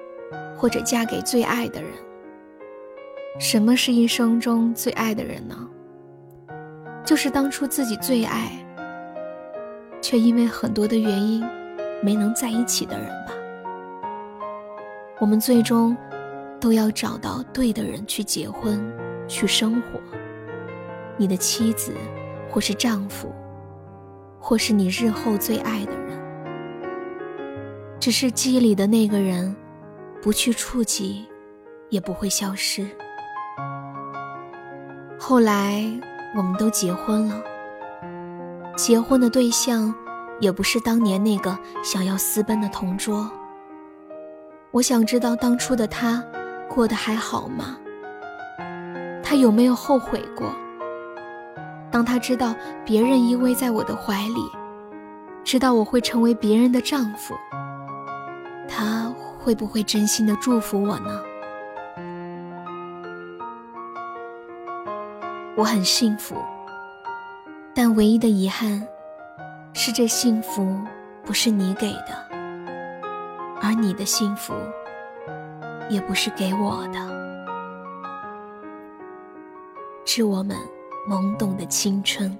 [0.56, 1.90] 或者嫁给最爱的人。
[3.40, 5.56] 什么是一生中最爱的人呢？
[7.04, 8.52] 就是当初自己最爱，
[10.00, 11.44] 却因为很多的原因
[12.00, 13.32] 没能在一起的人吧。
[15.18, 15.96] 我们最终
[16.60, 18.80] 都要找到对的人去结婚，
[19.26, 19.98] 去生活。
[21.16, 21.92] 你的妻子，
[22.50, 23.32] 或是丈夫，
[24.38, 26.18] 或是你日后最爱的人。
[27.98, 29.54] 只是记忆里的那个人，
[30.20, 31.26] 不去触及，
[31.88, 32.86] 也不会消失。
[35.18, 35.84] 后来。
[36.32, 37.42] 我们都结婚了，
[38.76, 39.92] 结婚的对象
[40.38, 43.28] 也不是当年那个想要私奔的同桌。
[44.70, 46.24] 我想知道当初的他
[46.68, 47.76] 过得还好吗？
[49.24, 50.46] 他有没有后悔过？
[51.90, 52.54] 当他知道
[52.84, 54.50] 别人依偎在我的怀里，
[55.42, 57.34] 知道我会成为别人的丈夫，
[58.68, 61.20] 他会不会真心的祝福我呢？
[65.56, 66.36] 我很幸福，
[67.74, 68.86] 但唯一的遗憾
[69.72, 70.78] 是这幸福
[71.24, 72.28] 不是你给的，
[73.60, 74.54] 而你的幸福
[75.88, 77.20] 也不是给我的。
[80.04, 80.56] 致我们
[81.08, 82.36] 懵懂的青春。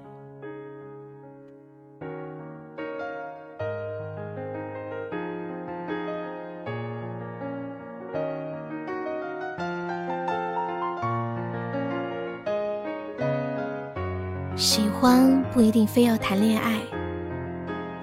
[14.56, 16.78] 喜欢不一定非要谈恋爱，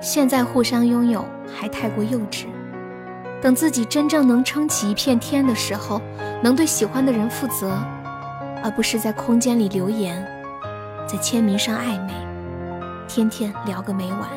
[0.02, 2.46] 现在互相拥有还太过幼稚。
[3.40, 6.02] 等自己真正能撑起一片天的时候，
[6.42, 7.78] 能对喜欢的人负责，
[8.64, 10.26] 而不是在空间里留言，
[11.08, 12.14] 在签名上暧昧，
[13.08, 14.30] 天天聊个没完。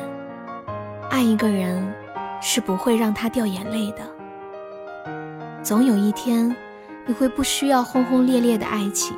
[1.09, 1.93] 爱一个人
[2.41, 3.97] 是不会让他掉眼泪的。
[5.61, 6.55] 总有一天，
[7.05, 9.15] 你会不需要轰轰烈烈的爱情，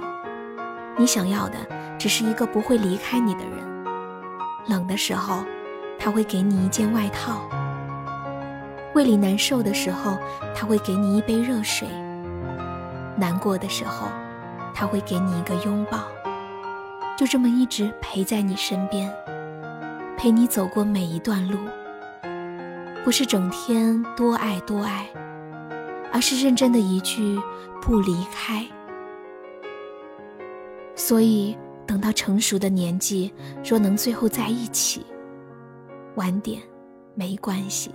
[0.98, 1.56] 你想要的。
[2.00, 3.52] 只是一个不会离开你的人。
[4.68, 5.46] 冷的时候，
[5.98, 7.40] 他会给你一件外套；
[8.94, 10.18] 胃里难受的时候，
[10.54, 11.88] 他会给你一杯热水；
[13.16, 14.08] 难过的时候，
[14.74, 16.00] 他会给你一个拥抱。
[17.18, 19.14] 就这么一直陪在你身边，
[20.18, 21.58] 陪你走过每一段路。
[23.04, 25.08] 不是整天多爱多爱，
[26.12, 27.40] 而是认真的一句
[27.82, 28.66] 不离开。
[30.96, 31.58] 所以。
[31.86, 33.32] 等到成熟的年纪，
[33.62, 35.06] 若能最后在一起，
[36.16, 36.62] 晚点
[37.14, 37.92] 没关系。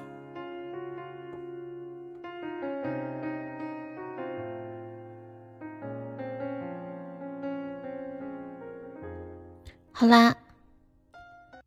[10.01, 10.33] 好啦，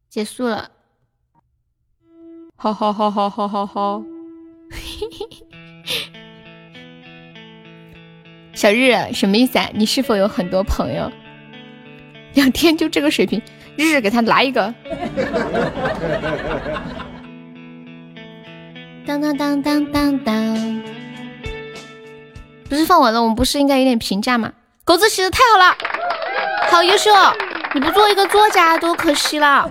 [0.10, 0.70] 结束了。
[2.56, 4.02] 好好好好好好好。
[8.54, 9.70] 小日什么意思啊？
[9.74, 11.12] 你是否有很多朋友？
[12.34, 13.42] 两天就这个水平，
[13.76, 14.74] 日日给他来一个。
[19.06, 20.84] 当当当当当当，
[22.70, 24.54] 不是放完了，我们不是应该有点评价吗？
[24.86, 25.76] 狗子写的太好了，
[26.72, 27.12] 好优秀！
[27.74, 29.70] 你不做一个作家多可惜了，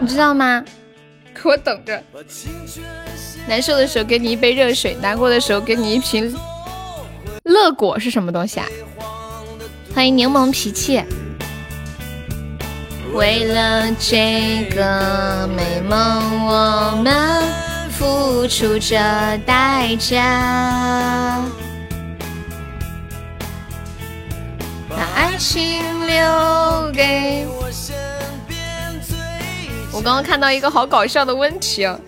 [0.00, 0.64] 你知道吗？
[1.34, 2.02] 给 我等着。
[3.46, 6.34] 难受的时候给你一杯热水，难过的时候给你一瓶
[7.44, 8.66] 乐果是什么东西啊？
[9.94, 11.02] 欢迎柠檬脾气。
[13.12, 17.42] 为了这个美梦，我们
[17.90, 18.96] 付出着
[19.46, 21.42] 代价。
[24.96, 27.94] 把爱情留给我身
[28.48, 29.14] 边最。
[29.92, 32.00] 我刚刚看到一个好搞笑的问题哦。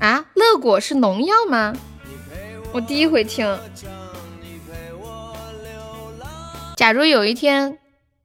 [0.00, 1.74] 啊，乐果是农药吗？
[2.72, 3.46] 我第一回听。
[6.76, 7.78] 假如有一天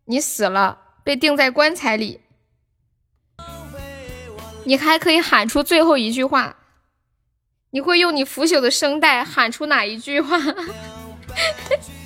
[0.06, 2.22] 你死了，被钉在棺材里，
[4.64, 6.56] 你还可以喊出最后一句话，
[7.72, 10.38] 你会用你腐朽的声带喊出哪一句话？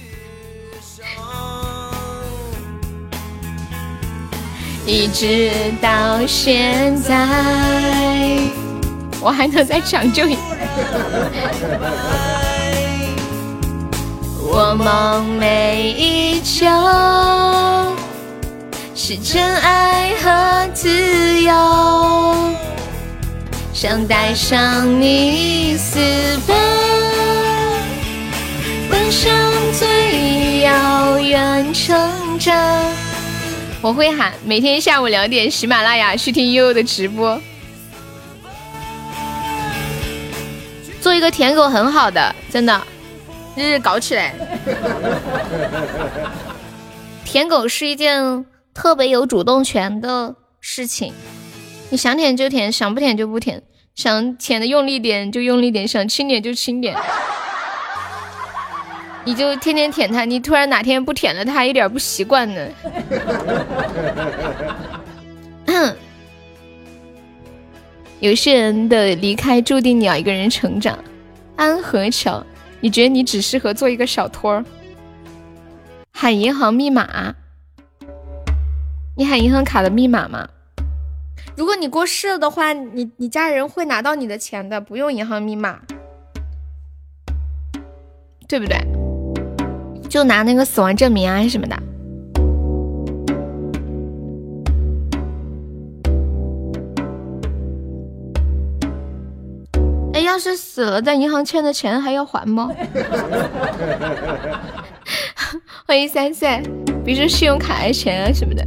[4.88, 5.52] 一直
[5.82, 7.28] 到现在，
[9.20, 10.38] 我还能再抢救一。
[14.48, 16.68] 我梦寐以求
[18.94, 21.52] 是真爱和自由，
[23.74, 26.00] 想带上你私
[26.46, 26.56] 奔，
[28.88, 29.34] 奔向
[29.74, 31.98] 最遥远城
[32.40, 32.56] 镇。
[33.86, 37.40] 我会喊，每天下午两点，喜马拉雅去听悠悠的直播。
[41.00, 42.82] 做一个舔狗很好的，真的。
[43.56, 44.34] 日日搞起来！
[47.24, 48.44] 舔狗是一件
[48.74, 51.14] 特别有主动权的事情，
[51.92, 53.62] 你想舔就舔，想不舔就不舔，
[53.94, 56.98] 想舔的用力点就用力点，想轻点就轻点，
[59.26, 60.24] 你就天天舔它。
[60.24, 62.68] 你突然哪天不舔了，它还有点不习惯呢。
[68.22, 70.98] 有些人的离开注定你要一个人成长，
[71.58, 72.44] 安和桥。
[72.80, 74.64] 你觉得你只适合做一个小托儿？
[76.12, 77.36] 喊银行密码？
[79.18, 80.48] 你喊银行卡的密码吗？
[81.56, 85.80] 如果你过世了的话，你你家人会拿到你的钱的，不用银行密码，
[88.48, 88.78] 对不对？
[90.10, 91.76] 就拿那个死亡证明啊什么的。
[100.14, 102.72] 哎，要是死了，在银行欠的钱还要还吗？
[105.86, 106.62] 欢迎三岁，
[107.04, 108.66] 比如说信用卡、钱啊什么的，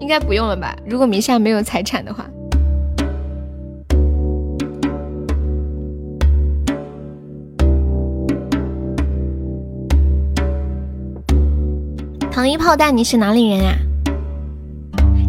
[0.00, 0.74] 应该不用了吧？
[0.86, 2.26] 如果名下没有财产的话。
[12.32, 13.76] 糖衣炮弹，你是哪里人啊？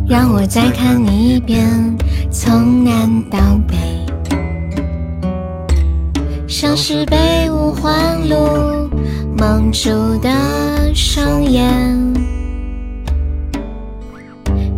[0.08, 1.68] 让我再看你一遍，
[2.32, 3.76] 从南到北，
[6.48, 7.94] 像是被五环
[8.30, 8.90] 路
[9.38, 9.90] 蒙住
[10.20, 10.30] 的
[10.96, 11.70] 双眼。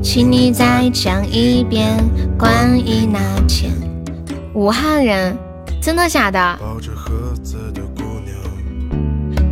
[0.02, 1.96] 请你再讲一遍
[2.40, 3.72] 关于那天。
[4.56, 5.38] 武汉人，
[5.80, 6.60] 真的假的？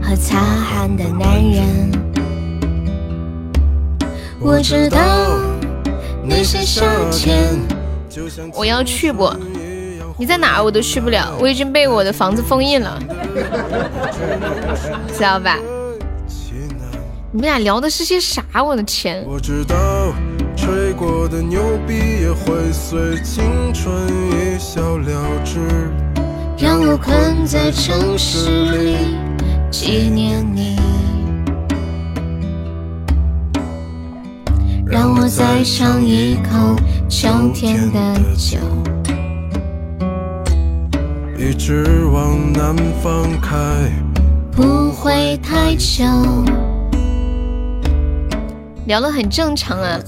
[0.01, 1.93] 和擦汗的男人。
[4.43, 4.99] 我知道
[6.21, 7.57] 那些夏天。
[8.53, 9.33] 我要去不？
[10.17, 12.99] 你在哪儿我都去不了，我已经被我的房子封印了，
[15.15, 15.57] 知道吧？
[17.31, 18.43] 你们俩聊的是些啥？
[18.63, 19.23] 我的天！
[19.25, 19.75] 我知道
[20.55, 23.91] 吹过的牛逼也会随青春
[24.29, 25.59] 一笑了之，
[26.57, 29.17] 让我困在城市里
[29.71, 30.77] 纪念你。
[34.93, 36.75] 让我再尝一口
[37.09, 38.59] 秋天的酒，
[41.35, 43.57] 一直往南方开，
[44.51, 46.05] 不会太久。
[48.85, 49.99] 聊得很正常啊，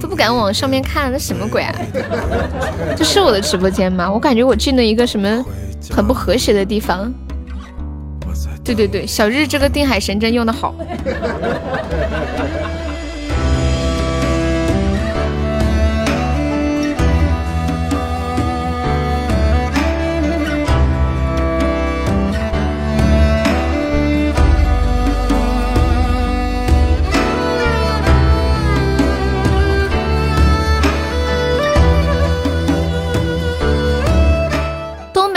[0.00, 1.74] 都不敢往上面看，那什么鬼啊？
[2.96, 4.08] 这是我的直播间吗？
[4.08, 5.44] 我感觉我进了一个什么
[5.90, 7.12] 很不和谐的地方。
[8.62, 10.72] 对对对，小日这个定海神针用的好。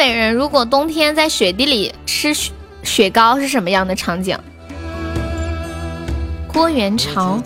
[0.07, 2.52] 人如果冬天在雪地里吃雪
[2.84, 4.38] 雪糕是什么样的场景？
[6.48, 7.41] 郭元潮。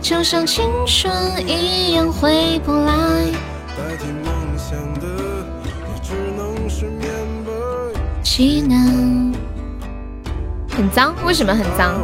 [0.00, 1.12] 就像青春
[1.48, 2.92] 一样回不来。
[8.22, 9.32] 只能
[10.68, 11.94] 很脏，为什么很脏？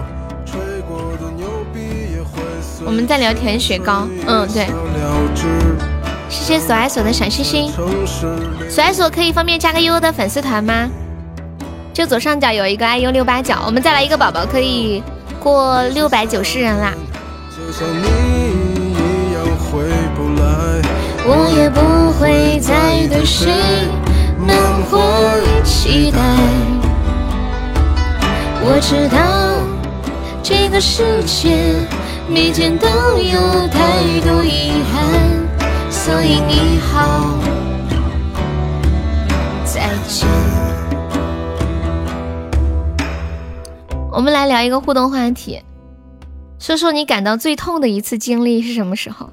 [2.85, 4.67] 我们在聊甜雪糕，嗯，对。
[6.33, 7.71] 谢谢索爱索的小心心，
[8.71, 10.89] 索爱索可以方便加个悠悠的粉丝团吗？
[11.93, 15.03] 就左上角有一个 iu 六八九，我们再来一个宝宝可以
[15.39, 16.95] 过六百九十人啦。
[21.25, 23.53] 我也不会再对谁
[24.39, 24.57] 满
[24.91, 26.19] 怀期待。
[28.65, 29.21] 我知道
[30.43, 31.75] 这个世界
[32.27, 32.89] 每天都
[33.19, 35.42] 有太多遗憾。
[36.05, 37.39] 所以你好，
[39.65, 40.29] 再见。
[44.11, 45.63] 我们来聊一个互动话题，
[46.59, 49.31] 说说你感到最痛的一次经历是什么时候？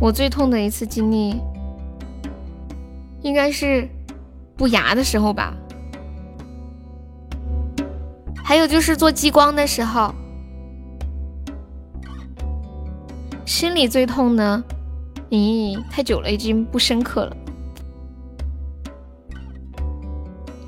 [0.00, 1.38] 我最痛的一次经历，
[3.20, 3.86] 应该是
[4.56, 5.52] 补牙的时候吧。
[8.42, 10.14] 还有就是做激光的时候。
[13.44, 14.62] 心里最痛呢？
[15.30, 17.36] 咦，太久了，已经不深刻了。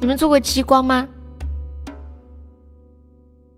[0.01, 1.09] 你们做过激光吗？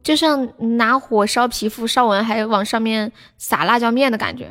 [0.02, 0.48] 就像
[0.78, 4.48] 拿火烧皮肤，烧完还往上面撒辣椒面的感觉。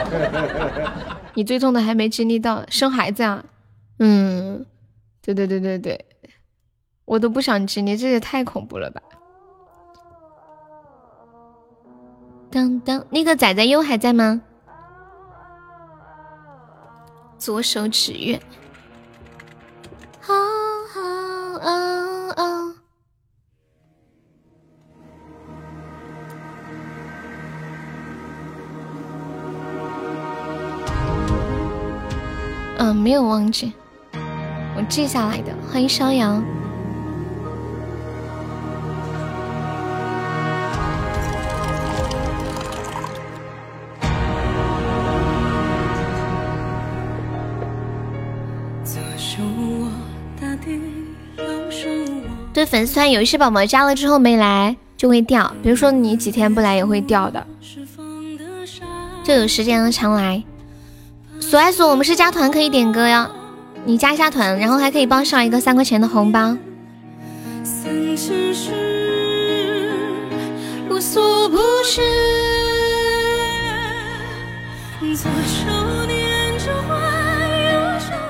[1.34, 3.42] 你最痛的还没经历到，生孩子啊？
[3.98, 4.66] 嗯，
[5.22, 6.04] 对对对对对，
[7.06, 9.00] 我都不想经历，这也太恐怖了吧。
[12.52, 14.42] 当当，那个仔仔优还在吗？
[17.38, 18.38] 左手指月。
[32.76, 33.72] 嗯，没有忘记。
[34.76, 35.54] 我我记下来的。
[35.70, 36.42] 欢迎逍遥。
[52.64, 57.46] 粉丝团有一些宝宝加了之后没来就会掉，比如说你几天不来也会掉的，
[59.24, 60.42] 就有时间了常来。
[61.40, 63.30] 索爱索，我们是加团可以点歌呀，
[63.84, 66.56] 你加一下团，然后还可以帮上一个三块钱的红包。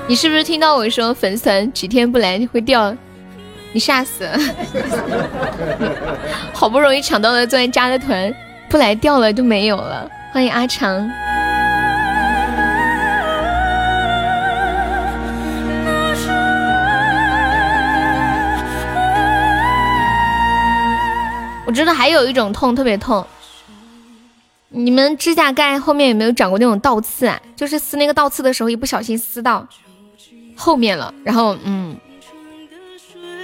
[0.07, 2.95] 你是不是听到我说粉丝团几天不来会掉？
[3.73, 4.37] 你吓死了！
[6.53, 8.31] 好不容易抢到了昨天加的团，
[8.69, 10.07] 不来掉了就没有了。
[10.31, 11.09] 欢迎阿长。
[21.65, 23.25] 我知道还有一种痛特别痛，
[24.69, 27.41] 你们指甲盖后面有没有长过那种倒刺啊？
[27.55, 29.65] 就是撕那个倒刺的时候，一不小心撕到
[30.55, 31.97] 后面了，然后嗯。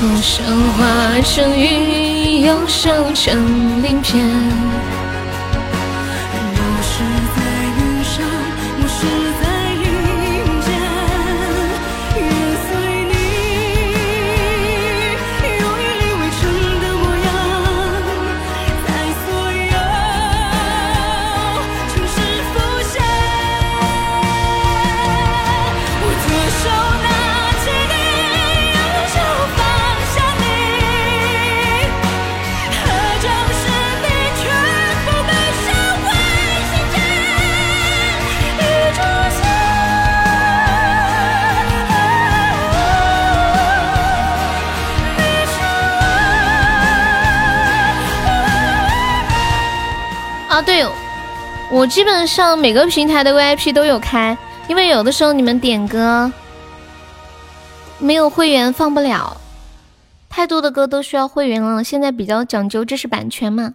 [0.00, 0.42] 左手
[0.78, 4.89] 化成雨，右手成鳞片。
[51.80, 54.36] 我基本上每个平台的 VIP 都有开，
[54.68, 56.30] 因为有的时候你们点歌
[57.98, 59.40] 没有会员放不了，
[60.28, 61.82] 太多的歌都需要会员了。
[61.82, 63.72] 现在比较讲究知识版权嘛。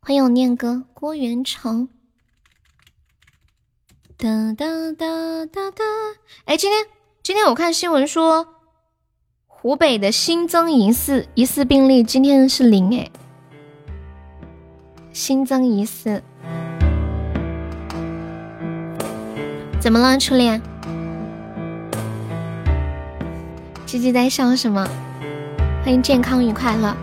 [0.00, 1.90] 欢迎我念哥郭元成。
[4.16, 4.64] 哒哒
[4.96, 5.84] 哒哒哒。
[6.46, 6.86] 哎，今天
[7.22, 8.48] 今天我看新闻说，
[9.46, 13.10] 湖北的新增疑似疑似病例今天是零哎。
[15.12, 16.22] 新增疑似，
[19.84, 20.62] 怎么了，初恋？
[23.84, 24.82] 鸡鸡在笑什么？
[25.84, 26.96] 欢迎健康与快乐。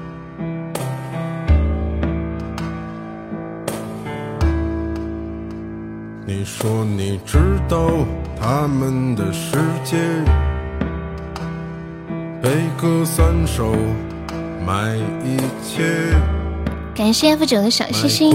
[6.25, 7.37] 你说你知
[7.69, 7.87] 道
[8.41, 9.97] 他们的世界，
[12.41, 12.49] 悲
[12.81, 13.75] 歌三首，
[14.65, 16.15] 买一切。
[16.95, 18.31] 感谢 F 九的小心心，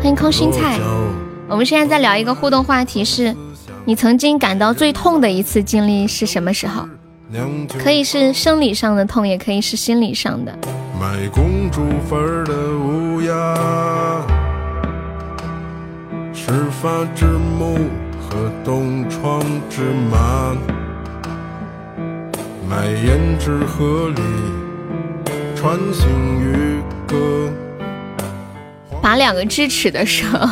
[0.00, 0.78] 欢迎空心菜。
[1.52, 3.36] 我们现在在聊一个互动话题，是
[3.84, 6.88] 你曾经感到最痛的一次经历是什么时候？
[7.78, 10.58] 可以是生理上的痛，也可以是心理上的。
[10.98, 14.24] 卖公主坟的乌鸦，
[16.32, 16.50] 始
[16.80, 17.76] 发之木
[18.18, 20.56] 和东窗之麻，
[22.66, 24.22] 卖胭脂河里
[25.54, 26.08] 穿行
[26.40, 27.52] 于歌。
[29.02, 30.48] 拔两个智齿的时候。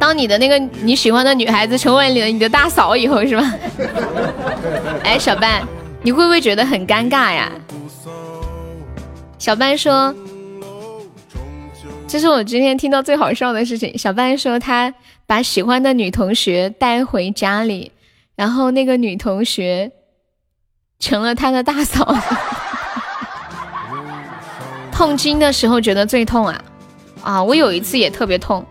[0.00, 3.54] 当你的那个你喜欢的女孩子成为了你的大嫂以后，是吧？
[5.04, 5.62] 哎，小半，
[6.02, 7.50] 你会不会觉得很尴尬呀？
[9.38, 10.14] 小半说
[12.08, 14.92] ：“这是我今天听到最好笑的事情。”小半说他
[15.26, 17.92] 把喜欢的女同学带回家里，
[18.34, 19.92] 然后那个女同学
[20.98, 22.12] 成了他的大嫂。
[24.90, 26.64] 痛经的时候觉得最痛啊！
[27.22, 28.64] 啊，我有一次也特别痛，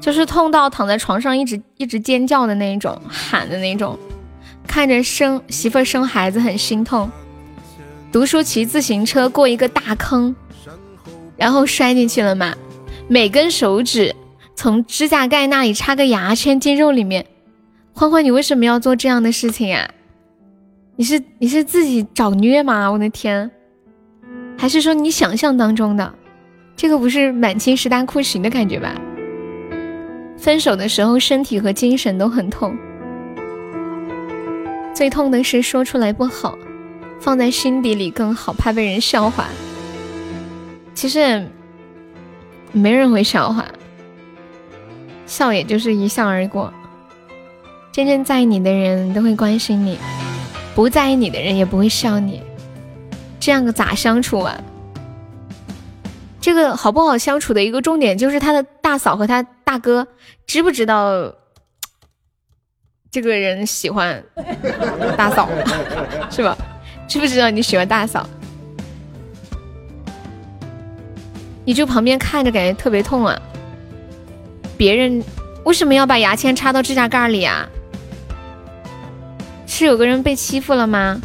[0.00, 3.98] 就是痛到躺在床上一直一直尖叫的那种，喊的那种。
[4.66, 7.08] 看着生媳妇生孩子很心痛。
[8.10, 10.34] 读书骑自行车过一个大坑，
[11.40, 12.54] 然后摔进去了嘛。
[13.08, 14.14] 每根手指
[14.54, 17.26] 从指甲盖那里插个牙签进肉里面。
[17.92, 19.90] 欢欢，你为什么要做这样的事情呀？
[20.96, 22.88] 你是你是自己找虐吗？
[22.90, 23.50] 我的天！
[24.56, 26.14] 还是说你想象当中的？
[26.76, 28.94] 这个不是满清十大酷刑的感觉吧？
[30.38, 32.74] 分手的时候身体和精神都很痛，
[34.94, 36.56] 最痛的是说出来不好，
[37.18, 39.48] 放在心底里更好，怕被人笑话。
[41.00, 41.48] 其实。
[42.72, 43.64] 没人会笑话，
[45.26, 46.72] 笑也就是一笑而过。
[47.90, 49.98] 真正在意你的人都会关心你，
[50.72, 52.40] 不在意你的人也不会笑你。
[53.40, 54.60] 这样个咋相处啊？
[56.40, 60.06] 这个好不好相处的一个重点就是他的大嫂和他大哥
[60.46, 61.34] 知不知道
[63.10, 64.22] 这个人喜欢
[65.16, 65.48] 大嫂，
[66.30, 66.56] 是吧？
[67.08, 68.24] 知不知道你喜欢大嫂？
[71.70, 73.40] 你就旁边看着，感觉特别痛啊！
[74.76, 75.22] 别人
[75.64, 77.64] 为什么要把牙签插到指甲盖里啊？
[79.68, 81.20] 是有个人被欺负了吗？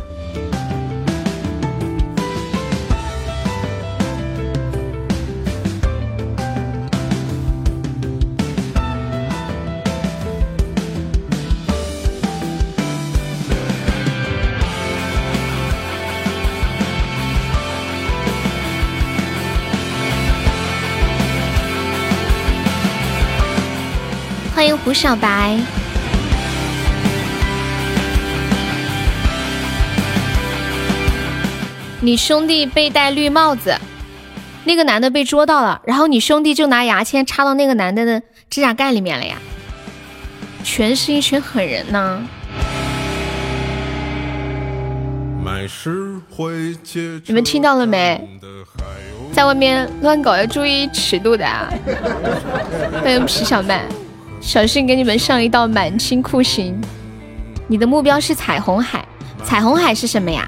[24.66, 25.56] 欢迎胡小白，
[32.00, 33.78] 你兄弟被戴绿帽子，
[34.64, 38.20] 那个男的被捉到了，然后你兄弟就拿牙签插到那个男的的
[38.50, 39.38] 指甲盖里面了呀，
[40.64, 42.28] 全是一群狠人呢。
[47.28, 48.40] 你们听到了没？
[49.32, 51.72] 在外面乱搞要注意尺度的啊！
[53.04, 53.86] 欢迎皮小麦。
[54.46, 56.80] 小心给你们上一道满清酷刑！
[57.68, 59.04] 你的目标是彩虹海，
[59.44, 60.48] 彩虹海是什么呀？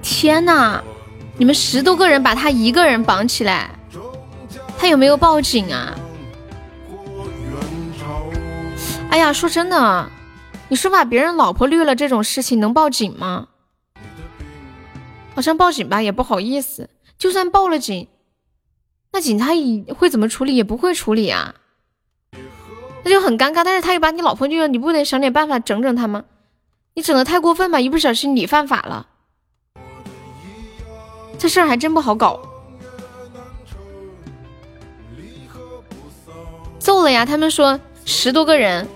[0.00, 0.80] 天哪！
[1.36, 3.68] 你们十多个人把他一个人绑起来，
[4.78, 5.92] 他有没有报警啊？
[9.10, 10.10] 哎呀，说真的。
[10.72, 13.48] 你说把别人老婆绿了这种事情能报警吗？
[15.34, 16.88] 好像报警吧也不好意思，
[17.18, 18.08] 就算报了警，
[19.12, 20.56] 那警察也会怎么处理？
[20.56, 21.56] 也不会处理啊，
[23.04, 23.62] 那就很尴尬。
[23.62, 26.24] 但是他又把你老婆绿了，你不得想点办法整整他吗？
[26.94, 29.06] 你整的太过分吧，一不小心你犯法了，
[31.38, 32.40] 这事儿还真不好搞。
[36.78, 37.26] 揍了呀！
[37.26, 38.88] 他们说十多个人。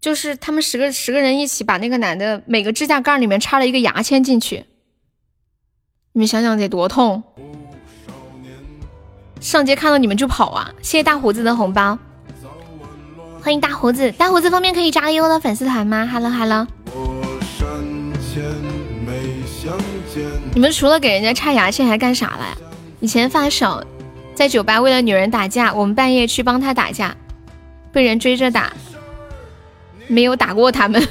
[0.00, 4.64] 就是他们十个十个人一起把那个男的每个指甲盖里面插了一个牙签进去，
[6.12, 7.22] 你们想想得多痛！
[9.40, 10.72] 上街看到你们就跑啊！
[10.82, 11.98] 谢谢大胡子的红包，
[13.40, 16.66] 欢迎大胡子，大胡子方便可以加优的粉丝团吗？Hello Hello，
[20.54, 22.56] 你们除了给人家插牙签还干啥了呀？
[23.00, 23.84] 以前发小
[24.34, 27.16] 在酒吧为了女人打架，我们半夜去帮他打架，
[27.92, 28.72] 被人追着打。
[30.08, 31.06] 没有打过他们，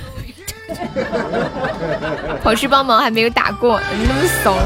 [2.43, 4.57] 跑去帮忙还没有打过，你那么怂。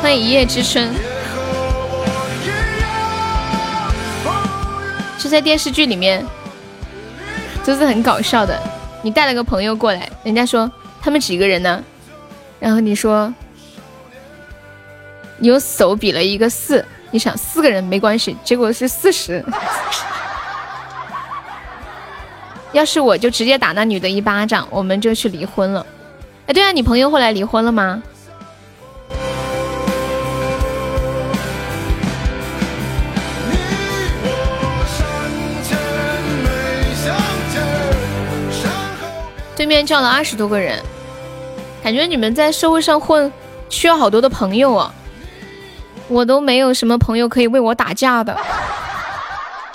[0.00, 0.88] 欢迎一夜之春，
[5.18, 6.24] 是在电视剧里面，
[7.64, 8.56] 就是很搞笑的。
[9.02, 10.70] 你带了个朋友过来，人家说
[11.02, 11.82] 他们几个人呢？
[12.60, 13.32] 然后你说，
[15.38, 16.84] 你用手比了一个四。
[17.14, 19.40] 你想四个人没关系，结果是四十。
[22.72, 25.86] 要是我就直接打那女的一巴掌，我们就去离婚了。
[26.48, 28.02] 哎，对啊，你朋友后来离婚了吗？
[39.54, 40.82] 对面叫了二十多个人，
[41.80, 43.32] 感觉你们在社会上混
[43.68, 44.92] 需要好多的朋友啊。
[46.08, 48.38] 我都没有什么朋友可以为我打架的，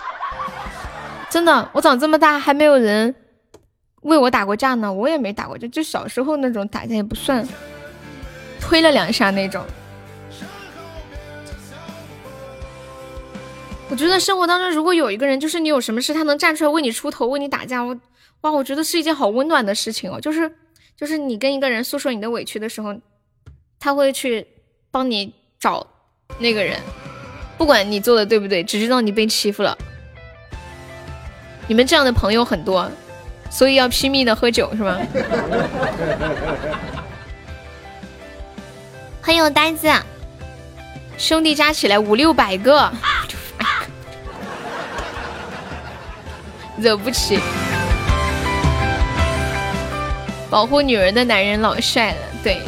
[1.30, 3.14] 真的，我长这么大还没有人
[4.01, 4.91] 为我打过架呢。
[4.91, 7.47] 我也没打过架，就小时候那种打架也不算，
[8.61, 9.65] 推了两下那种。
[13.89, 17.97] 我觉得生活当中如果有一个人，就是你有什么事他能站出来为你出头，为你打架，我
[18.41, 20.22] 哇，我觉得是一件好温暖的事情哦。
[20.22, 20.51] 就是
[20.95, 22.95] 就是你跟一个人诉说你的委屈的时候，
[23.80, 24.47] 他会去
[24.91, 25.88] 帮你找
[26.38, 26.80] 那个人，
[27.57, 29.77] 不管你做的对不对，只知道你被欺负了。
[31.68, 32.89] 你们这样的朋友很多，
[33.49, 34.97] 所以要拼命的喝酒是吗？
[39.22, 39.88] 欢迎呆子，
[41.18, 42.91] 兄弟加起来五六百个，
[46.77, 47.39] 惹不起。
[50.49, 52.60] 保护女人的男人老帅了，对。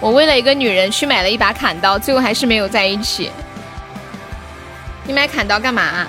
[0.00, 3.30] 我为了一个女人去买了一把砍刀，最后还是没有在一起。
[5.04, 6.06] 你买砍刀干嘛？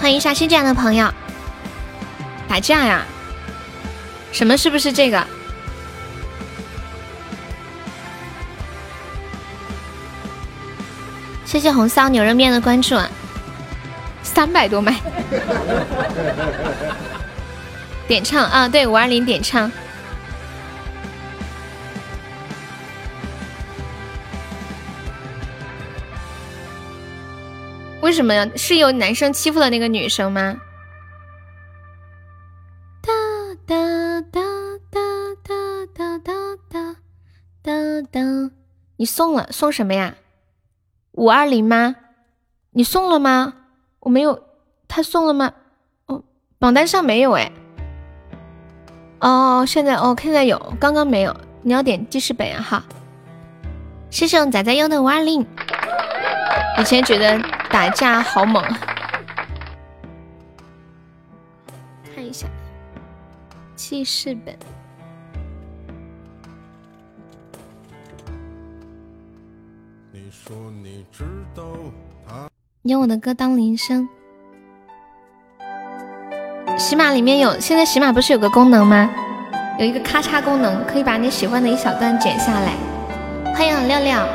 [0.00, 1.12] 欢迎沙新进来的朋友。
[2.46, 3.02] 打架呀？
[4.32, 4.56] 什么？
[4.56, 5.26] 是不是这个？
[11.44, 12.94] 谢谢红烧牛肉面的关注，
[14.38, 14.94] 三百多麦。
[18.06, 19.68] 点唱啊，对，五二零点唱。
[28.00, 28.48] 为什么呀？
[28.54, 30.60] 是有男生欺负了那个女生吗？
[33.02, 33.10] 哒
[33.66, 34.40] 哒哒
[34.92, 35.00] 哒
[35.42, 36.18] 哒哒
[36.70, 36.94] 哒
[37.60, 38.20] 哒哒，
[38.98, 40.14] 你送了送什么呀？
[41.14, 41.96] 五二零吗？
[42.70, 43.54] 你送了吗？
[44.08, 44.42] 我没有，
[44.88, 45.52] 他送了吗？
[46.06, 46.22] 哦，
[46.58, 47.52] 榜单上没有哎。
[49.20, 51.36] 哦，现在哦，现在有，刚刚没有。
[51.60, 52.82] 你要点记事本啊哈。
[54.08, 55.46] 谢谢我仔仔用的五二零。
[56.78, 58.64] 以前觉得打架好猛。
[62.14, 62.46] 看一下
[63.76, 64.56] 记事本。
[72.82, 74.08] 你用我的歌当铃声。
[76.78, 79.10] 喜马里面有，现在喜马不是有个功能吗？
[79.80, 82.72] 有一个咔嚓功能，可以把你喜欢的一小段剪下来。
[83.52, 84.28] 欢迎亮亮。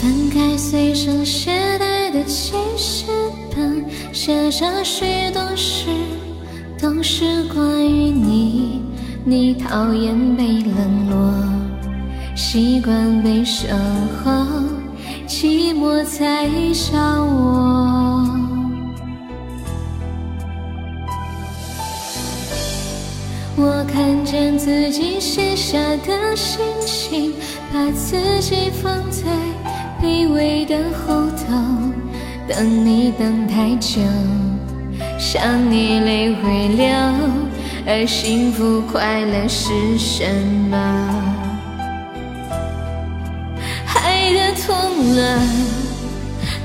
[0.00, 3.15] 翻开随身携带的记事本，
[4.26, 5.86] 写下许多事，
[6.82, 8.82] 都是关于你。
[9.24, 11.32] 你讨厌被冷落，
[12.34, 13.68] 习惯被守
[14.24, 14.32] 候，
[15.28, 18.28] 寂寞在笑我。
[23.56, 27.32] 我看见自己写下的心情，
[27.72, 29.30] 把自己放在
[30.02, 30.76] 卑微的
[31.06, 31.14] 后
[31.46, 31.54] 头，
[32.48, 34.00] 等你等太久，
[35.18, 36.86] 想你泪会流。
[37.88, 40.24] 而幸福快乐是什
[40.70, 40.76] 么？
[43.94, 44.74] 爱的痛
[45.14, 45.40] 了，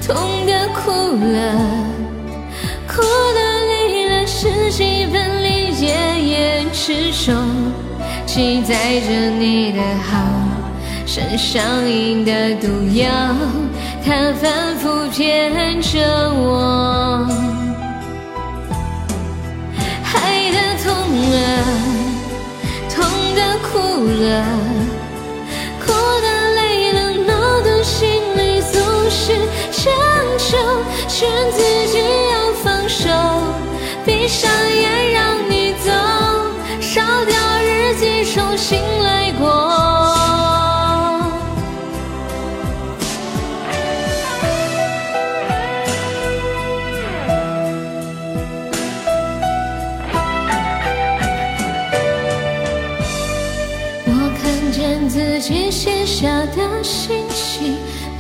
[0.06, 1.38] 痛的哭了，
[2.88, 7.34] 哭的累了，十几分离，夜夜执着，
[8.26, 10.20] 期待着你的好，
[11.06, 13.12] 像上瘾的毒药，
[14.04, 16.00] 他反复骗着
[16.34, 17.28] 我。
[20.14, 20.90] 爱的痛
[21.32, 21.38] 了，
[22.90, 22.96] 痛
[23.36, 23.70] 的哭
[24.08, 24.26] 了，
[25.86, 25.86] 哭
[26.22, 26.98] 的累了，
[27.28, 29.34] 闹的心里总是
[29.72, 29.94] 强
[30.38, 30.58] 求，
[31.08, 31.62] 劝自
[31.92, 32.00] 己
[32.32, 32.34] 要
[32.64, 33.08] 放手，
[34.04, 35.41] 闭上眼让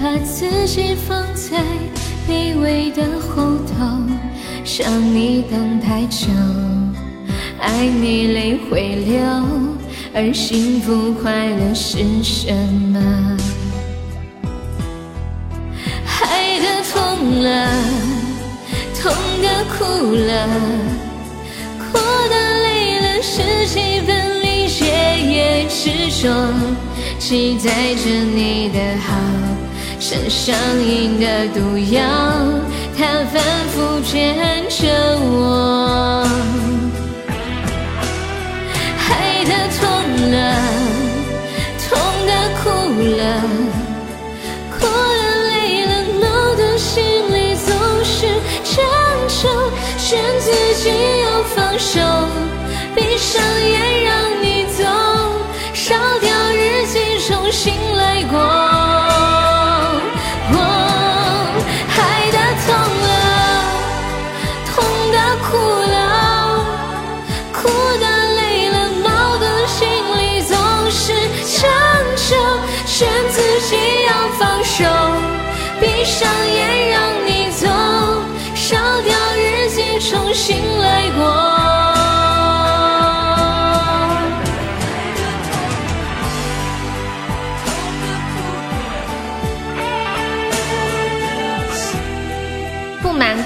[0.02, 1.64] 把自己放在
[2.28, 3.86] 卑微的后头，
[4.66, 6.28] 想你等太久，
[7.60, 9.22] 爱你泪会流，
[10.12, 12.52] 而幸福快乐是什
[12.92, 13.38] 么？
[16.08, 17.70] 爱的痛了，
[19.00, 19.14] 痛
[19.44, 19.48] 的
[19.78, 20.48] 哭了，
[21.78, 24.32] 哭的累了，十几分。
[24.84, 25.92] 夜夜执
[26.24, 26.28] 着，
[27.20, 29.16] 期待着你的好，
[30.02, 32.02] 像上瘾的毒药
[32.98, 36.26] 它反复骗着我。
[38.98, 39.82] 爱的痛
[40.32, 40.36] 了
[41.86, 41.90] 痛
[42.26, 42.64] 的哭
[43.16, 43.22] 了
[44.72, 45.22] 哭的
[45.52, 47.70] 累了矛盾心里总
[48.04, 48.26] 是
[48.64, 48.84] 强
[49.28, 49.40] 求
[50.00, 50.50] 劝自
[50.82, 50.90] 己
[51.22, 52.00] 要放手
[52.96, 53.91] 闭上眼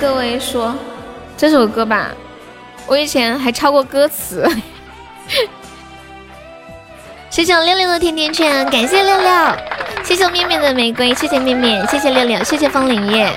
[0.06, 0.72] 各位说，
[1.36, 2.12] 这首歌吧，
[2.86, 4.48] 我以前还抄过歌词。
[7.32, 9.28] 谢谢我六六的甜甜圈，感谢六六。
[10.04, 13.34] 谢谢我面面的玫瑰，谢谢面面，谢谢六六，谢谢风铃叶。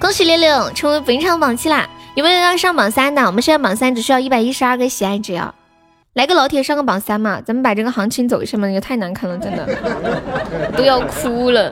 [0.00, 1.86] 恭喜六六成为本场榜七啦！
[2.14, 3.26] 有没有要上榜三的？
[3.26, 5.54] 我们现在榜三只需要一百一十二个喜爱值哦。
[6.14, 9.68] 来个老铁上个榜三嘛，咱们把这个行情走一下嘛，也太难看了，真的
[10.74, 11.70] 都要哭了，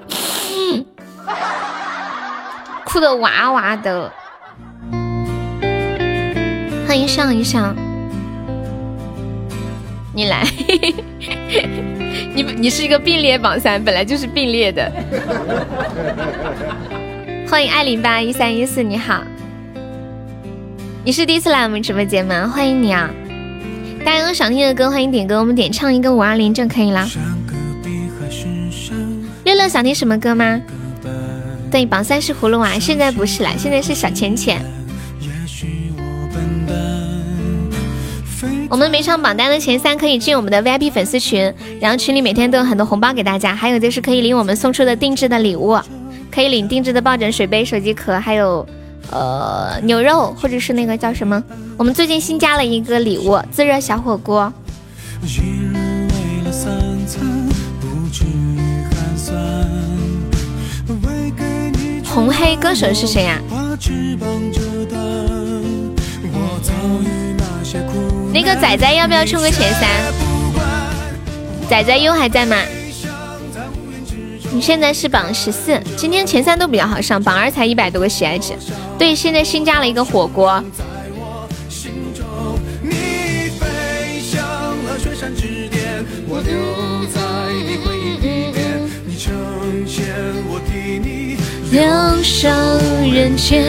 [2.97, 4.11] 哭的哇哇的。
[6.89, 7.77] 欢迎上一上。
[10.15, 10.47] 你来，
[12.35, 14.91] 你你是一个并列榜三，本来就是并列的。
[17.47, 19.23] 欢迎爱零八一三一四，你好，
[21.05, 22.49] 你是第一次来我们直播间吗？
[22.49, 23.11] 欢迎你啊！
[24.07, 27.07] 大家有想听的歌，欢迎点歌，我们点唱一个五二零就可以了。
[29.45, 30.59] 乐乐想听什么歌吗？
[31.77, 34.65] 对，榜三是葫芦娃，现在不是了，现在是小浅浅。
[38.71, 45.79] 我们没上榜单的前三可以进我们的 VIP 粉丝群，然后群里每天都有很多红包给大家，还有就是可以领我们送出的定制的礼物，
[46.31, 48.67] 可以领定制的抱枕、水杯、手机壳，还有
[49.11, 51.45] 呃牛肉或者是那个叫什么？
[51.77, 54.51] 我们最近新加了一个礼物，自热小火锅。
[62.17, 63.39] 红黑歌手是谁呀？
[68.33, 69.87] 那个仔仔要不要冲个前三？
[71.69, 72.57] 仔仔优还在吗？
[74.51, 78.55] 你现在是榜十四，今天前三都比较好上，榜二才一百多个喜爱值。
[78.99, 80.65] 对，现在新加了一个火锅。
[91.77, 91.85] 留
[92.23, 92.49] 守
[93.13, 93.63] 人间。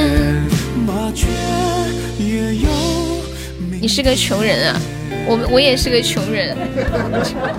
[3.81, 4.79] 你是个穷人啊，
[5.27, 6.55] 我我也是个穷人。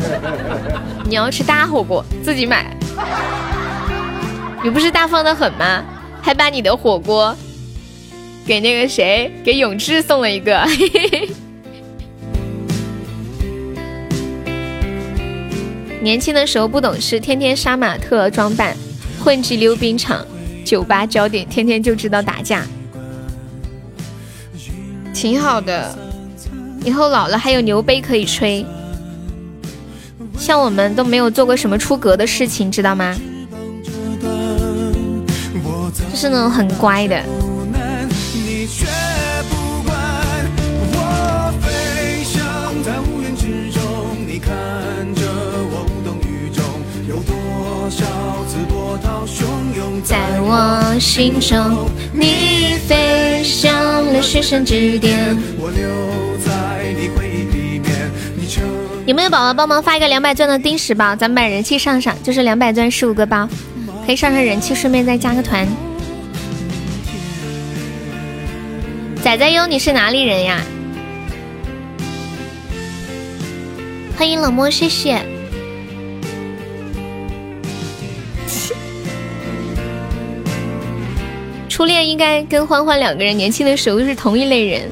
[1.05, 2.75] 你要吃大火锅，自己买。
[4.65, 5.85] 你不是大方的很吗？
[6.23, 7.37] 还把你的火锅
[8.47, 10.67] 给那个谁，给永志送了一个。
[16.01, 18.75] 年轻的时候不懂事，天天杀马特装扮，
[19.23, 20.27] 混迹溜冰场、
[20.69, 22.63] 酒吧焦点，天天就知道打架，
[25.15, 25.97] 挺好的。
[26.85, 28.67] 以后老了还有牛杯可以吹，
[30.39, 33.17] 像我们都没有做过什么出格的事情，知道吗？
[36.11, 37.25] 就是那种很乖的。
[50.09, 53.71] 在我心中，你飞向
[54.07, 55.37] 了雪山之巅。
[59.05, 61.15] 有没有宝宝帮忙发一个两百钻的定时包？
[61.15, 63.47] 咱们把人气上上，就是两百钻十五个包，
[64.07, 65.69] 可以上上人气，顺便再加个团。
[69.23, 70.63] 仔仔优，你是哪里人呀？
[74.17, 75.23] 欢迎冷漠，谢谢。
[81.79, 84.91] 初恋应该跟欢欢两个人年轻的时候是同一类人。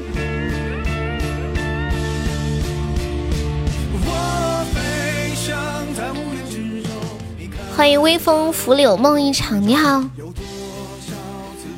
[7.75, 10.01] 欢迎微风拂柳梦一场，你好，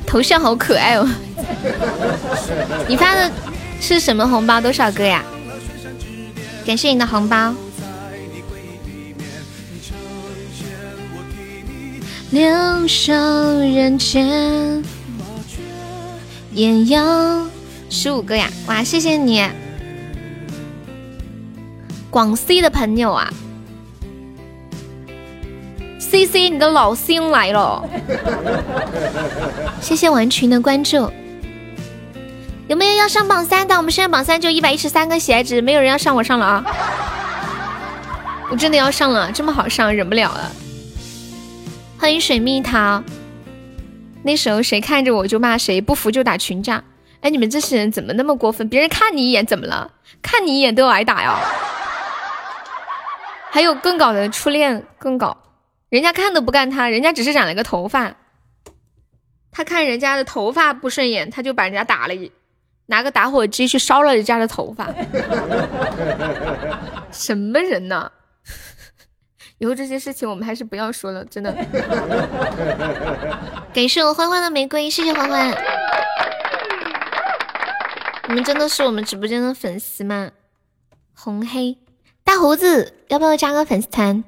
[0.06, 1.10] 头像好可爱哦。
[2.86, 3.28] 你发的
[3.80, 4.60] 是什么红包？
[4.60, 5.24] 多少个呀？
[6.64, 7.52] 感谢你的红包。
[12.30, 14.84] 留守人间，
[16.52, 17.48] 艳阳
[17.88, 18.50] 十五个呀！
[18.66, 19.44] 哇，谢谢你，
[22.10, 23.32] 广西的朋友啊。
[25.98, 27.88] C C，你的老星来了！
[29.80, 31.08] 谢谢玩群的关注。
[32.66, 33.76] 有没有要上榜三的？
[33.76, 36.64] 我们现在榜三就一百一十三个喜爱值，没有人要上，我上了啊！
[38.50, 40.50] 我真的要上了，这么好上，忍不了了。
[41.96, 43.02] 欢迎水蜜桃。
[44.22, 46.82] 那时候谁看着我就骂谁，不服就打群架。
[47.20, 48.68] 哎，你们这些人怎么那么过分？
[48.68, 49.90] 别人看你一眼怎么了？
[50.22, 51.38] 看你一眼都要挨打呀！
[53.50, 55.36] 还有更搞的初恋更搞，
[55.88, 58.14] 人家看都不干他，人家只是染了个头发，
[59.50, 62.30] 他看人家的头发不顺眼，他就把人家打了一，
[62.86, 64.88] 拿个打火机去烧了人家的头发。
[67.10, 68.10] 什么人呢？
[69.60, 71.52] 以后这些事情我们还是不要说了，真的。
[73.74, 75.54] 感谢我欢欢的玫瑰，谢谢欢欢。
[78.28, 80.30] 你们真的是我们直播间的粉丝吗？
[81.14, 81.76] 红黑
[82.24, 84.24] 大胡子，要不要加个粉丝团？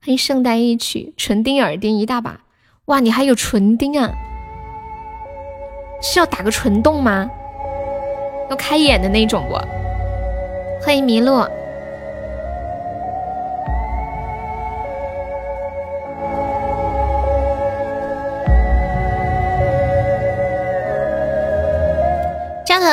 [0.00, 2.42] 欢迎圣诞一曲，唇钉耳钉一大把。
[2.84, 4.12] 哇，你还有唇钉啊？
[6.00, 7.28] 是要打个唇洞吗？
[8.48, 9.56] 要开眼的那种不？
[10.84, 11.44] 欢迎麋鹿。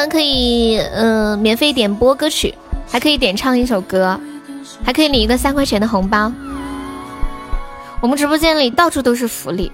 [0.09, 2.53] 可以，呃，免费点播歌曲，
[2.87, 4.19] 还可以点唱一首歌，
[4.83, 6.31] 还可以领一个三块钱的红包。
[8.01, 9.71] 我们直播间里到处都是福利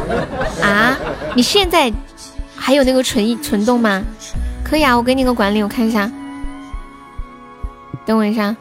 [0.62, 0.96] 啊！
[1.34, 1.92] 你现在
[2.56, 4.02] 还有那个存存动吗？
[4.64, 6.10] 可以啊，我给你个管理，我看一下。
[8.06, 8.56] 等我一下，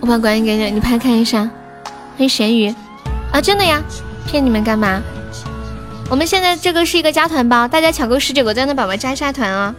[0.00, 1.40] 我把管理给你，你拍看一下。
[2.16, 2.74] 欢迎咸鱼。
[3.32, 3.82] 啊，真的呀，
[4.26, 5.02] 骗你们干嘛？
[6.10, 9.74] 我们现在这个是一个加团包，大家抢够十九个赞的宝宝加一下团啊！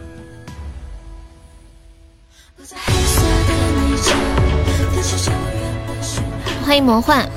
[6.66, 7.28] 欢迎魔幻。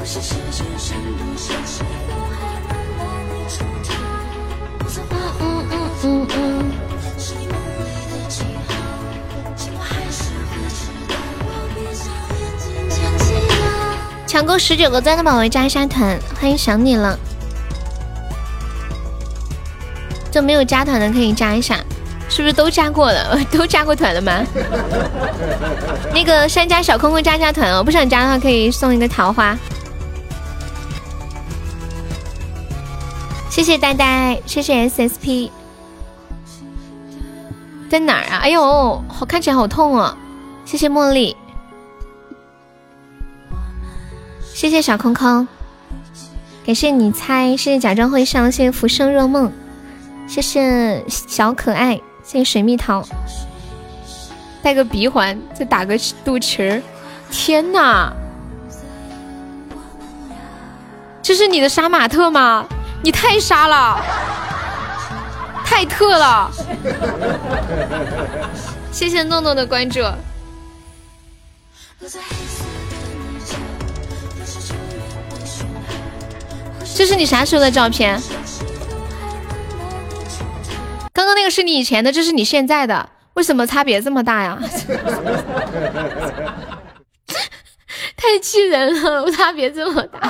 [14.38, 17.18] 抢够十九个赞的宝贝加一下团，欢迎想你了。
[20.30, 21.80] 就没有加团的可以加一下，
[22.30, 23.36] 是不是都加过了？
[23.52, 24.46] 都加过团了吗？
[26.14, 29.58] 那个山家小空空加加团哦，不想加的话可以送一个桃花。
[33.50, 35.50] 谢谢呆呆，谢谢 SSP。
[37.90, 38.38] 在哪儿啊？
[38.44, 40.16] 哎呦，好看起来好痛哦！
[40.64, 41.36] 谢谢茉莉。
[44.58, 45.48] 谢谢小空空，
[46.66, 49.52] 感谢你猜，谢谢假装会上，谢谢浮生若梦，
[50.28, 53.08] 谢谢小可爱，谢谢水蜜桃，
[54.64, 55.96] 戴个鼻环，再打个
[56.26, 56.82] 肚脐儿，
[57.30, 58.12] 天哪，
[61.22, 62.66] 这是你的杀马特吗？
[63.04, 64.04] 你太杀了，
[65.64, 66.52] 太特了，
[68.92, 70.02] 谢谢诺诺的关注。
[76.98, 78.20] 这是你啥时候的照片？
[81.14, 84.58] 刚刚那个是你以前的，这是你现在的，为什么差别这么大呀？
[88.18, 90.28] 太气人了，差别这么大！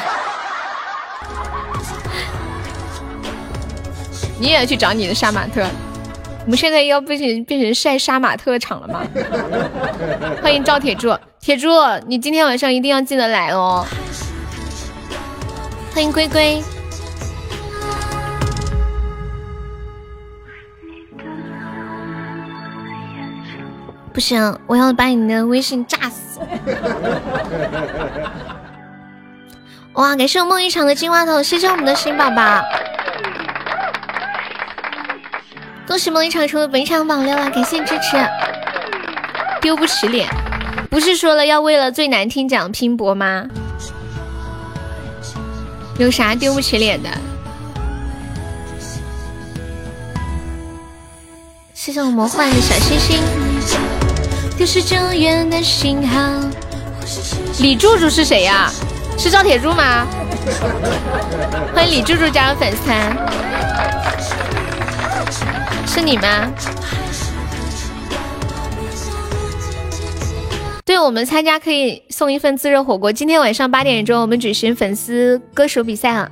[4.37, 5.65] 你也要去找你的杀马特？
[6.43, 9.07] 我们现在要变成变成晒杀马特场了吗？
[10.41, 11.69] 欢迎赵铁柱，铁柱，
[12.07, 13.85] 你今天晚上一定要记得来哦。
[15.97, 16.61] 欢迎龟龟，
[24.13, 26.39] 不行，我要把你的微信炸死！
[29.93, 32.61] 哇，感谢我梦一场的金话筒，谢谢我们的新宝宝，
[35.87, 38.23] 恭喜梦一场成为本场榜六啊，感谢支持，
[39.61, 40.29] 丢不起脸，
[40.91, 43.47] 不是说了要为了最难听奖拼搏吗？
[45.97, 47.09] 有啥丢不起脸的？
[51.73, 53.19] 谢谢我魔幻的小星星。
[54.55, 56.19] 丢失救援的信号。
[57.59, 58.71] 李柱柱是谁呀？
[59.17, 60.05] 是赵铁柱吗？
[61.73, 63.17] 欢迎李柱柱加入粉丝团。
[65.87, 66.51] 是你吗？
[70.87, 73.11] 对我们参加可以送一份自热火锅。
[73.11, 76.31] 今天晚上八点钟我们举行粉丝歌手比赛啊，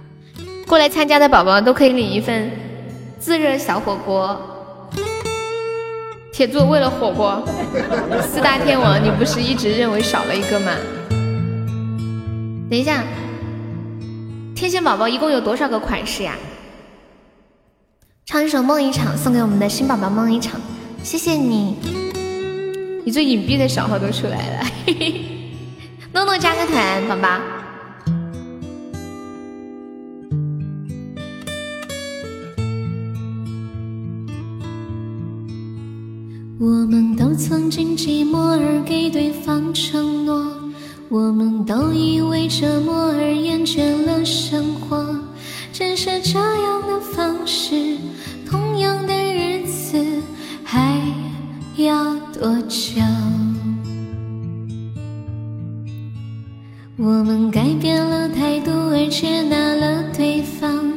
[0.66, 2.50] 过来参加的宝宝都可以领一份
[3.19, 4.40] 自热小火锅。
[6.32, 7.45] 铁柱为了火锅，
[8.25, 10.72] 四大天王你不是一直认为少了一个吗？
[12.69, 13.03] 等一下，
[14.56, 16.38] 天线宝宝一共有多少个款式呀？
[18.25, 20.61] 唱一首《梦一场》送给我们的新宝宝梦一场，
[21.03, 21.75] 谢谢你，
[23.06, 25.22] 你最隐蔽的小号都出来了，嘿嘿，
[26.11, 27.40] 诺诺加个团，宝宝。
[36.58, 40.43] 我们都曾经寂寞而给对方承诺，
[41.08, 45.16] 我们都以为折磨而厌倦了生活，
[45.72, 47.98] 只是这样的方式。
[48.50, 50.03] 同样的日子
[50.64, 51.00] 还
[51.78, 53.02] 要多久？
[56.98, 60.94] 我们改变了态度而接纳了对方，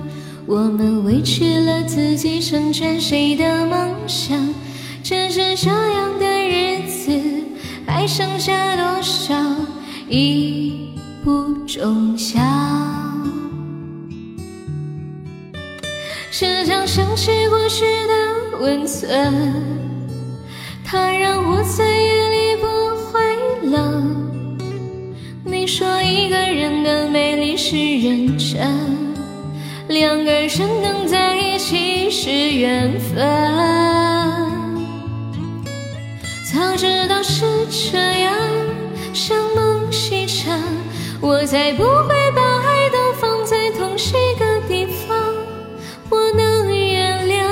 [0.47, 4.39] 我们委屈了自己成全谁的梦想？
[5.02, 7.10] 只是这样的日子
[7.86, 9.34] 还剩下多少
[10.08, 10.90] 已
[11.24, 12.42] 不重要。
[16.31, 19.34] 时常想起过去的温存，
[20.91, 22.67] 它让我在夜里不
[23.12, 23.20] 会
[23.68, 24.57] 冷。
[25.44, 28.57] 你说一个人的美丽是认真，
[29.89, 30.49] 两个人
[30.81, 33.18] 能在一起是缘分。
[36.50, 38.34] 早知道是这样，
[39.12, 40.58] 像梦西成，
[41.20, 45.18] 我才不会把爱都放在同一个地方。
[46.08, 47.47] 我能原谅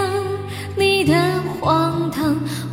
[0.74, 1.12] 你的
[1.60, 1.95] 荒唐，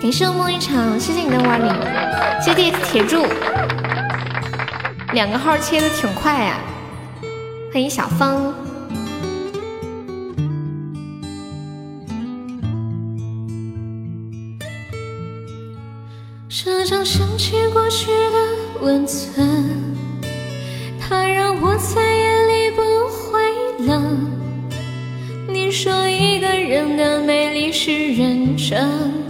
[0.00, 1.68] 感谢我梦一场，谢谢你的五二零，
[2.40, 3.26] 谢谢铁柱，
[5.12, 6.58] 两个号切的挺快呀，
[7.70, 8.54] 欢迎小芳。
[16.48, 19.94] 时常想起过去的温存，
[20.98, 24.30] 它让我在夜里不会冷。
[25.46, 29.29] 你说一个人的美丽是认真。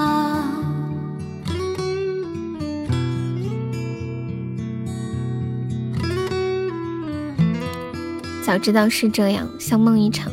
[8.51, 10.29] 早知道是这样，像梦一场。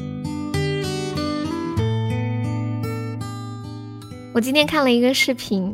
[4.35, 5.73] 我今天看了一个视频，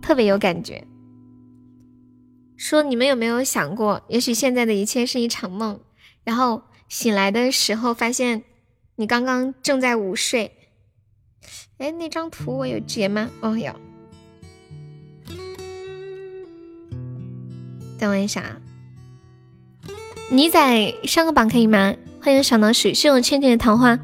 [0.00, 0.86] 特别有感觉。
[2.56, 5.80] 说你们有没有想过，也许现在的一切是一场梦，
[6.22, 8.44] 然后醒来的时候发现
[8.94, 10.52] 你刚刚正在午睡。
[11.78, 13.28] 哎，那张图我有截吗？
[13.40, 13.74] 哦，有。
[17.98, 18.60] 等我一下啊。
[20.32, 21.92] 你仔上个榜可以吗？
[22.22, 23.98] 欢迎小脑水，是用倩倩的桃花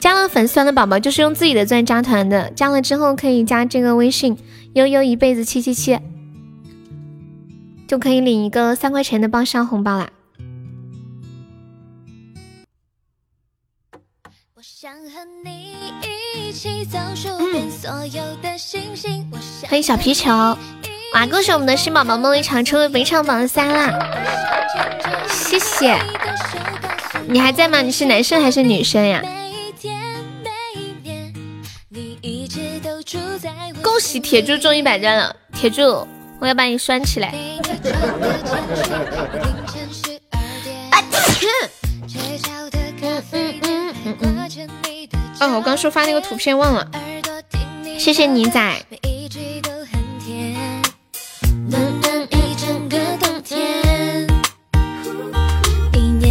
[0.00, 2.50] 加了粉丝团的宝宝，就是用自己的钻加团的。
[2.52, 4.38] 加了之后可以加这个微信
[4.72, 6.00] 悠悠一辈子七七七，
[7.86, 10.10] 就可以领一个三块钱的报销红包啦。
[19.68, 20.56] 欢迎小皮球。
[21.14, 21.24] 哇！
[21.26, 23.88] 恭喜我们的新宝宝梦一场成为本场榜三啦！
[25.28, 25.96] 谢谢。
[27.28, 27.80] 你还在吗？
[27.80, 29.22] 你是男生还是女生呀？
[33.80, 35.36] 恭喜铁柱中一百钻了！
[35.52, 36.06] 铁柱，
[36.40, 37.28] 我要把你拴起来。
[40.90, 40.98] 啊！
[43.30, 44.68] 嗯嗯嗯
[45.40, 46.90] 哦，我刚说发那个图片忘了。
[47.98, 48.74] 谢谢你仔。
[51.74, 53.58] 暖暖一整个冬天。
[55.92, 56.22] 嗯，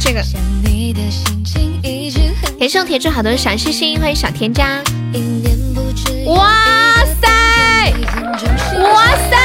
[0.00, 0.22] 这个
[2.58, 4.82] 脸上贴着好多小星星，欢迎小甜家。
[6.26, 7.28] 哇塞，
[8.80, 9.36] 哇塞，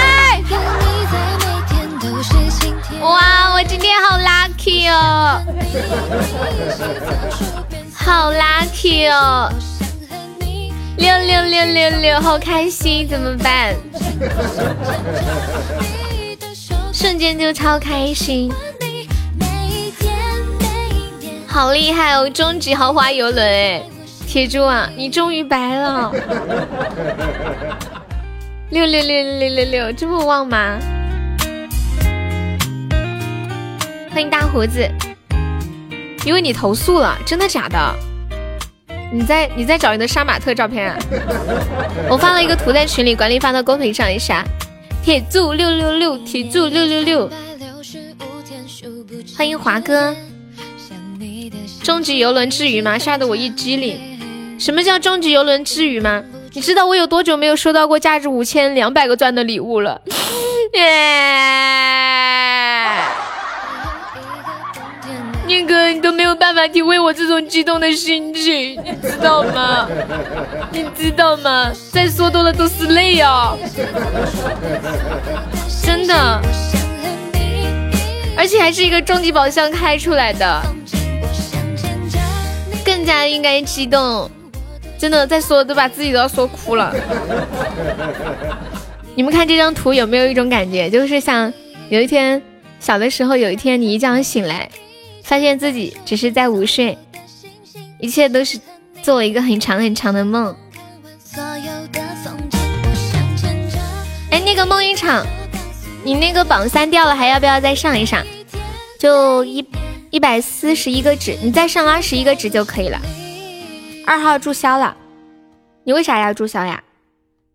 [3.01, 5.41] 哇，我今天好 lucky 哦，
[7.93, 9.51] 好 lucky 哦。
[11.01, 13.75] 六六六六六，好开心，怎么办？
[16.93, 18.53] 瞬间就超开心，
[21.47, 22.29] 好厉害哦！
[22.29, 23.81] 终极豪华游轮哎，
[24.27, 26.11] 铁柱啊，你终于白了！
[28.69, 30.77] 六六六六六六，这么旺吗？
[34.11, 34.87] 欢迎大胡子，
[36.25, 37.95] 因为你投诉了，真的假的？
[39.13, 40.97] 你在你在找你的杀马特照片啊？
[42.09, 44.43] 我发了一个图在群里，管理发到公屏上一下。
[45.03, 47.29] 铁柱六六六，铁柱六六六，
[49.35, 50.15] 欢迎华哥。
[51.83, 52.97] 终极游轮之鱼吗？
[52.97, 53.99] 吓得我一激灵。
[54.57, 56.23] 什么叫终极游轮之鱼吗？
[56.53, 59.99] 你知道我有多久没有收到过价值五千两百个钻的礼物了？
[65.51, 69.85] 念哥，你都没有办法体会我这种激动的心情，你知道吗？
[70.71, 71.69] 你知道吗？
[71.91, 73.53] 再说多了都是泪啊！
[75.83, 76.41] 真的，
[78.37, 80.61] 而且还是一个终极宝箱开出来的，
[82.85, 84.31] 更加应该激动。
[84.97, 86.95] 真的，再说都把自己都要说哭了。
[89.15, 91.51] 你们看这张图有没有一种感觉，就是像
[91.89, 92.41] 有一天
[92.79, 94.69] 小的时候，有一天你一觉醒来。
[95.31, 96.97] 发现自己只是在午睡，
[98.01, 98.59] 一切都是
[99.01, 100.53] 做了一个很长很长的梦。
[104.29, 105.25] 哎，那个梦一场，
[106.03, 108.21] 你那个榜三掉了，还要不要再上一上？
[108.99, 109.65] 就一
[110.09, 112.99] 一百四十一个值，你再上二十一个值就可以了。
[114.05, 114.97] 二号注销了，
[115.85, 116.83] 你为啥要注销呀？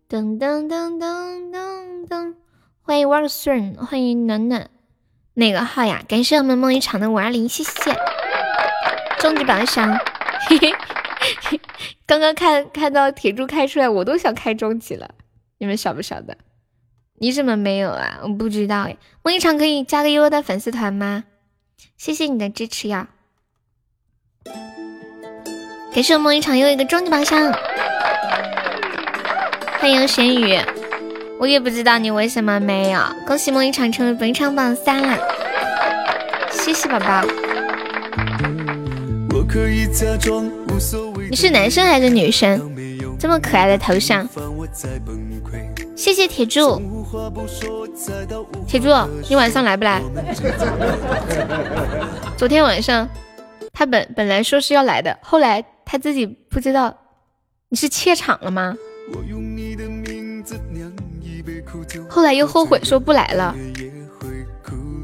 [0.09, 2.33] 噔噔噔噔噔噔，
[2.81, 4.67] 欢迎 Work Soon，欢迎暖暖。
[5.37, 6.01] 哪个号呀？
[6.07, 7.95] 感谢我们梦一场的五二零，谢谢。
[9.19, 9.95] 终极宝箱，
[10.49, 11.61] 嘿嘿，
[12.07, 15.11] 刚刚看看到铁柱开出来，我都想开终极了。
[15.59, 16.35] 你们晓不晓得？
[17.19, 18.19] 你怎么没有啊？
[18.23, 18.97] 我不知道哎。
[19.21, 21.25] 梦一场可以加个悠悠的粉丝团吗？
[21.97, 23.09] 谢谢你的支持呀。
[25.93, 27.53] 感谢我梦一场又一个终极宝箱，
[29.79, 30.59] 欢迎咸鱼。
[31.39, 32.99] 我也不知道你为什么没有。
[33.25, 35.17] 恭喜梦一场成为本场榜三了，
[36.51, 37.23] 谢谢宝宝。
[41.29, 42.75] 你是男生还是女生？
[43.19, 44.27] 这么可爱的头像。
[45.95, 46.81] 谢谢铁柱。
[48.67, 48.89] 铁柱，
[49.29, 50.01] 你晚上来不来？
[52.35, 53.07] 昨天晚上
[53.73, 56.95] 他本本来说是要来的，后来他自己不知道。
[57.69, 58.75] 你是怯场了吗？
[62.09, 63.55] 后来又后悔说不来了。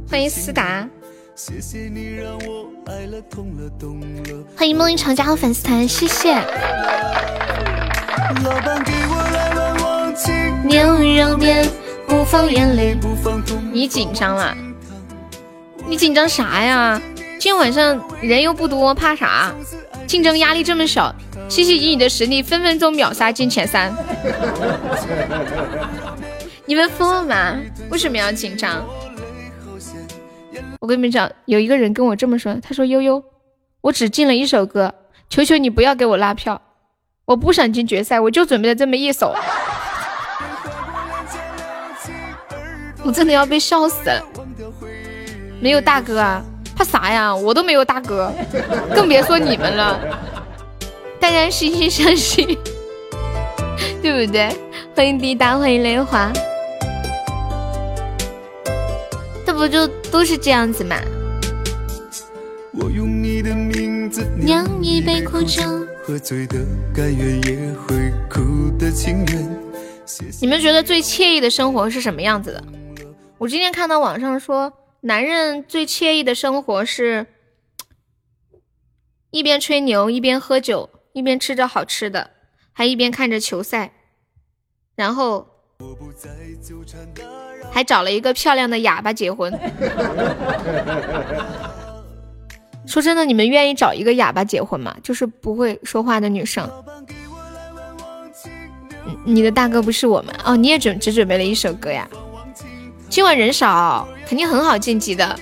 [0.10, 0.88] 欢迎思达，
[4.56, 6.36] 欢迎梦一场加入粉丝团，谢谢。
[10.64, 11.68] 牛肉面
[12.08, 12.98] 不放眼泪。
[13.72, 14.56] 你紧张了？
[15.86, 17.02] 你紧张啥呀？
[17.40, 19.52] 今天晚上人又不多，怕啥？
[20.06, 21.14] 竞争压力这么小，
[21.50, 23.94] 西西以你的实力，分分钟秒杀进前三。
[26.66, 27.60] 你们疯了吗？
[27.90, 28.86] 为什么要紧张？
[30.80, 33.24] 我跟你们讲，有一个人跟我这么说，他说：“悠悠，
[33.82, 34.94] 我只进了一首歌，
[35.30, 36.62] 求求你不要给我拉票，
[37.26, 39.36] 我不想进决赛，我就准备了这么一首。
[43.04, 44.24] ”我真的要被笑死了。
[45.62, 46.42] 没有大哥啊，
[46.76, 47.36] 怕啥呀？
[47.36, 48.32] 我都没有大哥，
[48.96, 50.00] 更别说你们了。
[51.20, 52.58] 大家惺惺相惜，
[54.02, 54.50] 对不对？
[54.96, 56.32] 欢迎滴答，欢迎莲花。
[59.64, 61.00] 不就都是这样子吗？
[64.42, 65.62] 酿一杯苦酒，
[70.42, 72.62] 你们觉得最惬意的生活是什么样子的？
[73.38, 77.26] 我今天看到网上说，男人最惬意的生活是
[79.32, 82.32] 一边吹牛，一边喝酒，一边吃着好吃的，
[82.74, 83.94] 还一边看着球赛，
[84.96, 85.48] 然后。
[87.72, 89.52] 还找了一个漂亮的哑巴结婚。
[92.86, 94.96] 说真的，你们愿意找一个哑巴结婚吗？
[95.02, 96.70] 就是不会说话的女生。
[99.26, 102.08] 你的大哥不是我们哦，你也准只准备了一首歌呀？
[103.10, 105.40] 今晚人少，肯定很好晋级的。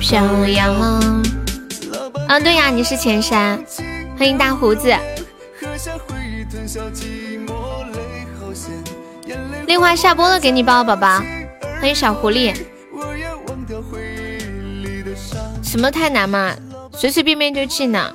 [0.00, 0.72] 飘摇。
[2.28, 3.58] 嗯，对呀，你是前山，
[4.18, 4.94] 欢迎大胡子。
[9.70, 11.22] 令花下播了，给你抱宝宝。
[11.80, 12.52] 欢迎小狐狸。
[15.62, 16.52] 什么太难嘛？
[16.92, 18.12] 随随便便就记呢。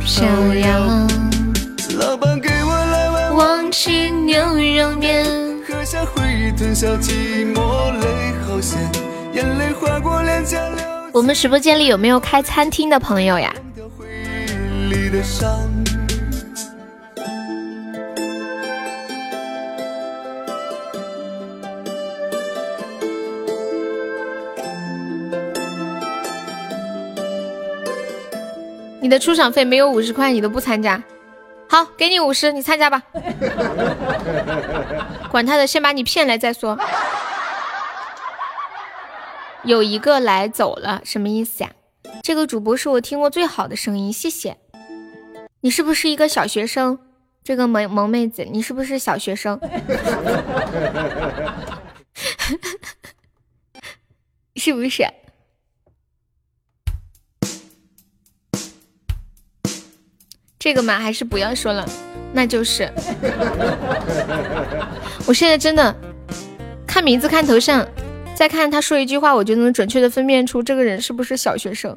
[0.00, 1.06] 飘摇。
[1.98, 5.26] 老板给我来碗忘情牛肉面。
[5.68, 8.80] 喝下回忆，吞下寂寞，泪好咸，
[9.32, 10.60] 眼泪划过脸颊。
[11.12, 13.54] 我们直播间里有没有开餐厅的朋友呀？
[29.00, 31.02] 你的出场费没有五十块，你都不参加。
[31.68, 33.02] 好，给你五十，你参加吧。
[35.30, 36.78] 管他的，先把你骗来再说。
[39.64, 41.70] 有一个来走了，什么意思呀？
[42.22, 44.56] 这个主播是我听过最好的声音，谢谢。
[45.60, 46.98] 你是不是一个小学生？
[47.44, 49.60] 这个萌萌妹子，你是不是小学生？
[54.56, 55.04] 是不是？
[60.58, 61.88] 这个嘛，还是不要说了。
[62.34, 62.90] 那就是，
[65.26, 65.94] 我现在真的
[66.86, 67.86] 看名字、看头像，
[68.34, 71.94] 再看他说一句话，我就能准确的分辨出这个人是不是小学生。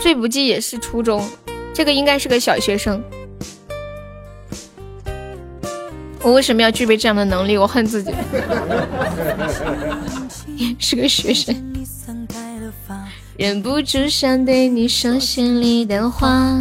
[0.00, 1.24] 最不济也是初中，
[1.74, 3.02] 这个应该是个小学生。
[6.22, 7.56] 我为什么要具备这样的能力？
[7.56, 8.12] 我恨自己。
[10.78, 11.54] 是个学生。
[13.36, 16.56] 忍不住想对你说心里的话。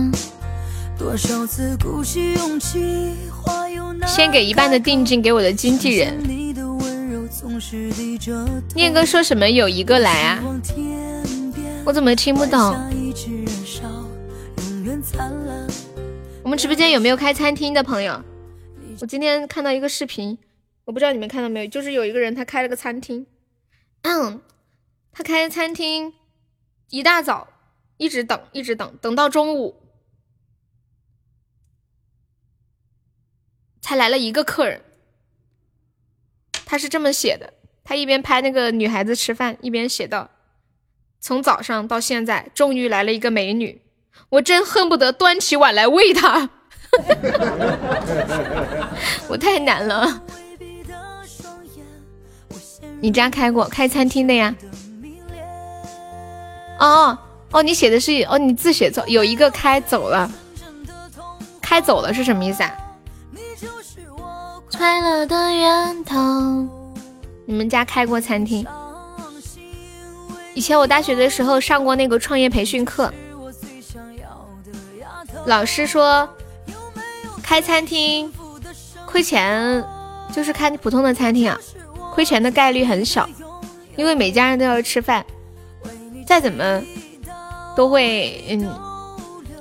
[4.06, 6.47] 先给一半的定金给我的经纪人。
[8.76, 10.44] 念哥说什么有一个来啊？
[11.86, 12.60] 我怎么听不懂？
[16.44, 18.24] 我们直播间有没有开餐厅的朋友？
[19.02, 20.38] 我今天看到一个视频，
[20.86, 23.26] 我不知道你们看到没有，就是有一个人他开了个餐厅，
[24.02, 24.42] 嗯，
[25.12, 26.14] 他开餐厅。
[26.90, 27.50] 一大早
[27.98, 29.76] 一直等，一直等，等到中午
[33.82, 34.82] 才来了一个客人。
[36.70, 37.54] 他是这么写的：
[37.86, 40.30] 他一边拍那个女孩子吃饭，一边写道
[41.22, 43.82] ：“从早上到现在，终于来了一个美女，
[44.28, 46.50] 我真恨不得端起碗来喂她。
[49.30, 50.22] 我太难了。
[53.00, 54.54] 你家开过开餐厅的呀？”
[56.80, 57.18] 哦
[57.52, 60.30] 哦，你写的是哦，你字写错，有一个开走了，
[61.62, 62.78] 开走了是什么意思啊？
[64.78, 66.16] 快乐的源头，
[67.46, 68.64] 你们家开过餐厅？
[70.54, 73.12] 以前我大学的时候上过那个创业培训课，
[75.46, 76.30] 老师说
[77.42, 78.32] 开餐厅
[79.08, 79.84] 亏钱，
[80.32, 81.60] 就是开普通的餐厅啊，
[82.14, 83.28] 亏钱的概率很小，
[83.96, 85.26] 因为每家人都要吃饭。
[86.28, 86.84] 再怎么
[87.76, 88.70] 都会嗯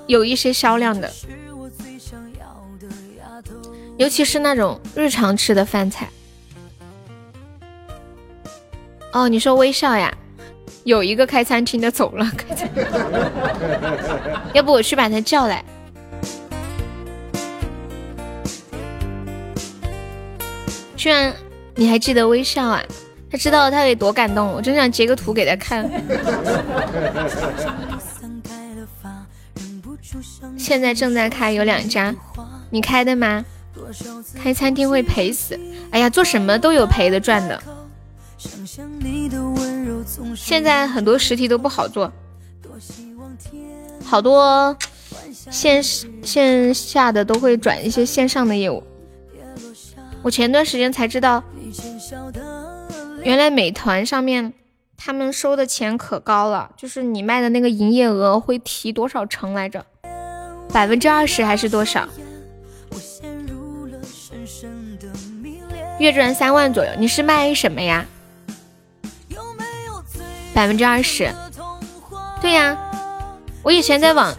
[0.08, 1.10] 有一些销量的，
[3.96, 6.08] 尤其是那种日常吃的饭菜。
[9.12, 10.12] 哦，你说微笑呀？
[10.84, 12.30] 有一个开餐厅的走了，
[14.52, 15.64] 要不我去把他叫来。
[20.96, 21.34] 居然
[21.74, 22.80] 你还记得微笑啊？
[23.30, 25.90] 他知道他得多感动，我真想截个图给他看。
[30.56, 32.14] 现在正在开，有两家，
[32.70, 33.44] 你开的吗？
[34.34, 35.58] 开餐厅会赔死，
[35.90, 37.62] 哎呀，做什么都有赔的赚的。
[40.36, 42.12] 现在很多实体都不好做，
[44.04, 44.76] 好多
[45.50, 48.82] 线线下的都会转一些线上的业务。
[50.22, 51.42] 我前段时间才知道。
[53.22, 54.52] 原来美团上面
[54.96, 59.84] 他们收的钱可高了，就是你卖的那个营业额会提多少成来着？
[60.72, 62.08] 百分之二十还是多少？
[65.98, 66.90] 月赚三万左右。
[66.98, 68.04] 你是卖什么呀？
[70.54, 71.30] 百分之二十。
[72.40, 72.76] 对呀，
[73.62, 74.34] 我以前在网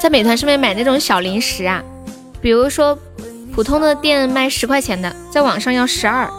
[0.00, 1.82] 在美团上面买那种小零食啊，
[2.40, 2.98] 比如说
[3.54, 6.30] 普通的店卖十块钱的，在网上要十二。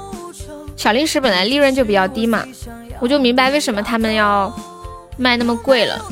[0.76, 2.46] 小零食本来利润就比较低嘛，
[3.00, 4.54] 我就明白为什么他们要
[5.18, 6.06] 卖那么贵了。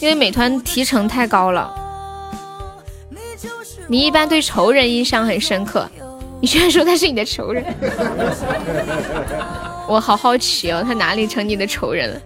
[0.00, 1.74] 因为美团提成太高了。
[3.88, 5.90] 你一般对仇人印象很深刻，
[6.40, 7.64] 你居然说他是你的仇人，
[9.88, 12.20] 我好好奇哦，他哪里成你的仇人了？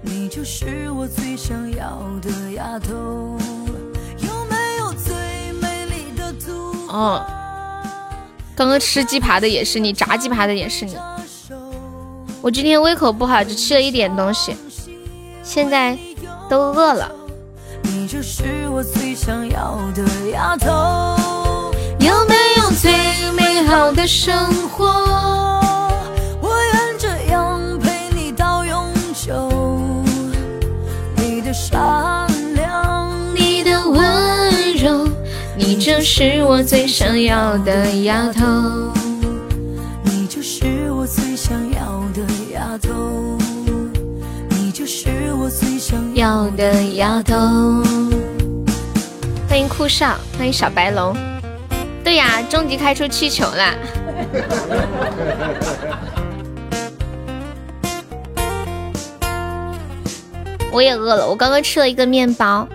[6.88, 7.24] 哦，
[8.54, 10.94] 刚刚吃鸡扒的也是你，炸鸡扒的也是你。
[12.42, 14.54] 我今天胃口不好，只吃了一点东西，
[15.42, 15.96] 现在
[16.50, 17.10] 都饿了。
[17.84, 21.16] 你就是我最想要的丫头
[21.98, 22.92] 有没有最
[23.32, 24.34] 美好的生
[24.68, 24.84] 活？
[26.40, 29.50] 我愿这样陪你到永久。
[31.16, 35.08] 你的善良，你的温柔，
[35.56, 38.44] 你就是我最想要的丫头。
[40.04, 43.38] 你就是我最想要的丫头。
[44.50, 47.34] 你就是我最想要的丫头。
[49.48, 51.31] 欢迎酷少，欢迎小白龙。
[52.12, 53.74] 对呀，终极开出气球啦！
[60.70, 62.68] 我也饿了，我刚刚吃了一个面包。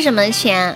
[0.00, 0.74] 退什么钱？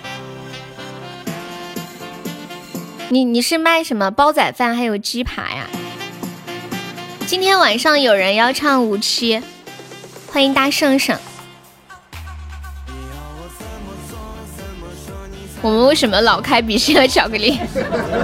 [3.09, 5.65] 你你是卖什么煲仔饭还有鸡扒呀？
[7.25, 9.41] 今天晚上有人要唱五七，
[10.31, 11.17] 欢迎大圣圣。
[15.63, 17.57] 我们为什么老开比心和巧克力？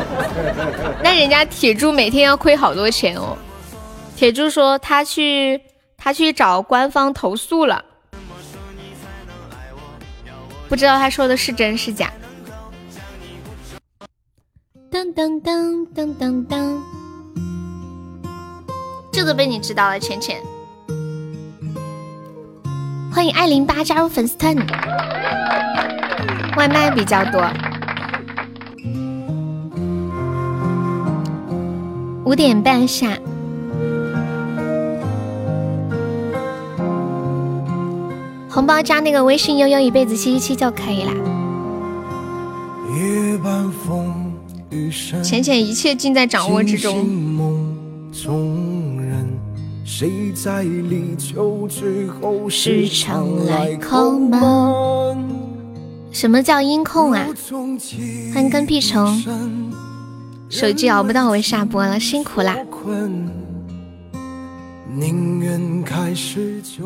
[1.02, 3.36] 那人家铁柱每天要亏好多钱哦。
[4.16, 5.60] 铁柱说他去
[5.98, 7.86] 他去找官方投诉了。
[10.72, 12.10] 不知道他说的是真是假。
[14.90, 16.80] 噔噔噔噔噔噔，
[19.12, 20.42] 这都被你知道了，浅浅。
[23.12, 24.56] 欢迎爱零八加入粉丝团。
[26.56, 27.46] 外卖比较多。
[32.24, 33.18] 五点半下。
[38.54, 41.14] 红包加那个微信悠悠一辈子七七七就可以啦。
[45.24, 47.08] 浅浅一切尽在掌握之中。
[52.50, 55.18] 时常来叩门。
[56.12, 57.26] 什么叫音控啊？
[58.34, 59.72] 欢迎跟屁虫。
[60.50, 62.58] 手机熬不到我下播了，辛苦啦。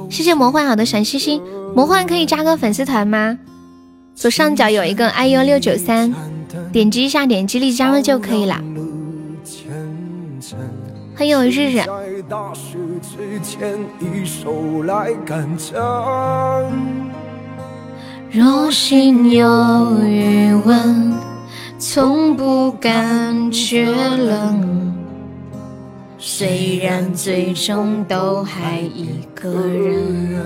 [0.09, 1.41] 谢谢魔幻好的闪星星，
[1.75, 3.37] 魔幻可以加个粉丝团吗？
[4.13, 6.13] 左上角有一个 iu 六九三，
[6.71, 8.61] 点击一下，点击立即加入就可以了。
[11.15, 11.81] 欢迎我日日。
[18.31, 21.13] 若心有余温，
[21.79, 24.94] 从不感觉冷。
[26.27, 30.43] 虽然最终都还一个人，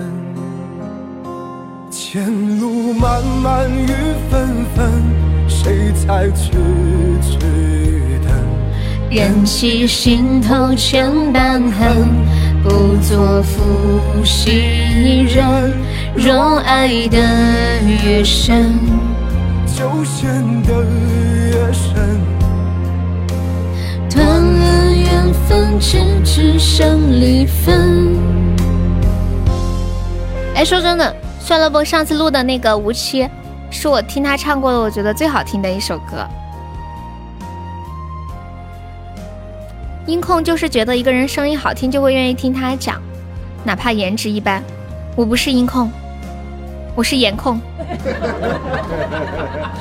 [1.90, 3.86] 前路漫漫雨
[4.30, 4.92] 纷纷，
[5.48, 6.50] 谁在痴
[7.22, 7.38] 痴
[8.22, 8.30] 等？
[9.10, 12.08] 忍起心头千般恨，
[12.62, 15.72] 不做负心人。
[16.14, 17.18] 若爱得
[18.04, 18.74] 越深，
[19.64, 20.30] 就陷
[20.62, 22.20] 得越深。
[24.10, 24.59] 断了
[25.50, 28.16] 分，只只剩离分。
[30.54, 33.24] 哎，说真的，算了不，上次录的那个《无期》，
[33.68, 36.24] 是我听他唱过的，我觉得最好听的一首歌。
[40.06, 43.02] 音控就是觉得一个人声音好听，就会愿意听他讲，
[43.64, 44.62] 哪怕颜值一般。
[45.16, 45.90] 我不是音控，
[46.94, 47.60] 我是颜控。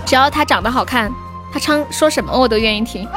[0.04, 1.12] 只要他长得好看，
[1.54, 3.08] 他唱说什么我都愿意听。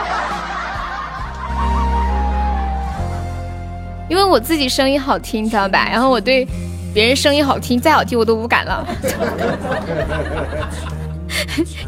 [4.12, 5.84] 因为我自己声音好听，知道吧？
[5.90, 6.46] 然后我对
[6.92, 8.86] 别人声音好听，再好听我都无感了。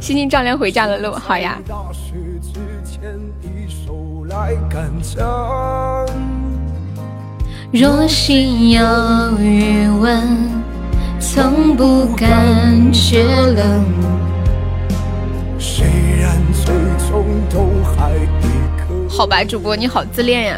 [0.01, 1.59] 心心照亮回家的路，好呀。
[7.71, 8.81] 若心有
[9.39, 10.49] 余温，
[11.21, 13.85] 从不感觉冷。
[15.59, 15.85] 虽
[16.23, 16.75] 然最
[17.07, 18.27] 终都还一
[18.79, 19.15] 颗。
[19.15, 20.57] 好吧，主播你好自恋呀。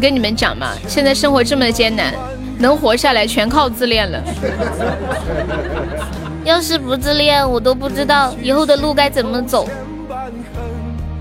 [0.00, 2.14] 跟你们讲嘛，现在生活这么艰难，
[2.58, 4.22] 能活下来全靠自恋了。
[6.44, 9.68] 要是不自恋，我都不知道以后的路该怎么走。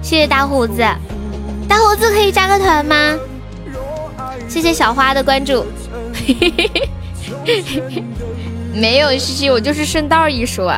[0.02, 0.84] 谢谢大胡子，
[1.68, 3.16] 大胡子可以加个团吗？
[4.48, 5.66] 谢谢小花的关注。
[8.74, 10.74] 没有西西，我就是顺道一说。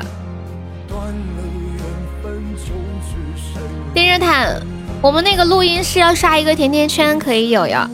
[3.94, 4.60] 电热毯，
[5.04, 7.90] 我们那个录音是要刷一个甜甜圈可以有呀？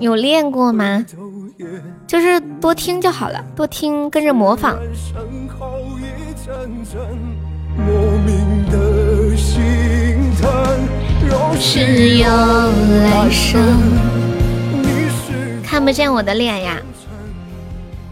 [0.00, 1.06] 有练过吗？
[2.04, 4.76] 就是多听就好了，多听跟着模仿。
[11.60, 13.62] 是有来生
[15.62, 16.82] 看不见我的脸呀？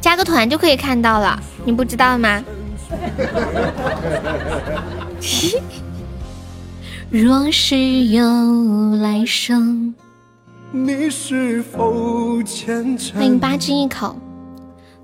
[0.01, 2.45] 加个团就可以看到了，你不知道吗？
[7.13, 7.77] 若是
[8.07, 9.95] 有来生，
[10.71, 14.17] 你是否虔诚欢迎八斤一口，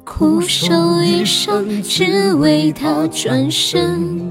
[0.05, 0.73] 苦守
[1.03, 4.27] 一生，只为他转身。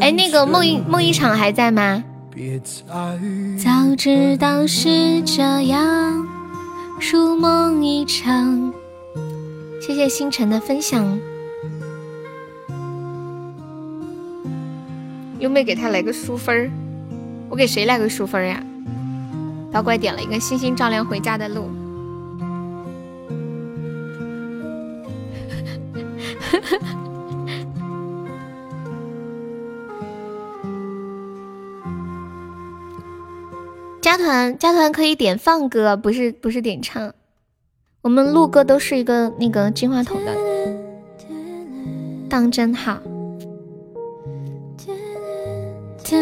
[0.00, 2.02] 哎，那个梦一梦一场还在吗？
[3.56, 6.26] 早知道是这样，
[7.12, 8.72] 如梦一场。
[9.80, 11.16] 谢谢星辰的分享。
[15.38, 16.70] 优妹给他来个淑分儿，
[17.48, 18.62] 我给谁来个淑分儿呀？
[19.70, 21.68] 导拐点了一个星星照亮回家的路。
[34.00, 37.12] 加团加团可以点放歌，不是不是点唱。
[38.00, 40.34] 我们录歌都是一个那个金话筒的，
[42.30, 42.98] 当真好。
[46.08, 46.16] 谢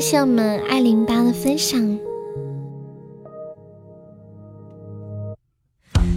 [0.00, 1.80] 谢我们爱零八的分享。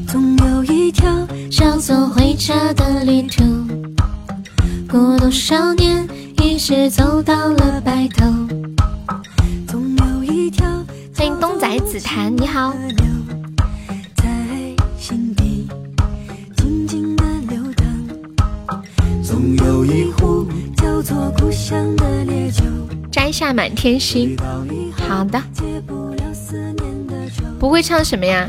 [0.08, 1.08] 总有一条
[1.52, 3.44] 叫做回家的旅途，
[4.90, 6.08] 过多少年。
[6.44, 8.26] 一直走到了白头。
[9.68, 10.66] 总有一条
[11.16, 12.74] 欢迎东仔紫檀，你好。
[23.42, 24.38] 下满天星。
[24.96, 25.42] 好的。
[27.60, 28.48] 不会唱什么呀？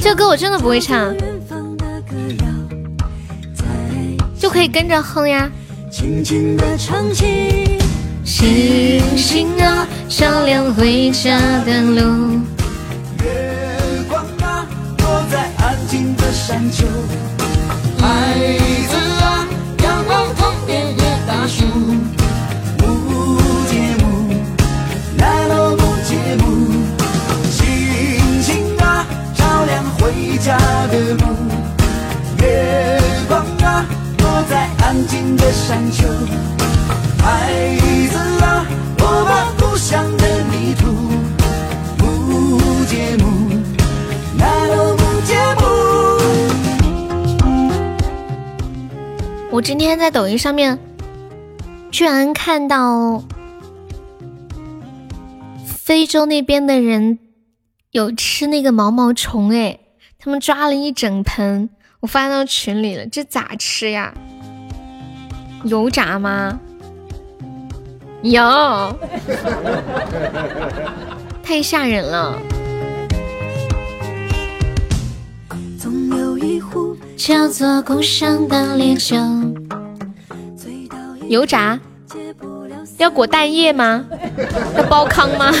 [0.00, 1.14] 这歌我真的不会唱，
[4.36, 5.48] 就可以跟着哼呀。
[5.92, 7.78] 轻轻的唱起，
[8.24, 12.40] 星星啊，照亮回家的路。
[13.22, 14.66] 月光啊，
[14.98, 16.84] 落在安静的山丘。
[18.00, 18.58] 孩
[18.88, 19.46] 子啊，
[19.84, 21.62] 仰望藤边的大树。
[30.42, 31.24] 家的路。
[32.40, 33.86] 月光啊。
[34.18, 36.06] 落在安静的山丘，
[37.18, 37.76] 孩
[38.08, 38.64] 子啊，
[38.98, 40.86] 我把故乡的泥土，
[41.98, 43.24] 木节木，
[44.38, 45.62] 来了木节木。
[49.50, 50.78] 我今天在抖音上面，
[51.90, 53.24] 居然看到
[55.66, 57.18] 非洲那边的人
[57.90, 59.80] 有吃那个毛毛虫，哎，
[60.24, 61.68] 他们抓了一整盆。
[61.98, 64.14] 我发到群里了，这咋吃呀？
[65.64, 66.60] 油炸吗？
[68.22, 68.40] 有，
[71.42, 72.38] 太吓人了。
[77.16, 79.16] 叫做故乡的烈酒。
[81.28, 81.80] 油炸？
[82.98, 84.04] 要裹蛋液吗？
[84.76, 85.52] 要煲汤吗？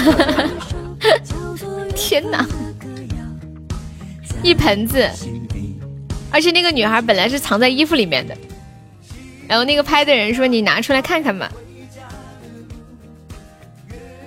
[1.96, 2.46] 天哪！
[4.42, 5.08] 一盆子。
[6.30, 8.34] 而且那个女孩本来是藏在衣服里面的，
[9.46, 11.50] 然后那个拍的人说：“你拿出来看看吧。”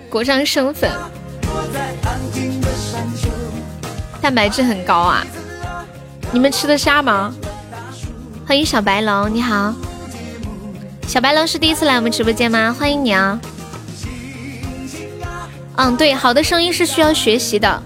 [0.08, 0.90] 裹上生粉，
[4.22, 5.26] 蛋白质很高啊！
[6.32, 7.34] 你们吃得下吗？
[8.45, 9.74] 欢迎小白龙，你好，
[11.08, 12.74] 小白龙是第一次来我们直播间吗？
[12.80, 13.42] 欢迎你啊！
[15.77, 17.84] 嗯，对，好的声音是需要学习的。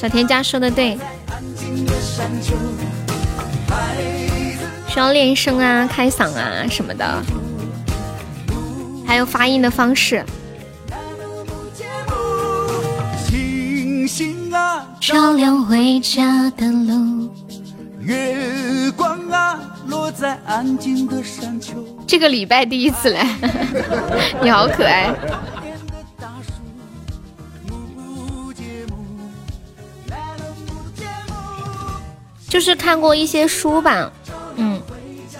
[0.00, 0.96] 小田家说的对。
[4.88, 7.22] 需要练声啊、开嗓啊什么的，
[9.06, 10.24] 还有发音的方式。
[15.00, 17.30] 照亮回家的路。
[18.00, 19.60] 月光啊，
[22.06, 23.26] 这个礼拜第一次来，
[24.42, 25.14] 你好可爱。
[32.50, 34.12] 就是看过一些书吧，
[34.56, 34.82] 嗯，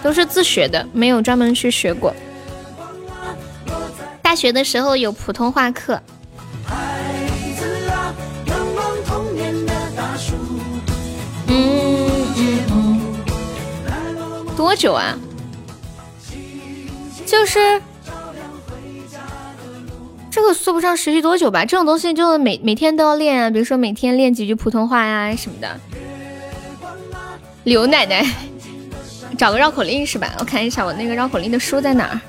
[0.01, 2.15] 都是自学的，没有专门去学过。
[4.23, 6.01] 大学的时候有普通话课。
[11.49, 12.07] 嗯
[12.71, 13.01] 嗯。
[14.57, 15.19] 多久啊？
[17.27, 17.83] 就是
[20.31, 21.65] 这个说不上持续多久吧。
[21.65, 25.81] 这种东西就每每天都要练啊，比如说每天练几句普通话呀什么的。
[27.65, 28.25] 刘奶奶，
[29.39, 30.35] 找个绕口令是吧？
[30.39, 32.21] 我看一下我那个绕口令的书在哪儿。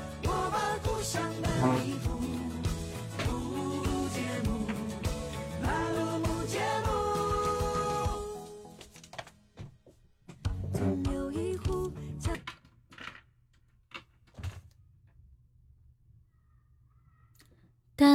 [17.96, 18.06] 哒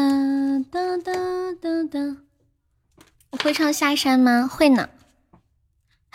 [0.71, 1.13] 哒哒
[1.61, 2.17] 哒哒。
[3.31, 4.47] 我会唱下山吗？
[4.47, 4.89] 会呢。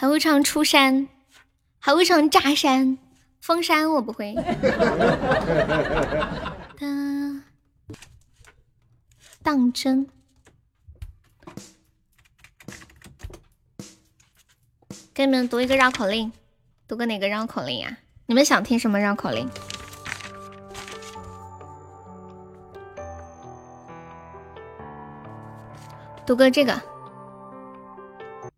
[0.03, 1.07] 还会唱出山，
[1.79, 2.99] 还会唱炸山、
[3.41, 4.35] 封山，我不会。
[9.45, 10.09] 当真？
[15.15, 16.33] 给你们读一个绕口令，
[16.89, 17.97] 读个哪个绕口令呀？
[18.27, 19.49] 你们想听什么绕口令？
[26.27, 26.92] 读个这个。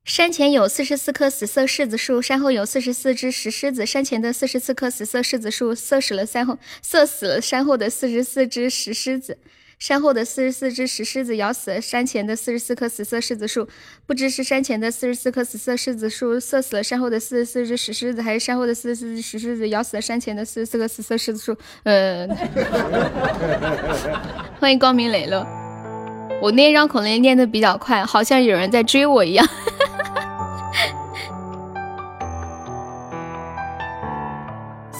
[0.04, 3.86] 山前有四十四棵死色柿子树，山后有四十四只石狮子。
[3.86, 9.38] 山前的四十四棵死色柿子树，射死了山后，射死了山后的四十四只石狮子。
[9.78, 13.66] 山后的四十四只石狮子咬死了山前的四十四棵死色柿子树。
[14.06, 21.56] 不知是山前的四十四棵死色柿子树射死了山后的四十四只石狮子，还是山后的四十四只石狮子咬死了山前的四十四棵死色柿子树？
[21.84, 22.28] 呃，
[24.60, 25.46] 欢迎光明磊落。
[26.42, 29.48] 我念绕口令念的比较快，好像有人在追我一样。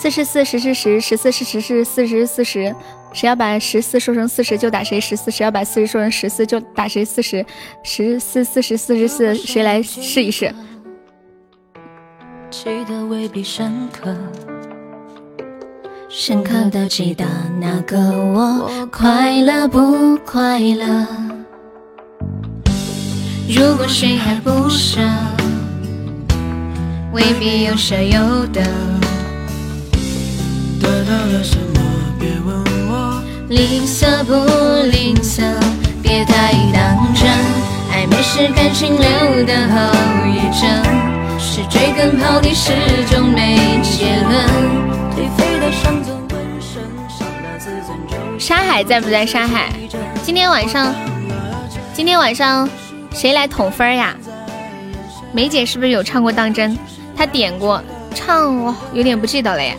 [0.04, 2.76] 四十四十是十，十四是十是四十四十。
[3.14, 7.42] 谁要把十四说成四十，就打谁十四；谁要把四十说成十四，就打谁四十。
[7.82, 10.54] 十四四十四十四，谁来试一试？
[12.50, 14.14] 记得未必深刻
[16.10, 17.24] 深刻的记得
[17.58, 21.06] 那个我，快乐不快乐？
[23.48, 25.00] 如果谁还不舍，
[27.14, 28.62] 未必有舍有得。
[30.84, 31.80] 得到了什么？
[32.20, 32.54] 别问
[32.88, 33.22] 我。
[33.48, 34.34] 吝啬不
[34.90, 35.42] 吝啬，
[36.02, 37.26] 别太当真。
[37.90, 39.76] 暧昧是感情留的后
[40.26, 40.68] 遗症，
[41.38, 42.72] 是追根刨底，始
[43.10, 44.34] 终没结论。
[45.12, 48.38] 颓废的伤痕纹身，伤了自尊就。
[48.38, 49.24] 沙海在不在？
[49.24, 49.72] 沙海，
[50.22, 50.92] 今天晚上，
[51.94, 52.68] 今天晚上
[53.12, 54.14] 谁来捅分呀？
[55.32, 56.72] 梅姐是不是有唱过《当真》？
[57.16, 57.82] 她点过
[58.14, 59.76] 唱，我有点不记得了耶。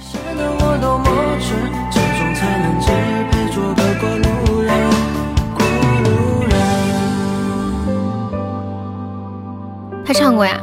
[10.06, 10.60] 他唱过呀，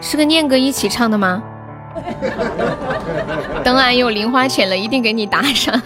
[0.00, 1.40] 是跟念哥一起唱的吗？
[3.62, 5.80] 等俺有零花钱了，一定给你打赏。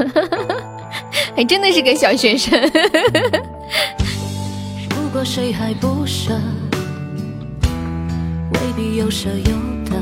[1.35, 2.59] 还 真的是个小学生。
[4.91, 6.66] 如果谁还不舍，未
[8.75, 9.53] 必有舍有
[9.85, 9.97] 得。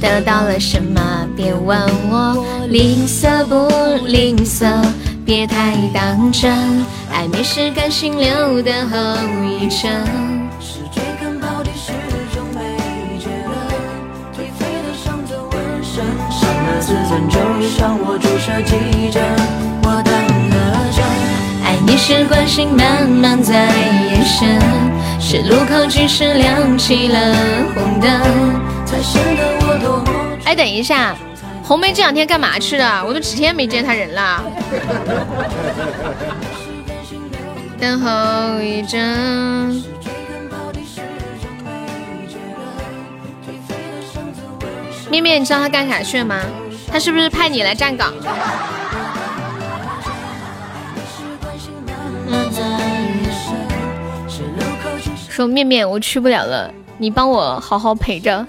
[0.00, 1.00] 得到了什么？
[1.34, 3.68] 别问我，吝啬不
[4.06, 4.84] 吝啬？
[5.24, 6.52] 别太当真，
[7.10, 8.98] 暧昧是感情留的后
[9.42, 9.90] 遗症。
[10.60, 11.92] 是追根刨底，始
[12.34, 12.60] 终没
[13.18, 13.56] 结论。
[14.34, 17.34] 颓废的伤痕纹身，伤了自尊，就
[17.70, 19.24] 像我注射几针。
[19.82, 20.12] 我等
[20.50, 20.54] 了
[20.92, 21.02] 真，
[21.64, 23.64] 爱你是关心慢慢在
[24.10, 24.60] 延伸，
[25.34, 27.34] 是路口即使亮起了
[27.74, 28.08] 红灯，
[28.86, 30.04] 才显得我多么。
[30.44, 31.16] 哎，等一下。
[31.64, 33.04] 红梅这两天干嘛去了？
[33.04, 34.44] 我都几天没见她人了。
[37.80, 39.82] 等候一阵。
[45.10, 46.38] 面面，你知道他干啥去了吗？
[46.92, 48.14] 他是不是派你来站岗？
[55.34, 58.46] 说面面，我去不了了，你帮我好好陪着。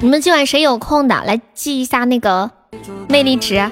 [0.00, 2.50] 你们今晚谁有空的来记一下那个
[3.10, 3.70] 魅力值？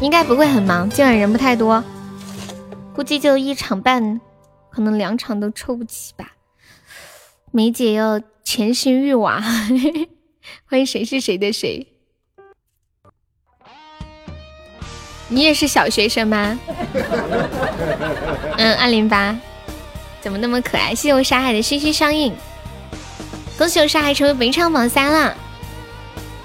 [0.00, 1.84] 应该不会很忙，今晚人不太多，
[2.92, 4.20] 估计就一场半，
[4.70, 6.32] 可能两场都凑不齐吧。
[7.52, 9.40] 梅姐要潜心育娃，
[10.66, 11.91] 欢迎谁是谁的谁？
[15.32, 16.58] 你也是小学生吗？
[18.58, 19.34] 嗯，二零八，
[20.20, 20.90] 怎么那么可爱？
[20.90, 22.32] 谢谢我沙海的心心相印，
[23.56, 25.34] 恭喜我沙海成为本场榜三了。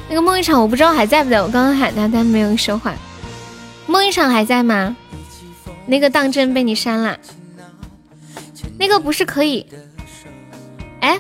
[0.08, 2.94] 那个梦一场我不知道还在不在，我刚刚喊他，他没有说话。
[3.88, 4.96] 梦一场还在吗？
[5.86, 7.20] 那个当真被你删了？
[8.80, 9.66] 那个不是可以？
[11.02, 11.20] 哎，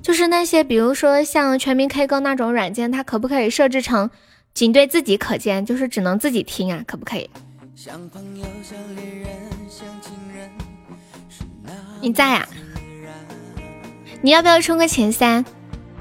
[0.00, 4.10] 就是那些，比如说像全民 K 歌那种软件，它可不可以设置成
[4.54, 6.80] 仅对自己可见，就是只能自己听啊？
[6.86, 7.28] 可不可以？
[12.00, 12.48] 你在呀？
[14.22, 15.44] 你要不要冲个前三？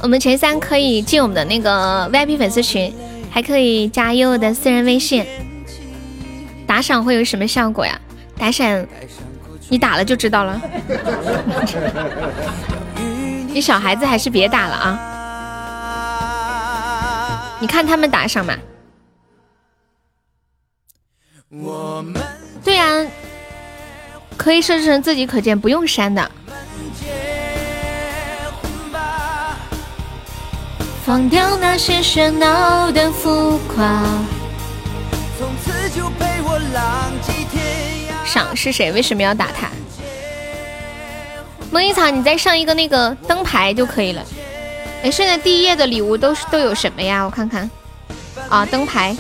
[0.02, 2.94] 我们前三可以进我们的那个 VIP 粉丝群，
[3.32, 5.26] 还可以加悠悠的私人微信。
[6.68, 8.00] 打赏会有什么效果呀？
[8.38, 8.86] 打赏。
[9.70, 10.62] 你打了就知道了。
[13.52, 15.23] 你小孩子还是别打了啊！
[17.64, 18.54] 你看他们打赏嘛。
[22.62, 23.08] 对呀，
[24.36, 26.30] 可以设置成自己可见，不用删的。
[31.06, 34.04] 放掉那些喧闹的浮夸。
[35.40, 38.92] 从此就陪我浪迹天赏是谁？
[38.92, 39.70] 为什么要打他？
[41.72, 44.22] 梦一草，你再上一个那个灯牌就可以了。
[45.04, 47.24] 哎，现在第一页的礼物都是都有什么呀？
[47.24, 47.70] 我看看。
[48.50, 49.16] 啊，灯牌。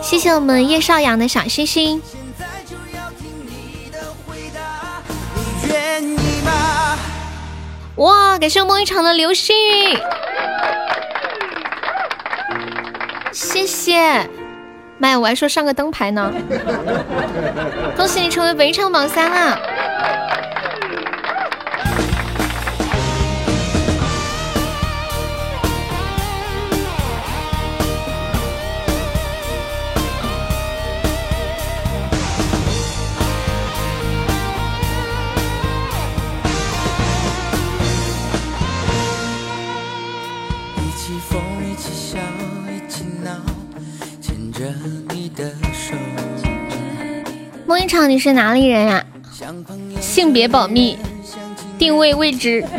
[0.00, 2.00] 谢谢我们叶少阳的小星星。
[7.96, 9.98] 哇，感谢梦一场的流星雨。
[13.32, 14.30] 谢谢。
[14.98, 15.18] 妈呀！
[15.18, 16.32] 我还说上个灯牌呢，
[17.96, 19.58] 恭喜你成为本场榜三啦！
[47.66, 49.04] 梦一场，你是哪里人呀？
[50.00, 50.96] 性别保密，
[51.76, 52.64] 定位未知。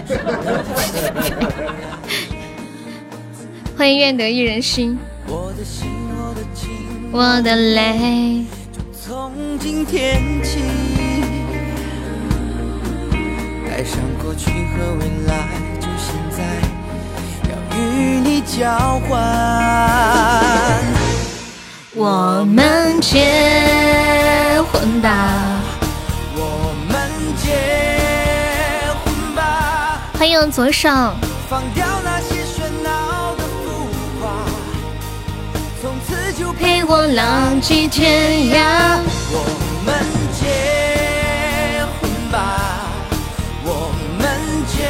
[3.78, 4.98] 欢迎愿得一人心。
[5.28, 6.70] 我的心，我的情，
[7.12, 8.46] 我的泪。
[8.94, 10.60] 从今天起，
[13.70, 15.50] 爱上过去和未来，
[15.82, 16.40] 就现在
[17.50, 20.97] 要与你交换。
[22.00, 23.26] 我们结
[24.72, 25.10] 婚吧，
[26.36, 27.10] 我们
[27.42, 27.50] 结
[29.04, 30.00] 婚吧。
[30.16, 30.88] 欢迎左手。
[31.50, 33.88] 放掉那些喧闹的浮
[34.22, 34.46] 华，
[35.82, 39.00] 从此就陪我浪迹天涯。
[39.32, 39.44] 我
[39.84, 39.96] 们
[40.40, 40.46] 结
[42.00, 42.38] 婚吧，
[43.66, 44.30] 我们
[44.68, 44.86] 结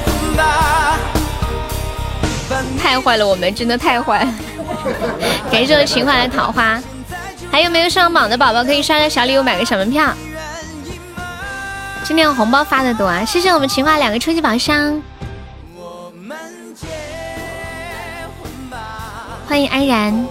[0.00, 0.98] 婚吧。
[2.82, 4.26] 太坏了，我们真的太坏。
[5.50, 6.80] 感谢我情怀的桃花，
[7.50, 10.12] 还有没有上榜的宝宝可以刷个小礼物，买个小门票。
[12.04, 13.24] 今天红包发的多啊！
[13.24, 15.02] 谢谢我们情怀两个初级宝箱。
[19.46, 20.26] 欢迎安然。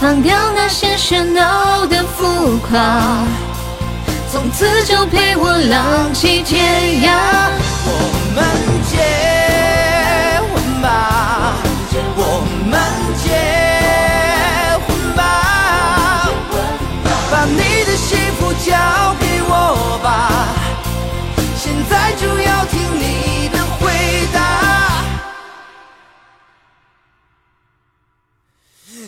[0.00, 3.24] 放掉那些喧闹的浮夸，
[4.32, 7.10] 从此就陪我浪迹天涯。
[7.84, 8.44] 我们
[8.88, 9.39] 结。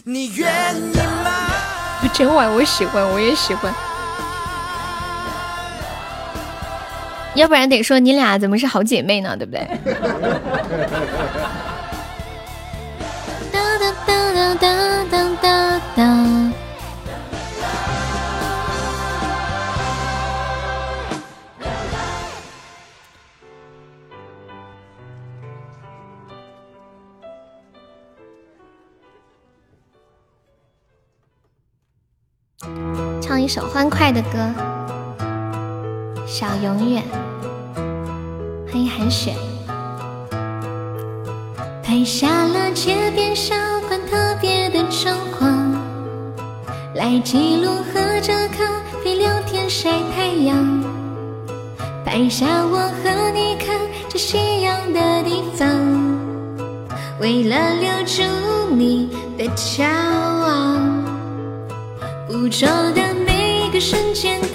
[0.04, 1.30] 你愿意吗？
[2.12, 3.72] 真晚，我喜欢，我也喜欢。
[7.34, 9.36] 要不然得说你俩怎么是好姐妹呢？
[9.36, 9.60] 对不对？
[13.52, 15.81] 哒哒哒哒哒哒哒。
[33.32, 34.38] 唱一首欢快的歌。
[36.26, 37.02] 小永远，
[38.70, 39.34] 欢迎寒雪。
[41.82, 43.54] 拍下了街边小
[43.88, 44.80] 馆特别的。
[44.90, 45.46] 生活，
[46.94, 48.66] 来记录喝着咖
[49.02, 50.84] 啡聊天晒太阳，
[52.04, 53.74] 拍下我和你看
[54.10, 55.66] 着夕阳的地方。
[57.18, 58.22] 为了留住
[58.76, 60.76] 你的骄傲，
[62.28, 63.01] 捕捉的
[63.82, 64.51] 瞬间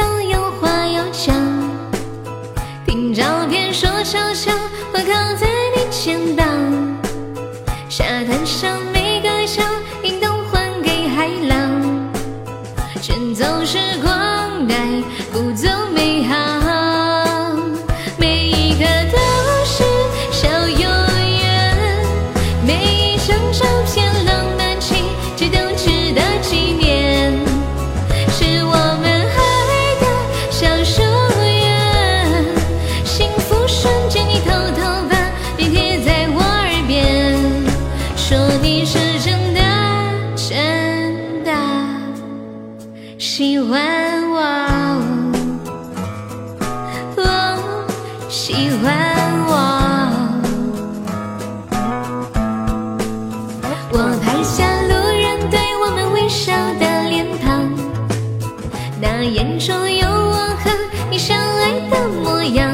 [61.17, 62.71] 相爱的模样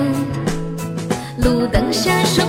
[1.38, 2.44] 路灯下守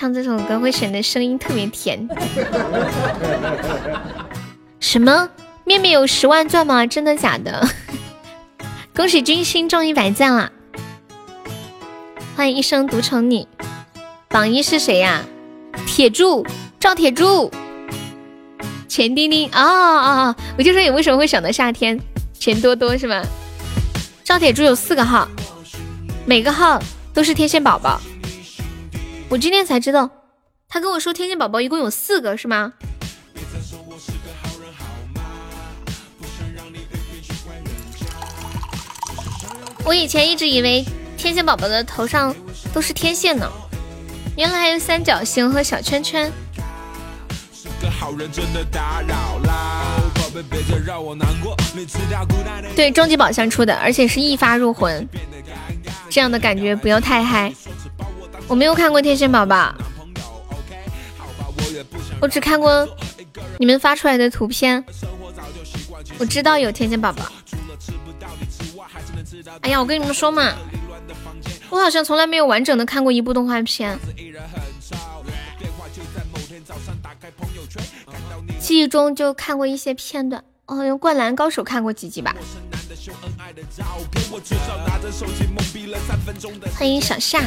[0.00, 2.08] 唱这首歌会显得声音特别甜。
[4.80, 5.28] 什么？
[5.66, 6.86] 面面有十万钻吗？
[6.86, 7.68] 真的假的？
[8.96, 10.50] 恭喜君心中一百赞了！
[12.34, 13.46] 欢迎一生独宠你。
[14.30, 15.22] 榜一是谁呀？
[15.86, 16.46] 铁柱，
[16.78, 17.50] 赵铁柱。
[18.88, 20.36] 钱丁丁啊啊啊！
[20.56, 22.00] 我就说你为什么会想到夏天？
[22.32, 23.22] 钱多多是吗？
[24.24, 25.28] 赵铁柱有四个号，
[26.24, 28.00] 每个号都是天线宝宝。
[29.30, 30.10] 我今天才知道，
[30.68, 32.72] 他跟我说天线宝宝一共有四个，是吗？
[39.84, 40.84] 我以前一直以为
[41.16, 42.34] 天线宝宝的头上
[42.74, 43.48] 都是天线呢，
[44.36, 46.30] 原来还有三角形和小圈圈。
[52.74, 55.08] 对，终极宝箱出的，而且是一发入魂，
[56.08, 57.54] 这样的感觉不要太嗨。
[58.50, 59.72] 我没有看过天线宝宝，
[62.20, 62.84] 我只看过
[63.58, 64.84] 你们发出来的图片。
[66.18, 67.30] 我知道有天线宝宝。
[69.60, 70.52] 哎呀，我跟你们说嘛，
[71.70, 73.96] 我好像从来没有完整的看过一部动画片。
[78.58, 82.34] 记忆中就看过一些片段，哦，用《灌篮高手》看过几集吧。
[86.78, 87.40] 欢迎小夏。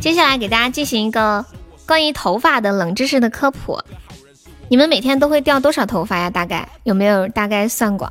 [0.00, 1.44] 接下来给大家进行一个
[1.86, 3.78] 关于头发的冷知识的科普。
[4.68, 6.30] 你们每天都会掉多少头发呀？
[6.30, 8.10] 大概有没有大概算过？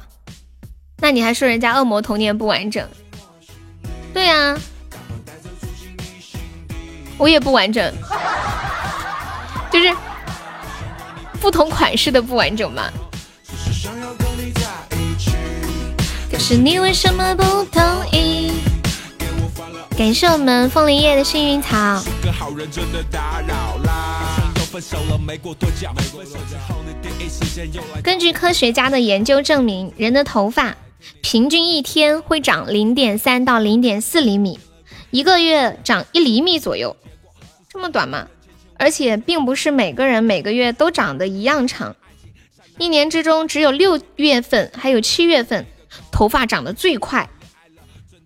[0.98, 2.88] 那你还说人家恶魔童年不完整？
[4.14, 4.56] 对呀，
[7.18, 7.92] 我也不完整，
[9.74, 9.92] 就是
[11.42, 12.92] 不同款式的不完整嘛。
[16.32, 18.52] 可是你为什么不同意？
[19.98, 22.04] 感谢我们枫林叶的幸运草。
[28.04, 30.76] 根据科学家的研究证明，人的头发。
[31.22, 34.60] 平均一天会长零点三到零点四厘米，
[35.10, 36.96] 一个月长一厘米左右，
[37.70, 38.28] 这么短吗？
[38.78, 41.96] 而且并不是每个人每个月都长得一样长，
[42.78, 45.66] 一年之中只有六月份还有七月份
[46.12, 47.30] 头发长得最快，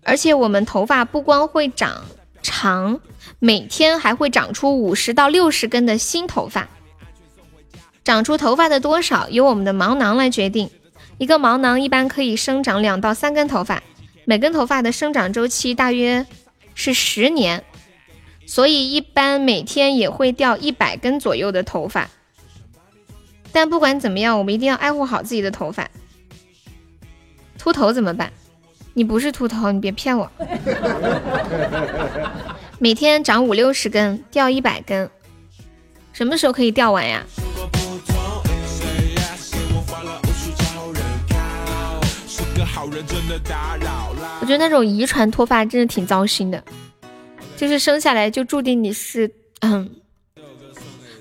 [0.04, 2.04] 而且我们头发不光会长
[2.42, 3.00] 长，
[3.38, 6.68] 每天还会长出五十到六十根的新头发，
[8.02, 10.70] 长出头发的多少由我们的毛囊来决定。
[11.18, 13.82] 一个毛囊一般可以生长两到三根头发，
[14.24, 16.24] 每根头发的生长周期大约
[16.74, 17.64] 是十年，
[18.48, 22.08] 所以一般每天也会掉一百根左右的头发。
[23.52, 25.86] 但不管怎么样，我们一定要爱护好自己的头发。
[27.58, 28.32] 秃头怎么办？
[28.94, 30.32] 你不是秃头，你别骗我。
[32.80, 35.10] 每天长五六十根，掉一百根，
[36.14, 37.22] 什么时候可以掉完呀？
[44.40, 46.64] 我觉得那种遗传脱发真的挺糟心的，
[47.58, 49.96] 就是生下来就注定你是嗯，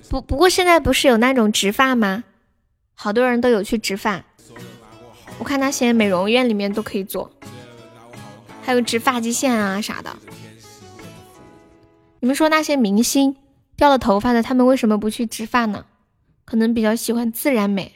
[0.08, 2.24] 不不过现在不是有那种植发吗？
[2.94, 4.24] 好多人都有去植发，
[5.40, 7.32] 我看那些美容院里面都可以做，
[8.62, 10.16] 还有植发际线啊啥的。
[12.20, 13.36] 你们说那些明星
[13.76, 15.86] 掉了头发的，他们为什么不去植发呢？
[16.46, 17.94] 可能比较喜欢自然美，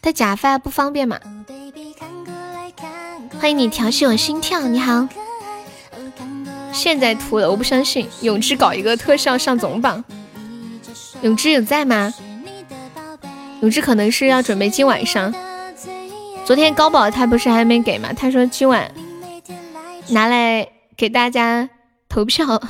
[0.00, 1.20] 戴假发不方便嘛。
[3.38, 5.08] 欢迎你调戏我心跳，你好。
[6.74, 8.06] 现在秃了，我不相信。
[8.20, 10.04] 永志搞一个特效上总榜。
[11.22, 12.12] 永志有在吗？
[13.62, 15.32] 永志可能是要准备今晚上。
[16.44, 18.12] 昨天高宝他不是还没给吗？
[18.12, 18.90] 他说今晚
[20.08, 21.66] 拿来给大家
[22.08, 22.60] 投票。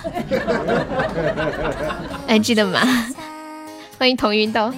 [2.28, 2.80] 还 记得吗？
[3.98, 4.72] 欢迎童云豆。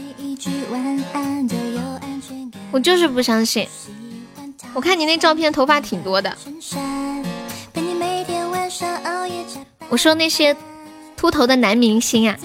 [2.70, 3.68] 我就是不相信。
[4.72, 6.34] 我看你那照片，头发挺多的。
[9.88, 10.56] 我说那些
[11.16, 12.36] 秃头的男明星啊。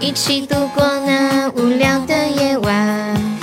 [0.00, 3.38] 一起度过那无聊的夜晚。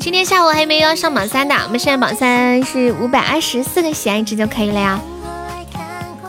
[0.00, 5.00] 今天下午还没有要上榜三的，我们现在榜三是五百二十四个喜爱值就可以了呀。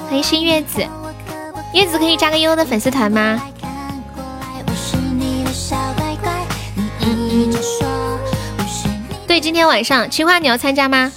[0.09, 0.85] 欢迎新月子，
[1.73, 3.41] 月子可以加个悠悠的粉丝团吗？
[9.39, 11.11] 今天晚上青花你要参加吗？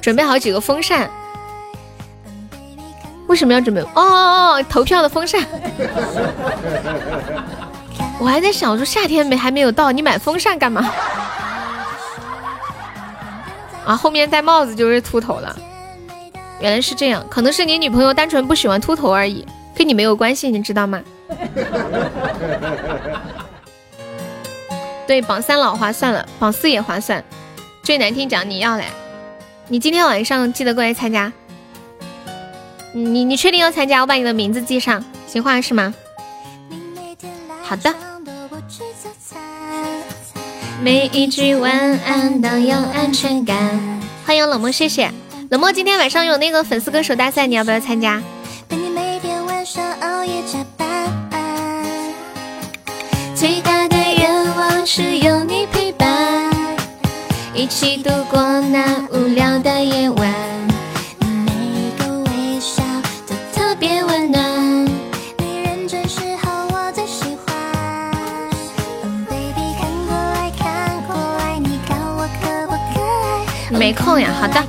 [0.00, 1.10] 准备好几个风扇。
[3.26, 3.80] 为什么要准备？
[3.80, 5.42] 哦哦哦，投票的风扇。
[8.20, 10.90] 我还在想，说夏天没还没有到，你买风扇干嘛？
[13.86, 15.56] 啊，后面戴帽子就是秃头了。
[16.60, 21.02] 原来是这样，可能是你女朋友单纯不喜欢秃头而已，跟你没有关系，你知道吗？
[25.06, 27.22] 对，榜三老划算了，榜四也划算。
[27.82, 28.86] 最难听奖你要来，
[29.68, 31.32] 你今天晚上记得过来参加。
[32.92, 34.00] 你你确定要参加？
[34.00, 35.92] 我把你的名字记上，行话是吗？
[37.62, 37.94] 好的。
[40.80, 41.72] 每一句晚
[42.06, 43.56] 安都有安全感。
[44.24, 45.10] 欢迎冷漠，谢谢
[45.50, 45.72] 冷漠。
[45.72, 48.22] 今天晚上有那个粉丝歌手大赛，你要不要参加？
[48.68, 48.78] 最
[54.86, 56.52] 是有你陪伴，
[57.54, 60.34] 一起度过那无聊的夜晚。
[61.20, 62.82] 每个微笑
[63.26, 64.84] 都特别温暖，
[65.38, 67.56] 你认真时候我最喜欢。
[69.02, 73.78] Oh Baby 看过来看过来，你看我可不可爱？
[73.78, 74.62] 没空呀，好的。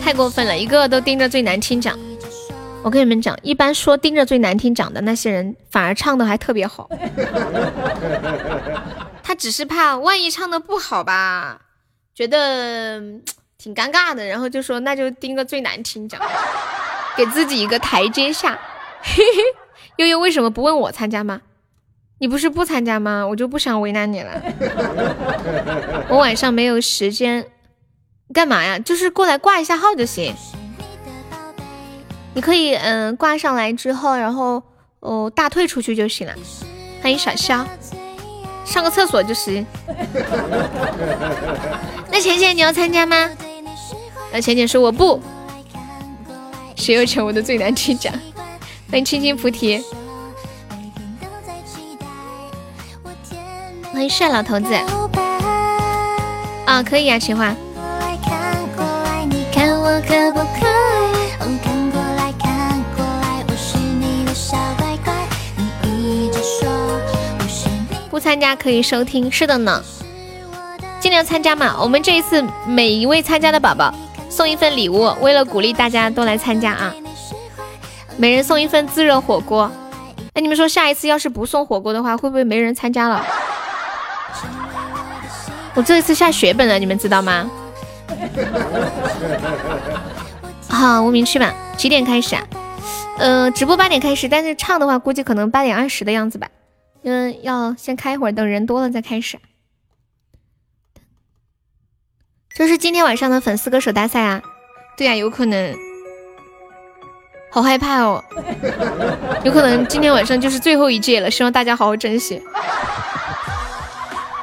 [0.00, 1.98] 太过分了，一个个都盯着最难听奖。
[2.82, 6.88] 我跟你们讲，一般说盯着最难听讲的那些人，反而唱的还特别好。
[9.22, 11.60] 他只是怕万一唱的不好吧，
[12.14, 12.98] 觉得
[13.58, 16.18] 挺尴尬的，然后就说那就盯个最难听讲，
[17.16, 18.58] 给自己一个台阶下。
[19.96, 21.42] 悠悠为什么不问我参加吗？
[22.20, 23.26] 你不是不参加吗？
[23.26, 24.30] 我就不想为难你了。
[26.08, 27.46] 我晚上没有时间，
[28.32, 28.78] 干嘛呀？
[28.78, 30.34] 就是过来挂一下号就行。
[32.34, 34.62] 你可以嗯挂上来之后，然后
[35.00, 36.32] 哦大退出去就行了。
[37.02, 37.66] 欢迎小肖，
[38.64, 39.66] 上个厕所就行。
[42.10, 43.28] 那浅浅你要参加吗？
[44.32, 45.20] 那浅浅说我不。
[46.76, 48.12] 谁又成我的最难听奖？
[48.90, 49.82] 欢迎青青菩提。
[53.92, 54.72] 欢迎帅老头子，
[56.66, 57.52] 啊，可以呀，奇花。
[60.32, 60.38] 不
[68.18, 69.80] 不参加可以收听，是的呢，
[70.98, 71.76] 尽量参加嘛。
[71.80, 73.94] 我们这一次每一位参加的宝宝
[74.28, 76.92] 送一份礼物，为了鼓励大家都来参加啊，
[78.16, 79.70] 每人送一份自热火锅。
[80.34, 83.24] 哎，你们说下一次要是不送火锅的话，会不会没人参加了？
[85.74, 87.48] 我这一次下血本了，你们知道吗？
[90.68, 91.54] 好，无名去吧。
[91.76, 92.42] 几点开始啊？
[93.18, 96.48] 呃，直播八点开始，但是唱的话估计可能八点二十的样子吧。
[97.08, 99.38] 嗯，要先开一会儿，等人多了再开始。
[102.50, 104.42] 这是今天晚上的粉丝歌手大赛啊？
[104.96, 105.74] 对呀，有可能。
[107.50, 108.22] 好害怕哦，
[109.42, 112.42] 有可能今天晚上就是最后一届了，希望大家好好珍惜。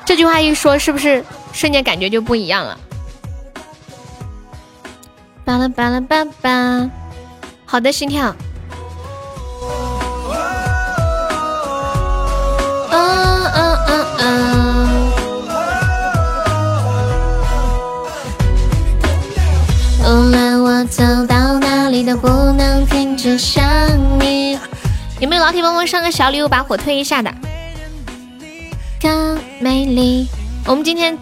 [0.06, 2.80] 这句话一说，是不是瞬间感觉就不一样了？
[5.44, 6.90] 巴拉巴拉巴巴，
[7.66, 8.35] 好的，心跳。
[20.16, 23.61] 无论我走到哪里，都不能停止想
[24.18, 24.58] 你。
[25.19, 27.30] 有没有老铁帮忙上个小礼物，把火推一下的？
[29.02, 30.26] 更美丽。
[30.66, 31.18] 我们今天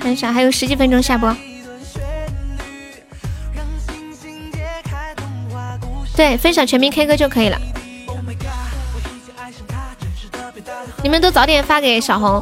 [0.00, 1.36] 很少，还有十几分钟下播。
[6.14, 7.58] 对，分享全民 K 歌就可以了。
[11.02, 12.40] 你们都早点发给小红。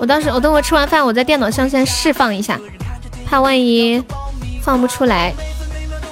[0.00, 2.58] 我当时，我等会吃完饭，我在电脑上先释放一下，
[3.26, 4.02] 怕万一
[4.62, 5.32] 放不出来。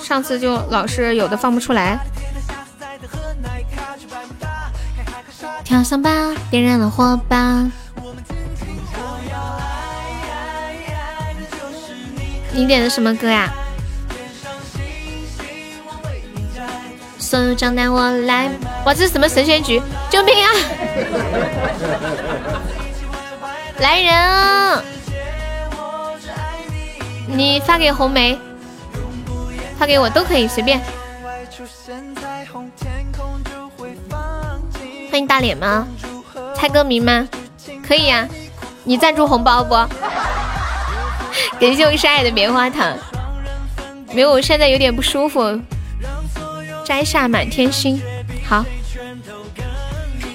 [0.02, 1.98] 上次就老是有的放不出来。
[5.64, 6.10] 跳上吧，
[6.50, 7.68] 点燃了火把。
[12.52, 13.52] 你点的什么歌呀？
[17.18, 18.48] 所有账单我来。
[18.84, 19.82] 哇，这是什么神仙局？
[20.08, 20.48] 救命啊！
[23.78, 24.84] 来人！
[27.26, 28.38] 你发给红梅，
[29.78, 30.80] 发给我都可以，随便。
[35.10, 35.86] 欢迎大脸吗？
[36.54, 37.28] 猜歌名吗？
[37.86, 38.28] 可以呀。
[38.84, 39.74] 你赞助红包不？
[41.58, 42.96] 感谢我深爱的棉花糖。
[44.12, 45.60] 没有，我现在有点不舒服。
[46.84, 48.00] 摘下满天星。
[48.46, 48.64] 好。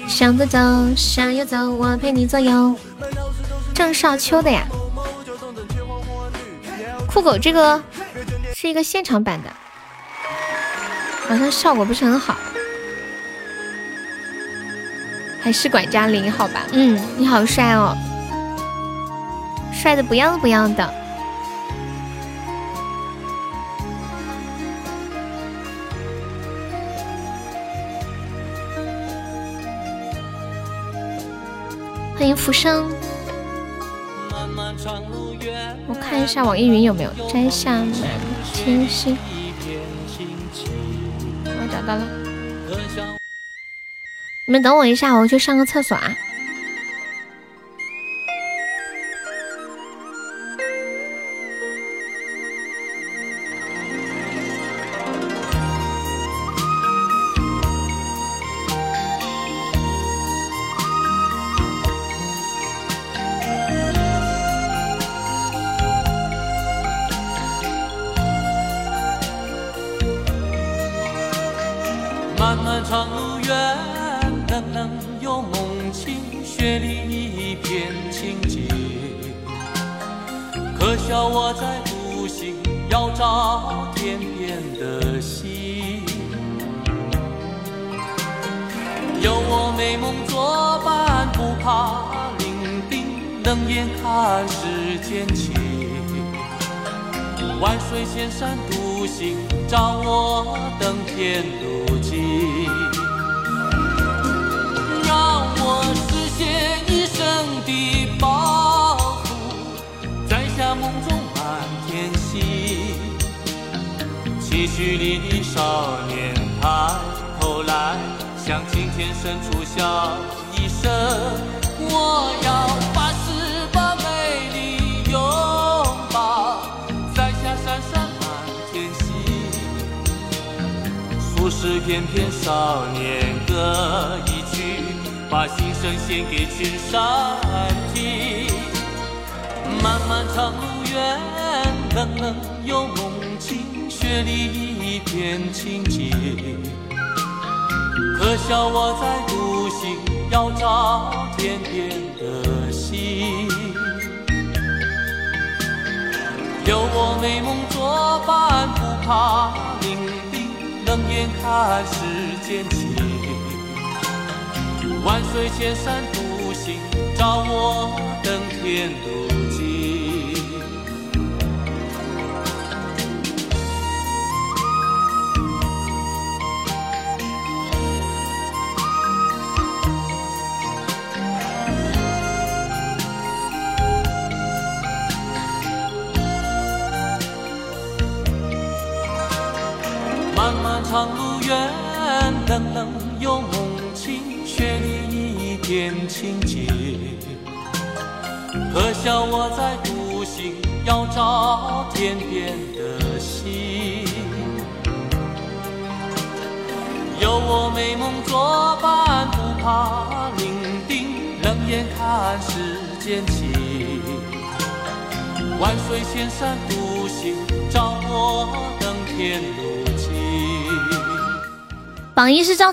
[0.06, 0.58] 向左走，
[0.94, 2.74] 向右走，我陪你左右。
[3.72, 4.66] 郑少秋的呀。
[7.12, 7.82] 酷狗这个
[8.54, 9.50] 是一个现场版的，
[11.28, 12.34] 好像效果不是很好。
[15.42, 17.94] 还是管家零好吧，嗯，你好帅哦，
[19.74, 20.94] 帅的不要不要的。
[32.16, 32.88] 欢迎浮生，
[36.12, 37.94] 看一下网易云有没有摘下满
[38.52, 39.16] 天星，
[41.46, 42.06] 我找到了。
[44.46, 46.14] 你们等我一下，我去上个厕所啊。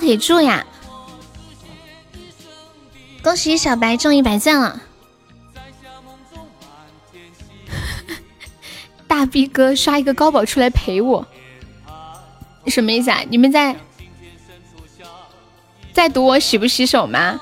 [0.10, 0.66] 铁柱呀，
[3.22, 4.82] 恭喜小白中一百赞了。
[9.08, 11.28] 大逼哥刷一个高宝出来陪我，
[12.66, 13.20] 什么意思啊？
[13.30, 13.76] 你们在
[15.94, 17.40] 在赌我洗不洗手吗？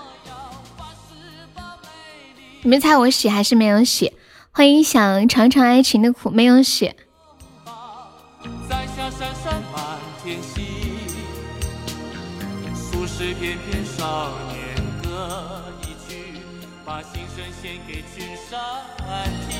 [2.63, 4.11] 你们猜我洗还是没有洗？
[4.51, 6.93] 欢迎想尝尝爱情的苦，没有洗。
[13.97, 16.39] 少年歌一曲，
[16.85, 18.53] 把心声献给群山
[19.49, 19.57] 听。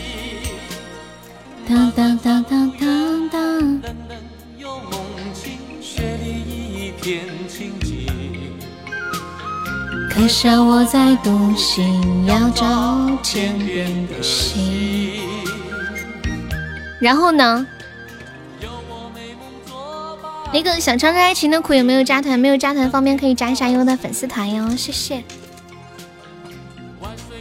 [1.68, 3.42] 当当当当当当。
[3.82, 4.18] 冷冷
[4.60, 4.94] 有梦
[5.34, 8.06] 境，雪里一片清静。
[10.12, 15.20] 可笑我在独行，要找天边的星。
[17.00, 17.66] 然后呢？
[20.54, 22.40] 那个想尝尝爱情的苦有没有加团？
[22.40, 25.24] 没有加团方便可以加一下优的粉丝团哟，谢谢。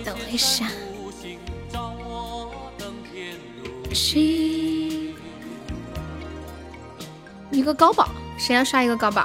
[0.04, 0.66] 等我一下。
[7.50, 9.24] 一个高宝，谁要刷一个高宝？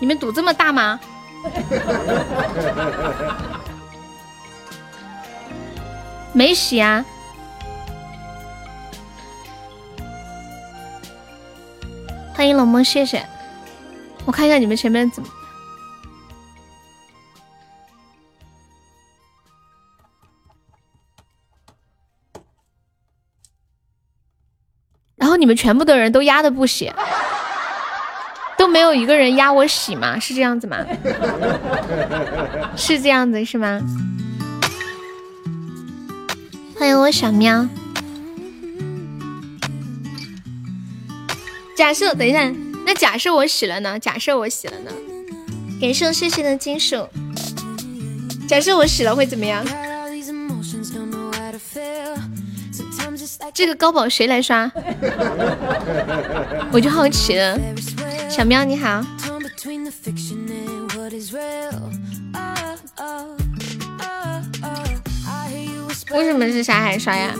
[0.00, 1.00] 你们赌这么大吗？
[6.34, 7.04] 没洗啊。
[12.34, 13.24] 欢迎冷漠，谢谢。
[14.24, 15.28] 我看一下你们前面怎么。
[25.14, 26.92] 然后你们全部的人都压的不洗，
[28.58, 30.18] 都没有一个人压我洗吗？
[30.18, 30.84] 是这样子吗？
[32.76, 33.80] 是这样子是吗？
[36.76, 37.66] 欢迎我小喵。
[41.76, 42.50] 假设等一下，
[42.86, 43.98] 那假设我洗了呢？
[43.98, 44.90] 假设我洗了呢？
[45.80, 47.08] 感谢谢谢的金属。
[48.48, 49.64] 假设我洗了会怎么样？
[53.52, 54.70] 这个高宝谁来刷？
[56.72, 57.58] 我就好奇了。
[58.30, 59.04] 小喵你好。
[66.12, 67.34] 为什么是沙海刷呀？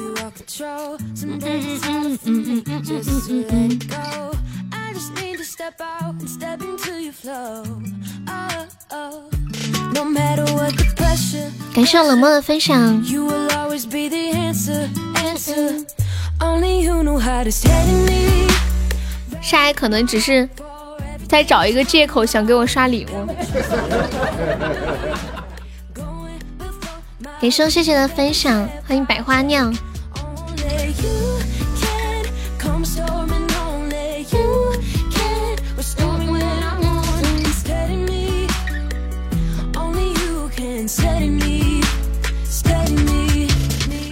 [11.74, 13.02] 感谢冷漠的分享。
[19.42, 20.48] 沙海可能只是
[21.28, 23.26] 在找一个借口想给我刷礼物。
[27.40, 29.74] 给生谢谢的分享，欢迎百花酿。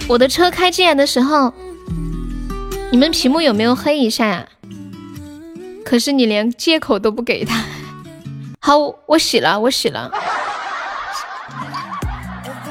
[0.09, 1.51] 我的车开进来的时候，
[2.91, 4.47] 你们屏幕有没有黑一下呀？
[5.83, 7.63] 可是你连借口都不给他。
[8.61, 8.77] 好，
[9.07, 10.11] 我洗了，我洗了，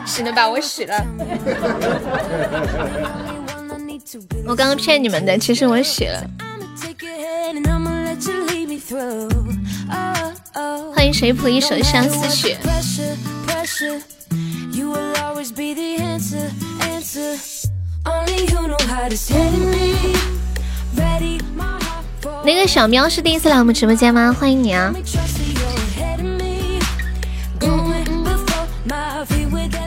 [0.07, 1.05] 洗了吧，我洗了。
[4.47, 6.23] 我刚刚骗你们的，其实我洗了。
[10.95, 12.57] 欢迎水谱一首相思曲。
[22.45, 24.35] 那个小喵是第一次来我们直播间吗？
[24.39, 24.93] 欢迎你啊！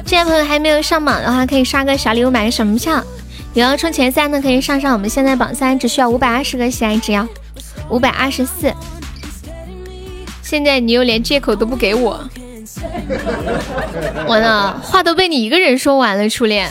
[0.05, 3.03] 这位朋友还没有上榜的话，可以刷个小礼物买个什么票？
[3.55, 7.25] 有要冲前三的可以上上，我们现在榜三只需要五百二十个喜爱值呀，
[7.89, 8.73] 五百二十四。
[10.43, 12.29] 现在你又连借口都不给我，
[14.27, 16.69] 完了，话都被你一个人说完了，初恋。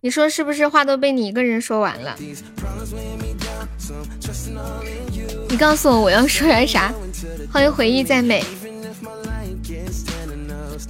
[0.00, 0.68] 你说是不是？
[0.68, 2.14] 话都被你一个人说完了。
[5.48, 6.92] 你告诉我我要说点啥？
[7.52, 8.44] 欢迎回忆再美，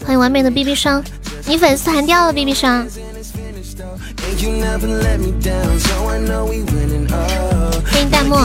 [0.08, 1.04] 欢迎完美的 BB 霜，
[1.44, 2.86] 你粉丝团掉了 BB 霜。
[7.92, 8.36] 欢迎弹幕。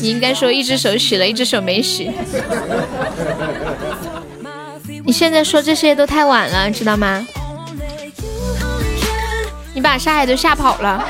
[0.00, 2.10] 你应该说一只手洗了，一只手没洗。
[5.04, 7.26] 你现在说这些都太晚了，知道吗？
[9.82, 11.04] 你把沙海都吓跑了。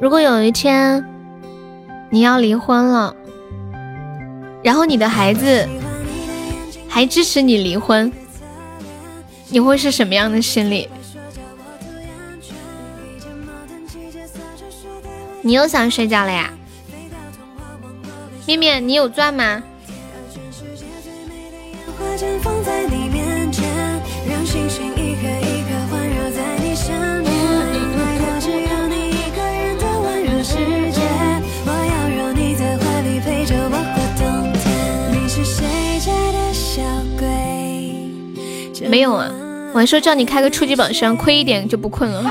[0.00, 1.04] 如果有一天
[2.10, 3.16] 你要离婚了，
[4.62, 5.68] 然后你的孩子
[6.88, 8.12] 还支持你离婚，
[9.48, 10.88] 你会是什么样的心理？
[15.42, 16.52] 你又想睡觉了呀？
[18.46, 19.62] 面面，你有钻吗？
[38.92, 39.26] 没有啊，
[39.72, 42.30] 我还说叫你开个初级宝箱，亏一点就不困了。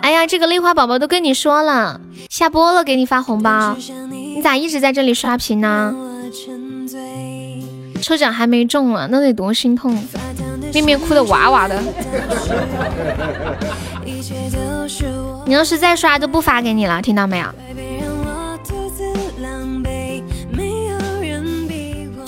[0.00, 2.00] 哎呀，这个泪花宝宝都跟你说了，
[2.30, 5.94] 下播了给你发红包，你咋一直在这里刷屏呢？
[8.00, 10.02] 抽奖还没中啊，那得多心痛！
[10.72, 11.78] 面面哭的哇哇的。
[15.44, 17.46] 你要是再刷，就不发给你了，听到没有？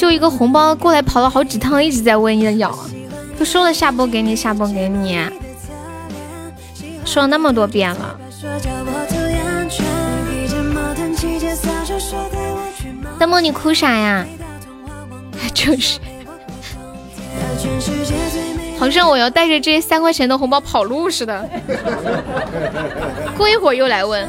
[0.05, 2.79] 就一个红包过来跑了好几趟，一直在问要，
[3.39, 5.19] 都说了下播给你，下播给你，
[7.07, 8.15] 说了那么多遍了。
[13.19, 14.27] 大梦，你哭啥呀？
[15.55, 15.99] 就是，
[18.79, 21.49] 好像我要带着这三块钱的红包跑路似的。
[23.39, 24.29] 过一会儿又来问。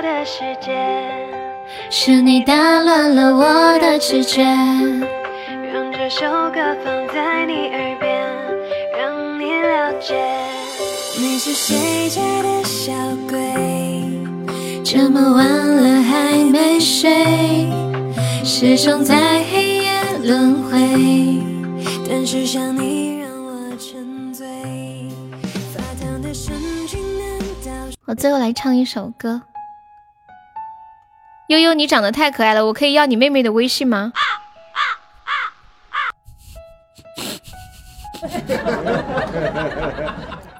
[0.00, 0.74] 我的世界，
[1.90, 4.42] 是你打乱了我的直觉。
[4.42, 8.26] 让这首歌放在你耳边，
[8.98, 10.16] 让你了解。
[11.18, 12.94] 你是谁家的小
[13.28, 13.38] 鬼？
[14.82, 17.68] 这么晚了还没睡，
[18.42, 21.42] 始终在黑夜轮回。
[22.08, 23.10] 但是想你。
[28.06, 29.40] 我最后来唱一首歌。
[31.50, 34.12] 悠悠，你长得太可爱了，我可以要你妹妹的微信吗？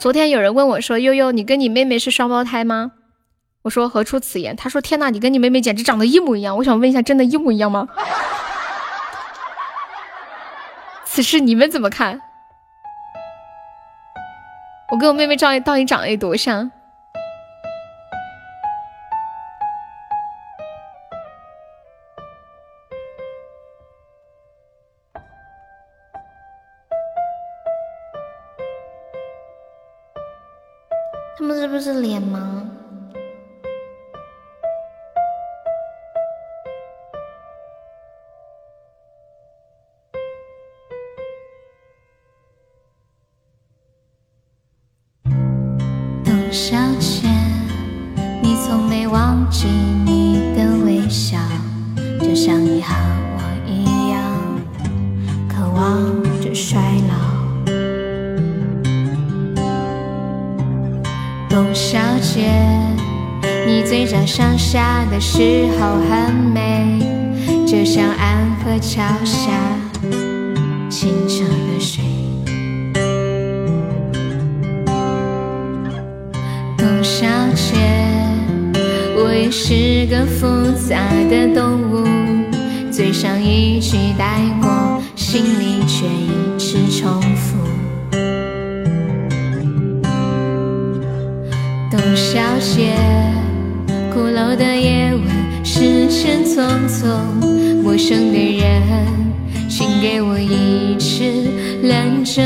[0.01, 2.91] 昨天有人问我说：“悠悠，你跟你妹妹是双胞胎吗？”
[3.63, 4.57] 我说何出此言？
[4.57, 6.57] 他说天呐，你跟你妹妹简直长得一模一样。
[6.57, 7.87] 我想问一下，真的一模一样吗？
[11.07, 12.21] 此事你们怎么看？
[14.91, 16.73] 我跟我妹妹照到底长得有多像？
[31.81, 32.50] 就是不是脸盲？
[65.11, 67.01] 的时候很美，
[67.67, 69.51] 就像安河桥下
[70.89, 72.05] 清澈的水。
[76.79, 77.75] 董小姐，
[79.17, 80.47] 我也是个复
[80.89, 82.07] 杂的动物，
[82.93, 87.59] 嘴上一句带过，心里却一直重复。
[91.91, 92.95] 董小姐，
[94.13, 97.07] 鼓楼的夜晚，时间匆匆，
[97.83, 98.83] 陌生的人，
[99.69, 101.49] 请给我一支
[101.85, 102.43] 兰州。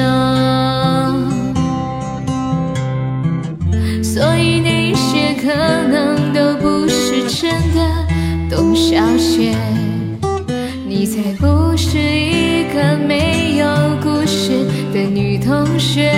[4.03, 5.49] 所以那些可
[5.89, 7.81] 能都不是真的，
[8.51, 9.55] 董小姐，
[10.87, 13.67] 你才不是一个没有
[14.03, 16.13] 故事的女同学。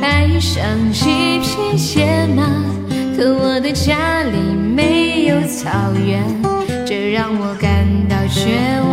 [0.00, 2.07] 爱上一匹野，
[3.88, 6.22] 家里没有草原，
[6.86, 8.87] 这让我感到绝望，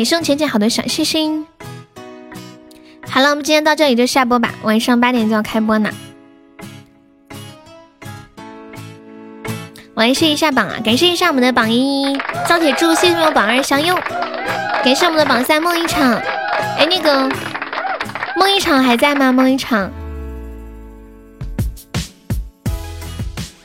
[0.00, 1.46] 欢迎天使必回，感谢我浅浅好多小心心。
[3.06, 5.90] 好了，我们今天到这里就下播吧，晚上八点就要开播呢。
[9.92, 13.94] 我来试一下榜啊，感谢一下我们的榜一赵铁柱，谢谢我们榜二相拥，
[14.82, 16.14] 感谢我们的榜三梦一场。
[16.78, 17.28] 哎，那个
[18.36, 19.30] 梦一场还在吗？
[19.30, 19.90] 梦一场。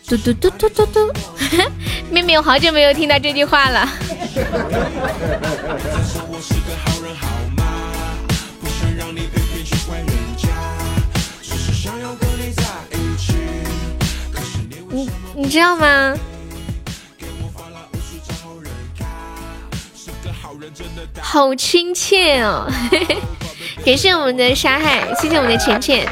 [0.08, 1.14] 嘟嘟嘟嘟嘟嘟，
[2.12, 3.90] 妹妹，我好久没有听到这句话了。
[15.56, 16.14] 知道吗？
[21.22, 22.70] 好亲切哦！
[23.86, 26.06] 感谢我们的沙海，谢谢我们的浅浅，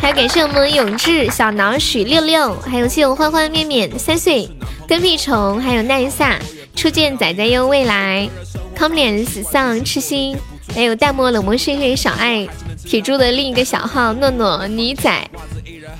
[0.00, 4.48] 还有感谢我们永志、小脑许六六，还有谢我欢欢、面面三岁、
[4.88, 6.38] 跟屁虫，还有奈萨、
[6.74, 8.26] 初见仔仔哟、未来、
[8.74, 10.34] 康脸死丧、痴心，
[10.74, 12.48] 还有淡漠冷漠岁月、小爱、
[12.86, 15.28] 铁柱的另一个小号诺诺、女仔。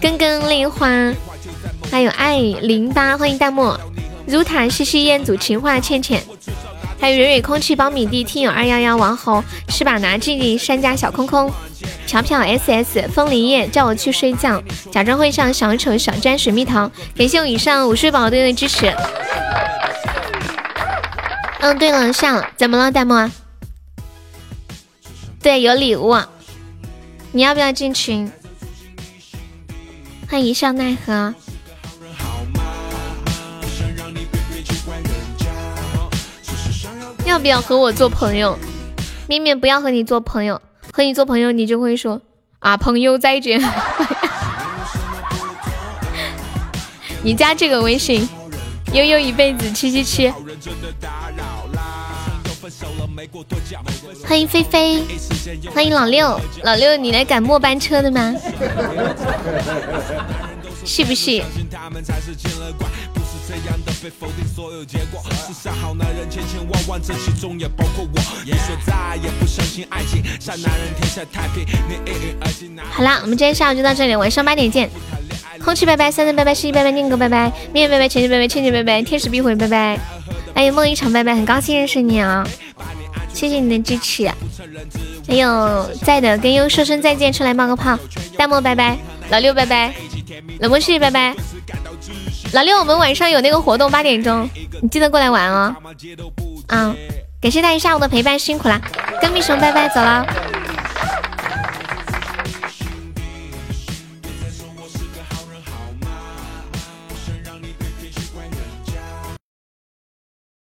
[0.03, 0.89] 根根恋花，
[1.89, 3.73] 还有爱零八，欢迎弹幕。
[4.27, 6.21] 如塔西西烟祖情话倩倩，
[7.01, 11.49] 还有蕊蕊空气苞米地听友二幺幺王侯是把拿记忆山家小空空，
[12.05, 18.93] 飘飘 S S 风铃叶叫我去睡觉，假装会上小丑小沾水蜜桃，感谢我以上午睡宝队的支持。
[21.61, 23.31] 嗯，对了，下了，怎么了，弹幕？
[25.41, 26.17] 对，有礼物，
[27.31, 28.29] 你要不要进群？
[30.33, 31.35] 欢迎一笑奈何，
[37.27, 38.59] 要不要和我做朋友？
[39.29, 40.59] 面面不要和你做朋友，
[40.91, 42.19] 和你做朋友你就会说
[42.61, 43.61] 啊，朋友再见。
[47.23, 48.27] 你加这个微信，
[48.95, 50.33] 悠悠一辈子七七七。
[54.27, 55.03] 欢迎菲菲，
[55.75, 58.35] 欢迎老六，老六你来赶末班车的吗？
[60.85, 61.43] 是不是？
[72.91, 74.91] 好啦，我们今天下午就到这里，晚上八点见。
[75.63, 79.97] 空气拜拜，三三拜拜，十一拜拜，念哥拜拜，面面拜拜，浅浅拜拜，倩倩拜拜，天使必回拜拜。
[80.55, 82.45] 哎呀梦一场拜拜，很高兴认识你啊！
[83.33, 84.31] 谢谢你的支持。
[85.27, 87.99] 还有在的跟优说声再见，出来冒个泡。
[88.37, 88.97] 弹幕拜拜，
[89.31, 89.95] 老六拜拜，
[90.61, 91.35] 冷漠旭拜拜。
[92.53, 94.49] 老六，我们晚上有那个活动，八点钟，
[94.81, 95.75] 你记得过来玩哦。
[96.69, 96.95] 啊，
[97.41, 98.81] 感谢大家下午的陪伴，辛苦了！
[99.21, 100.27] 跟蜜熊拜拜，走了。